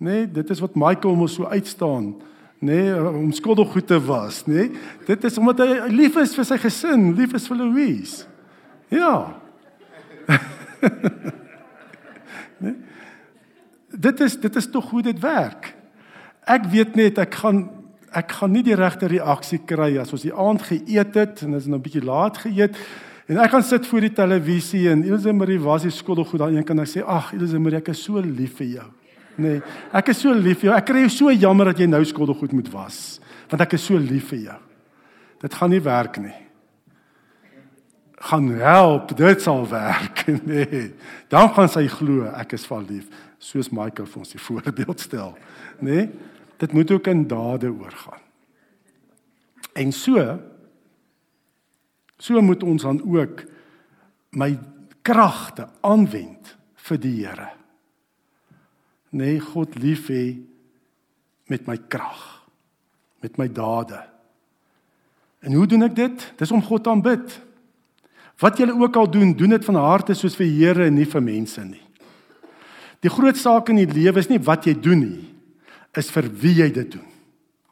Nê, 0.00 0.10
nee, 0.10 0.30
dit 0.30 0.50
is 0.50 0.60
wat 0.60 0.74
Michael 0.74 1.16
mos 1.16 1.34
so 1.36 1.44
uitstaan, 1.44 2.14
nê, 2.60 2.76
nee, 2.76 3.08
om 3.08 3.32
skottelgoed 3.36 3.86
te 3.86 3.98
was, 4.04 4.44
nê. 4.46 4.52
Nee. 4.68 4.70
Dit 5.06 5.24
is 5.24 5.38
omdat 5.38 5.60
hy 5.60 5.90
lief 5.92 6.16
is 6.20 6.32
vir 6.36 6.48
sy 6.48 6.60
gesin, 6.60 7.10
lief 7.18 7.34
is 7.36 7.48
vir 7.48 7.60
Louise. 7.60 8.24
Ja. 8.88 9.36
nee. 12.62 12.76
Dit 13.90 14.20
is 14.24 14.38
dit 14.40 14.56
is 14.56 14.70
tog 14.70 14.90
hoe 14.90 15.02
dit 15.02 15.20
werk. 15.20 15.74
Ek 16.48 16.64
weet 16.72 16.96
net 16.96 17.18
ek 17.20 17.34
gaan 17.42 17.66
ek 18.16 18.32
gaan 18.40 18.52
nie 18.54 18.62
die 18.66 18.76
regte 18.78 19.08
reaksie 19.10 19.60
kry 19.66 19.94
as 20.00 20.10
ons 20.14 20.24
die 20.26 20.34
aand 20.34 20.64
geëet 20.66 21.16
het 21.18 21.42
en 21.46 21.54
dit 21.54 21.60
is 21.60 21.68
nou 21.70 21.78
'n 21.78 21.82
bietjie 21.82 22.04
laat 22.04 22.38
geëet 22.42 22.76
en 23.28 23.38
ek 23.38 23.50
gaan 23.50 23.62
sit 23.62 23.86
voor 23.86 24.00
die 24.00 24.12
televisie 24.12 24.90
en 24.90 25.04
Elise 25.04 25.32
Marie 25.32 25.60
was 25.60 25.82
die 25.82 25.90
skuldig 25.90 26.28
goed 26.28 26.40
dan 26.40 26.56
een 26.56 26.64
kan 26.64 26.78
ek 26.80 26.88
sê 26.88 27.02
ag 27.06 27.32
Elise 27.32 27.58
Marie 27.58 27.78
ek 27.78 27.88
is 27.88 28.02
so 28.02 28.18
lief 28.18 28.56
vir 28.56 28.66
jou. 28.66 28.90
Nee, 29.36 29.62
ek 29.92 30.08
is 30.08 30.20
so 30.20 30.32
lief 30.32 30.58
vir 30.58 30.70
jou. 30.70 30.76
Ek 30.76 30.86
kry 30.86 31.00
jou 31.00 31.08
so 31.08 31.30
jammer 31.30 31.66
dat 31.66 31.78
jy 31.78 31.86
nou 31.86 32.04
skuldig 32.04 32.36
goed 32.36 32.52
moet 32.52 32.72
was 32.72 33.20
want 33.48 33.62
ek 33.62 33.72
is 33.74 33.84
so 33.84 33.96
lief 33.96 34.28
vir 34.28 34.38
jou. 34.38 34.58
Dit 35.40 35.54
gaan 35.54 35.70
nie 35.70 35.80
werk 35.80 36.18
nie. 36.18 36.34
Gaan 38.20 38.50
help, 38.60 39.16
dit 39.16 39.42
sal 39.42 39.68
werk. 39.68 40.26
Nee. 40.44 40.92
Dan 41.28 41.48
gaan 41.48 41.68
sy 41.68 41.86
glo 41.86 42.24
ek 42.24 42.52
is 42.52 42.66
val 42.66 42.82
lief 42.82 43.06
soos 43.38 43.70
Michael 43.70 44.06
vir 44.06 44.18
ons 44.18 44.30
die 44.30 44.38
voorbeeld 44.48 45.00
stel. 45.00 45.38
Nee 45.80 46.10
dit 46.60 46.72
moet 46.76 46.90
ook 46.90 47.06
in 47.06 47.26
dade 47.26 47.70
oorgaan. 47.72 48.20
En 49.72 49.92
so 49.92 50.40
so 52.20 52.40
moet 52.40 52.62
ons 52.62 52.82
dan 52.82 53.00
ook 53.00 53.44
my 54.36 54.58
kragte 55.02 55.68
aanwend 55.80 56.56
vir 56.76 57.00
die 57.00 57.14
Here. 57.24 57.48
Nee, 59.10 59.40
God 59.40 59.78
lief 59.80 60.10
hê 60.12 60.36
met 61.48 61.64
my 61.66 61.78
krag, 61.88 62.44
met 63.24 63.38
my 63.40 63.48
dade. 63.48 64.02
En 65.40 65.56
hoe 65.56 65.66
doen 65.66 65.88
ek 65.88 65.96
dit? 65.96 66.26
Dis 66.36 66.52
om 66.52 66.62
God 66.62 66.86
aanbid. 66.86 67.40
Wat 68.40 68.60
jy 68.60 68.68
ook 68.68 68.96
al 68.96 69.10
doen, 69.10 69.32
doen 69.36 69.56
dit 69.56 69.64
van 69.64 69.80
harte 69.80 70.14
soos 70.14 70.36
vir 70.36 70.46
die 70.46 70.60
Here 70.60 70.86
en 70.86 71.00
nie 71.00 71.08
vir 71.08 71.24
mense 71.24 71.64
nie. 71.64 71.82
Die 73.00 73.10
groot 73.12 73.36
saak 73.40 73.72
in 73.72 73.80
die 73.80 73.88
lewe 73.88 74.20
is 74.20 74.28
nie 74.28 74.40
wat 74.44 74.68
jy 74.68 74.76
doen 74.76 75.00
nie, 75.00 75.29
is 75.96 76.10
vir 76.14 76.28
wie 76.42 76.56
jy 76.60 76.68
dit 76.74 76.92
doen. 76.94 77.06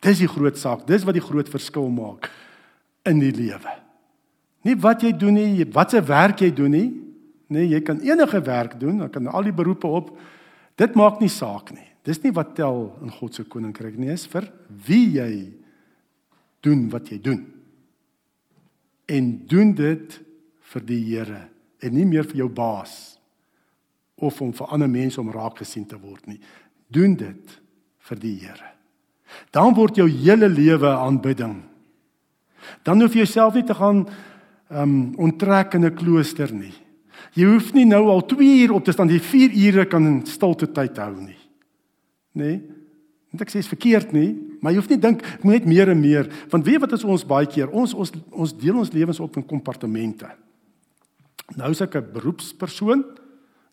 Dis 0.05 0.23
die 0.23 0.31
groot 0.31 0.59
saak. 0.59 0.87
Dis 0.87 1.05
wat 1.07 1.17
die 1.17 1.25
groot 1.25 1.49
verskil 1.51 1.89
maak 1.91 2.31
in 3.09 3.21
die 3.23 3.35
lewe. 3.35 3.75
Nie 4.67 4.77
wat 4.83 5.05
jy 5.07 5.13
doen 5.17 5.39
nie, 5.39 5.67
wat 5.75 5.95
se 5.95 6.03
werk 6.05 6.43
jy 6.43 6.51
doen 6.55 6.75
nie. 6.75 6.89
Nee, 7.49 7.71
jy 7.71 7.81
kan 7.85 8.01
enige 8.05 8.41
werk 8.45 8.75
doen, 8.81 8.99
jy 9.01 9.09
kan 9.13 9.31
al 9.31 9.47
die 9.47 9.55
beroepe 9.57 9.89
op. 9.89 10.11
Dit 10.79 10.99
maak 10.99 11.23
nie 11.23 11.31
saak 11.33 11.73
nie. 11.73 11.87
Dis 12.07 12.21
nie 12.23 12.33
wat 12.37 12.55
tel 12.57 12.87
in 13.05 13.13
God 13.13 13.37
se 13.37 13.45
koninkryk 13.49 13.97
nie, 13.99 14.11
is 14.13 14.27
vir 14.31 14.47
wie 14.87 15.19
jy 15.19 15.33
doen 16.65 16.87
wat 16.93 17.11
jy 17.13 17.19
doen. 17.23 17.43
En 19.09 19.31
doen 19.49 19.73
dit 19.77 20.19
vir 20.75 20.85
die 20.85 21.01
Here 21.07 21.47
en 21.81 21.95
nie 21.95 22.07
meer 22.09 22.27
vir 22.29 22.43
jou 22.43 22.51
baas 22.53 22.93
of 24.19 24.41
om 24.43 24.53
vir 24.53 24.75
ander 24.75 24.91
mense 24.91 25.21
om 25.21 25.31
raak 25.33 25.63
gesien 25.63 25.87
te 25.89 25.97
word 26.01 26.27
nie. 26.29 26.41
Doen 26.91 27.15
dit 27.17 27.59
vir 28.09 28.21
die 28.23 28.37
Here. 28.41 28.75
Dan 29.53 29.75
word 29.77 29.97
jou 30.01 30.09
hele 30.09 30.49
lewe 30.49 30.89
aanbidding. 30.89 31.61
Dan 32.85 33.01
hoef 33.03 33.15
jy 33.15 33.25
jouself 33.25 33.55
nie 33.55 33.67
te 33.69 33.77
gaan 33.77 34.07
ehm 34.69 34.83
um, 34.83 35.15
onttrek 35.17 35.75
in 35.75 35.85
'n 35.85 35.95
klooster 35.97 36.53
nie. 36.53 36.75
Jy 37.33 37.45
hoef 37.45 37.73
nie 37.73 37.87
nou 37.87 38.09
al 38.09 38.27
2 38.27 38.63
uur 38.63 38.73
op 38.73 38.85
te 38.85 38.93
staan, 38.93 39.09
jy 39.09 39.21
4 39.21 39.53
ure 39.69 39.85
kan 39.87 40.07
in 40.07 40.27
stilte 40.27 40.67
tyd 40.67 40.97
hou 40.97 41.15
nie. 41.21 41.39
Nê? 42.33 42.45
Nee? 42.45 42.63
Want 43.31 43.45
ek 43.45 43.51
sê 43.53 43.61
is 43.61 43.69
verkeerd 43.69 44.13
nie, 44.13 44.33
maar 44.61 44.73
jy 44.73 44.81
hoef 44.81 44.89
nie 44.89 45.01
dink 45.01 45.23
ek 45.23 45.45
moet 45.45 45.59
net 45.59 45.67
meer 45.69 45.91
en 45.93 46.01
meer, 46.01 46.29
want 46.49 46.65
weet 46.65 46.81
wat 46.81 46.93
is 46.97 47.05
ons 47.05 47.27
baie 47.29 47.47
keer, 47.47 47.69
ons 47.69 47.93
ons 47.95 48.13
ons 48.33 48.55
deel 48.57 48.79
ons 48.81 48.93
lewens 48.93 49.21
op 49.21 49.37
in 49.37 49.45
kompartemente. 49.45 50.31
Nou 51.57 51.71
is 51.71 51.81
ek 51.81 51.97
'n 51.97 52.13
beroepspersoon, 52.13 53.05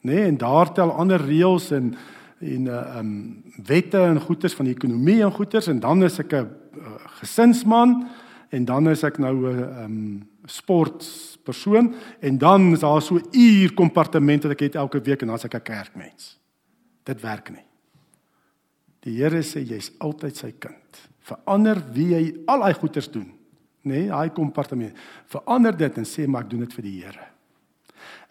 nê, 0.04 0.14
nee, 0.14 0.28
en 0.28 0.38
daar 0.38 0.74
tel 0.74 0.92
ander 0.92 1.20
reëls 1.20 1.72
en 1.72 1.96
en 2.40 2.64
'n 2.64 2.68
uh, 2.68 2.98
um 2.98 3.44
wette 3.66 3.98
en 3.98 4.20
goederes 4.20 4.54
van 4.54 4.66
die 4.66 4.76
ekonomie 4.76 5.24
en 5.24 5.32
goederes 5.32 5.68
en 5.68 5.80
dan 5.80 6.04
is 6.04 6.20
ek 6.20 6.34
'n 6.34 6.36
uh, 6.78 6.96
gesinsman 7.20 8.08
en 8.50 8.66
dan 8.66 8.90
is 8.90 9.04
ek 9.04 9.18
nou 9.18 9.36
'n 9.52 9.84
um 9.84 10.28
sportpersoon 10.46 11.94
en 12.20 12.38
dan 12.38 12.72
is 12.72 12.80
daar 12.80 13.02
so 13.02 13.20
uur 13.32 13.74
kompartement 13.74 14.44
wat 14.44 14.52
ek 14.52 14.60
het 14.60 14.76
elke 14.76 15.02
week 15.02 15.22
en 15.22 15.28
dan 15.28 15.36
as 15.36 15.46
ek 15.46 15.56
'n 15.56 15.62
kerkmens. 15.62 16.40
Dit 17.04 17.22
werk 17.22 17.50
nie. 17.50 17.66
Die 19.00 19.22
Here 19.22 19.42
sê 19.44 19.62
jy's 19.62 19.92
altyd 20.00 20.38
sy 20.38 20.52
kind. 20.60 21.10
Verander 21.20 21.82
wie 21.94 22.10
jy 22.10 22.36
al 22.48 22.60
daai 22.60 22.74
goeders 22.74 23.12
doen. 23.12 23.32
Nê, 23.86 23.94
nee, 23.94 24.08
daai 24.08 24.30
kompartement. 24.30 24.94
Verander 25.26 25.78
dit 25.78 25.98
en 25.98 26.06
sê 26.06 26.28
maar 26.28 26.44
ek 26.44 26.50
doen 26.50 26.60
dit 26.60 26.74
vir 26.74 26.84
die 26.84 27.02
Here. 27.04 27.28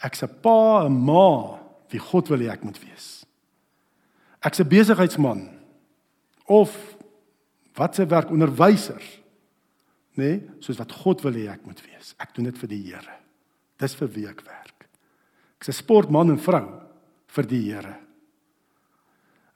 Ek's 0.03 0.23
'n 0.23 0.41
pa, 0.43 0.87
'n 0.87 1.05
ma 1.05 1.59
wie 1.91 2.01
God 2.01 2.29
wil 2.29 2.39
hê 2.39 2.51
ek 2.51 2.65
moet 2.65 2.79
wees. 2.83 3.24
Ek's 4.45 4.61
'n 4.61 4.69
besigheidsman 4.69 5.49
of 6.45 6.97
wat 7.75 7.95
se 7.95 8.07
werk 8.07 8.31
onderwyser 8.31 9.03
nê, 10.15 10.25
nee, 10.25 10.43
soos 10.61 10.79
wat 10.79 10.93
God 10.93 11.23
wil 11.23 11.35
hê 11.35 11.49
ek 11.51 11.65
moet 11.67 11.81
wees. 11.83 12.15
Ek 12.23 12.35
doen 12.35 12.45
dit 12.45 12.59
vir 12.59 12.69
die 12.69 12.83
Here. 12.87 13.17
Dis 13.83 13.97
vir 13.99 14.09
wie 14.15 14.27
ek 14.31 14.45
werk. 14.47 14.87
Ek's 15.59 15.69
'n 15.69 15.73
sportman 15.83 16.31
en 16.31 16.39
vrou 16.39 16.81
vir 17.27 17.47
die 17.47 17.73
Here. 17.73 17.97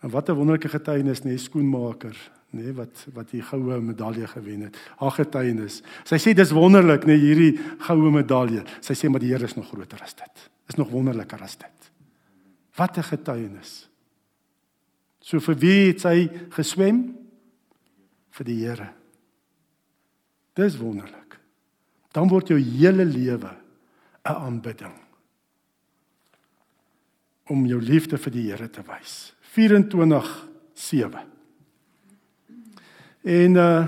En 0.03 0.11
wat 0.11 0.29
'n 0.29 0.35
wonderlike 0.35 0.69
getuienis, 0.69 1.21
nê, 1.21 1.31
nee, 1.31 1.39
skoenmaker, 1.39 2.17
nê, 2.53 2.63
nee, 2.63 2.73
wat 2.73 3.07
wat 3.15 3.31
die 3.31 3.43
goue 3.43 3.81
medalje 3.81 4.27
gewen 4.27 4.61
het. 4.63 4.77
Haar 4.97 5.11
getuienis. 5.11 5.83
Sy 6.05 6.17
sê 6.17 6.35
dis 6.35 6.51
wonderlik, 6.51 7.05
nê, 7.05 7.15
nee, 7.15 7.19
hierdie 7.19 7.59
goue 7.79 8.11
medalje. 8.11 8.65
Sy 8.81 8.95
sê 8.95 9.09
maar 9.09 9.21
die 9.21 9.33
Here 9.33 9.45
is 9.45 9.57
nog 9.57 9.69
groter 9.69 10.03
as 10.03 10.15
dit. 10.15 10.51
Is 10.69 10.77
nog 10.77 10.91
wonderliker 10.91 11.43
as 11.43 11.57
dit. 11.57 11.91
Wat 12.77 12.97
'n 12.99 13.03
getuienis. 13.03 13.89
So 15.29 15.43
vir 15.45 15.59
wie 15.61 15.81
het 15.91 16.01
sy 16.01 16.25
geswem? 16.55 17.03
Vir 18.33 18.47
die 18.49 18.61
Here. 18.63 18.89
Dis 20.57 20.79
wonderlik. 20.81 21.37
Dan 22.17 22.31
word 22.33 22.49
jou 22.49 22.59
hele 22.59 23.05
lewe 23.05 23.53
'n 24.25 24.35
aanbidding 24.35 24.95
om 27.49 27.67
jou 27.67 27.81
liefde 27.81 28.19
vir 28.19 28.33
die 28.33 28.51
Here 28.51 28.71
te 28.71 28.83
wys. 28.83 29.35
24:7. 29.55 31.27
En 33.23 33.57
uh 33.57 33.87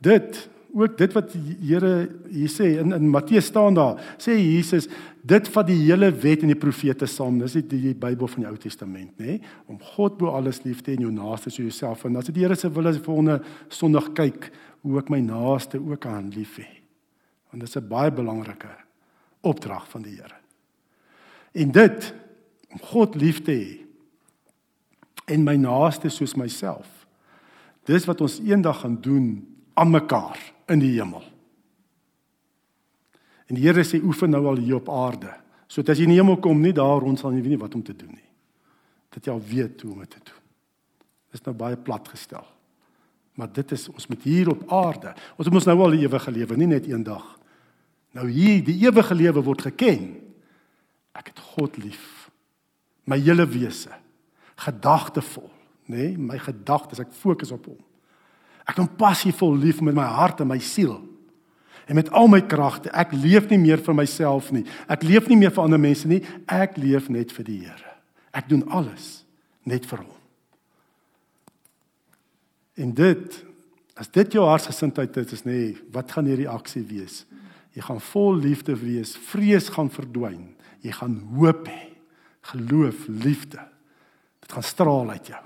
dit 0.00 0.48
ook 0.72 0.96
dit 0.98 1.12
wat 1.12 1.32
die 1.32 1.56
Here 1.60 2.08
hier 2.32 2.50
sê 2.50 2.78
in 2.80 2.92
in 2.96 3.08
Matteus 3.12 3.50
staan 3.50 3.74
daar, 3.76 4.00
sê 4.18 4.34
Jesus 4.38 4.88
dit 5.22 5.48
vat 5.54 5.66
die 5.68 5.78
hele 5.84 6.10
wet 6.22 6.42
en 6.42 6.50
die 6.50 6.58
profete 6.58 7.06
saam. 7.06 7.38
Dis 7.38 7.54
die, 7.60 7.64
die 7.68 7.94
Bybel 7.94 8.26
van 8.26 8.42
die 8.42 8.48
Ou 8.50 8.56
Testament, 8.58 9.12
nê? 9.20 9.38
Om 9.70 9.78
God 9.94 10.16
bo 10.18 10.32
alles 10.34 10.62
lief 10.64 10.80
te 10.82 10.92
hê 10.92 10.96
en 10.98 11.06
jou 11.06 11.12
naaste 11.14 11.50
soos 11.50 11.68
jouself. 11.68 12.06
En 12.08 12.16
as 12.18 12.30
dit 12.30 12.40
die 12.40 12.46
Here 12.46 12.56
se 12.58 12.70
wil 12.72 12.90
is 12.90 12.98
vir 12.98 13.22
'n 13.22 13.40
Sondag 13.68 14.12
kyk, 14.14 14.50
hoe 14.82 14.98
ek 14.98 15.10
my 15.10 15.20
naaste 15.20 15.78
ook 15.78 16.06
aan 16.06 16.30
lief 16.30 16.58
hê. 16.58 16.68
Want 17.50 17.60
dit 17.60 17.68
is 17.68 17.76
'n 17.76 17.88
baie 17.88 18.10
belangrike 18.10 18.74
opdrag 19.42 19.88
van 19.88 20.02
die 20.02 20.16
Here. 20.16 20.40
En 21.54 21.70
dit 21.70 22.14
om 22.70 22.78
God 22.78 23.14
lief 23.14 23.42
te 23.42 23.52
hê 23.52 23.78
en 25.26 25.44
my 25.44 25.56
naaste 25.56 26.08
soos 26.08 26.34
myself. 26.34 27.06
Dis 27.84 28.04
wat 28.04 28.20
ons 28.20 28.40
eendag 28.40 28.80
gaan 28.80 28.98
doen 29.00 29.46
aan 29.74 29.90
mekaar 29.90 30.51
in 30.72 30.82
die 30.82 30.94
hemel. 30.96 31.24
En 33.48 33.58
die 33.58 33.64
Here 33.66 33.84
sê 33.84 34.00
oefen 34.00 34.32
nou 34.32 34.44
al 34.48 34.62
hier 34.62 34.78
op 34.78 34.88
aarde. 34.88 35.32
So 35.68 35.82
dat 35.82 35.94
as 35.94 36.00
jy 36.00 36.08
in 36.08 36.14
die 36.14 36.20
hemel 36.20 36.38
kom, 36.40 36.60
nie 36.60 36.74
daar 36.76 37.02
rond 37.04 37.20
sal 37.20 37.34
jy 37.34 37.42
weet 37.44 37.54
nie 37.54 37.60
wat 37.60 37.76
om 37.76 37.84
te 37.84 37.96
doen 37.96 38.12
nie. 38.12 38.30
Dat 39.12 39.26
jy 39.26 39.34
al 39.34 39.44
weet 39.44 39.84
hoe 39.84 39.92
om 39.92 40.00
dit 40.04 40.10
te 40.14 40.22
doen. 40.24 40.40
Dis 41.32 41.44
nou 41.46 41.54
baie 41.56 41.76
plat 41.80 42.08
gestel. 42.12 42.44
Maar 43.40 43.52
dit 43.52 43.72
is 43.72 43.86
ons 43.88 44.08
met 44.12 44.24
hier 44.28 44.50
op 44.52 44.64
aarde. 44.72 45.14
Ons 45.40 45.48
moet 45.52 45.68
nou 45.68 45.78
al 45.86 45.96
die 45.96 46.04
ewige 46.04 46.32
lewe, 46.32 46.58
nie 46.60 46.68
net 46.74 46.88
eendag. 46.90 47.24
Nou 48.12 48.26
hier, 48.28 48.60
die 48.64 48.76
ewige 48.84 49.16
lewe 49.16 49.44
word 49.44 49.64
geken. 49.70 50.10
Ek 51.16 51.32
het 51.32 51.40
God 51.54 51.78
lief. 51.80 52.28
My 53.08 53.16
hele 53.20 53.46
wese. 53.48 53.92
Gedagtevol, 54.62 55.48
nê? 55.88 56.12
Nee, 56.12 56.18
my 56.20 56.36
gedagtes, 56.40 57.00
ek 57.02 57.16
fokus 57.16 57.52
op 57.56 57.66
hom. 57.72 57.80
Ek 58.68 58.78
hom 58.78 58.88
passievol 58.98 59.56
lief 59.58 59.80
met 59.82 59.96
my 59.96 60.06
hart 60.06 60.42
en 60.42 60.50
my 60.50 60.58
siel. 60.62 61.00
En 61.90 61.98
met 61.98 62.10
al 62.14 62.28
my 62.30 62.40
kragte, 62.46 62.92
ek 62.94 63.14
leef 63.16 63.48
nie 63.50 63.58
meer 63.58 63.82
vir 63.82 63.96
myself 63.98 64.52
nie. 64.54 64.62
Ek 64.88 65.02
leef 65.02 65.26
nie 65.28 65.38
meer 65.40 65.52
vir 65.54 65.64
ander 65.64 65.80
mense 65.82 66.08
nie. 66.08 66.22
Ek 66.46 66.78
leef 66.80 67.10
net 67.12 67.34
vir 67.34 67.48
die 67.48 67.58
Here. 67.66 67.96
Ek 68.32 68.48
doen 68.48 68.62
alles 68.70 69.24
net 69.68 69.86
vir 69.90 70.04
hom. 70.04 70.18
En 72.80 72.94
dit 72.96 73.40
as 74.00 74.08
dit 74.08 74.34
jou 74.34 74.46
hartsgesindheid 74.48 75.18
is 75.20 75.44
nê, 75.44 75.52
nee, 75.52 75.72
wat 75.92 76.14
gaan 76.14 76.26
hierdie 76.26 76.48
reaksie 76.48 76.82
wees? 76.88 77.22
Jy 77.76 77.84
gaan 77.84 78.00
vol 78.02 78.40
liefde 78.40 78.74
wees, 78.80 79.12
vrees 79.30 79.68
gaan 79.72 79.90
verdwyn. 79.92 80.54
Jy 80.82 80.94
gaan 80.96 81.18
hoop 81.36 81.68
hê, 81.68 81.92
geloof, 82.52 83.04
liefde. 83.22 83.60
Dit 84.42 84.56
gaan 84.56 84.66
straal 84.66 85.12
uit 85.12 85.30
jou. 85.34 85.42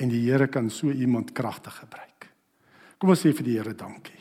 En 0.00 0.10
die 0.10 0.24
Here 0.26 0.46
kan 0.50 0.70
so 0.70 0.90
iemand 0.90 1.32
kragtig 1.32 1.74
gebruik. 1.78 2.28
Kom 2.98 3.12
ons 3.14 3.22
sê 3.22 3.34
vir 3.34 3.46
die 3.46 3.56
Here 3.58 3.74
dankie. 3.78 4.20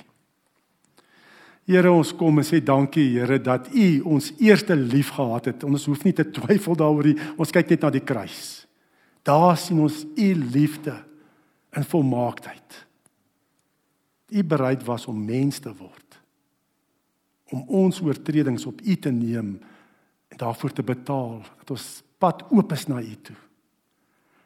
Here 1.63 1.91
ons 1.91 2.11
kom 2.19 2.41
en 2.41 2.45
sê 2.45 2.59
dankie 2.59 3.07
Here 3.15 3.39
dat 3.39 3.69
U 3.71 3.88
ons 4.15 4.34
eerste 4.43 4.76
lief 4.76 5.13
gehad 5.15 5.49
het. 5.49 5.63
Ons 5.63 5.88
hoef 5.89 6.03
nie 6.03 6.15
te 6.15 6.26
twyfel 6.28 6.78
daaroor 6.80 7.09
nie. 7.09 7.17
Ons 7.39 7.53
kyk 7.55 7.71
net 7.71 7.86
na 7.86 7.93
die 7.93 8.03
kruis. 8.03 8.65
Daar 9.24 9.55
sien 9.57 9.80
ons 9.80 10.03
U 10.03 10.30
liefde 10.53 10.97
in 11.74 11.88
volmaaktheid. 11.88 12.82
U 14.34 14.43
bereid 14.43 14.84
was 14.86 15.07
om 15.07 15.26
mens 15.26 15.61
te 15.63 15.71
word. 15.71 16.19
Om 17.53 17.63
ons 17.69 18.01
oortredings 18.01 18.65
op 18.65 18.82
U 18.82 18.95
te 18.95 19.11
neem 19.13 19.55
en 20.28 20.38
daarvoor 20.41 20.74
te 20.74 20.84
betaal 20.84 21.39
dat 21.61 21.74
ons 21.76 21.88
pad 22.17 22.43
oop 22.51 22.71
is 22.74 22.88
na 22.89 23.01
U 23.01 23.15
toe. 23.21 23.39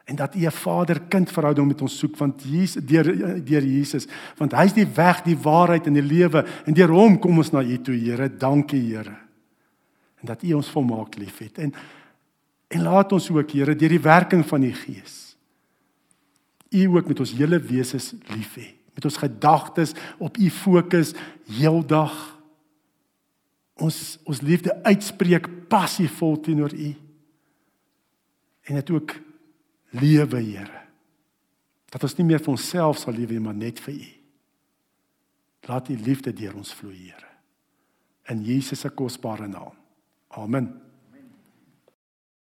En 0.08 0.16
dat 0.16 0.36
U 0.36 0.46
'n 0.46 0.52
vader-kind 0.52 1.32
verhouding 1.32 1.68
met 1.68 1.82
ons 1.82 1.98
soek 1.98 2.18
want 2.18 2.44
Jesus 2.44 2.86
deur 2.86 3.04
deur 3.44 3.64
Jesus 3.64 4.08
want 4.38 4.52
hy's 4.52 4.74
die 4.74 4.88
weg, 4.88 5.22
die 5.22 5.38
waarheid 5.38 5.88
en 5.88 5.94
die 5.94 6.02
lewe 6.02 6.46
en 6.66 6.74
deur 6.74 6.90
hom 6.90 7.20
kom 7.20 7.38
ons 7.38 7.52
na 7.52 7.62
U 7.62 7.82
toe, 7.82 7.96
Here. 7.96 8.38
Dankie, 8.38 8.82
Here. 8.96 9.18
En 10.20 10.26
dat 10.26 10.44
U 10.44 10.54
ons 10.54 10.70
volmaak 10.70 11.18
liefhet. 11.18 11.58
En 11.58 11.74
en 12.68 12.82
laat 12.82 13.12
ons 13.12 13.30
ook, 13.30 13.52
Here, 13.52 13.76
deur 13.76 13.90
die 13.90 14.02
werking 14.02 14.46
van 14.46 14.62
die 14.62 14.74
Gees 14.74 15.28
U 16.70 16.88
ook 16.96 17.08
met 17.08 17.20
ons 17.20 17.32
hele 17.32 17.60
wese 17.60 18.00
lief 18.28 18.56
hê. 18.56 18.74
Met 18.94 19.06
ons 19.06 19.18
gedagtes 19.18 19.94
op 20.18 20.38
U 20.38 20.50
fokus 20.50 21.14
heeldag. 21.46 22.16
Ons 23.76 24.18
ons 24.24 24.42
liefde 24.42 24.84
uitspreek 24.84 25.48
passievol 25.68 26.40
teenoor 26.40 26.74
U. 26.74 26.96
En 28.68 28.76
dit 28.76 28.90
ook 28.92 29.16
lewe, 30.00 30.42
Here. 30.42 30.84
Dat 31.92 32.04
ons 32.04 32.18
nie 32.18 32.26
meer 32.28 32.42
vir 32.44 32.54
onsself 32.54 33.00
sal 33.02 33.16
lewe 33.16 33.38
nie, 33.38 33.44
maar 33.44 33.58
net 33.58 33.80
vir 33.84 33.94
U. 33.94 34.10
Laat 35.68 35.90
U 35.92 35.98
liefde 36.00 36.34
deur 36.36 36.56
ons 36.56 36.74
vloei, 36.74 37.10
Here. 37.10 37.32
In 38.34 38.44
Jesus 38.44 38.84
se 38.84 38.92
kosbare 38.92 39.48
naam. 39.48 39.76
Amen. 40.36 40.87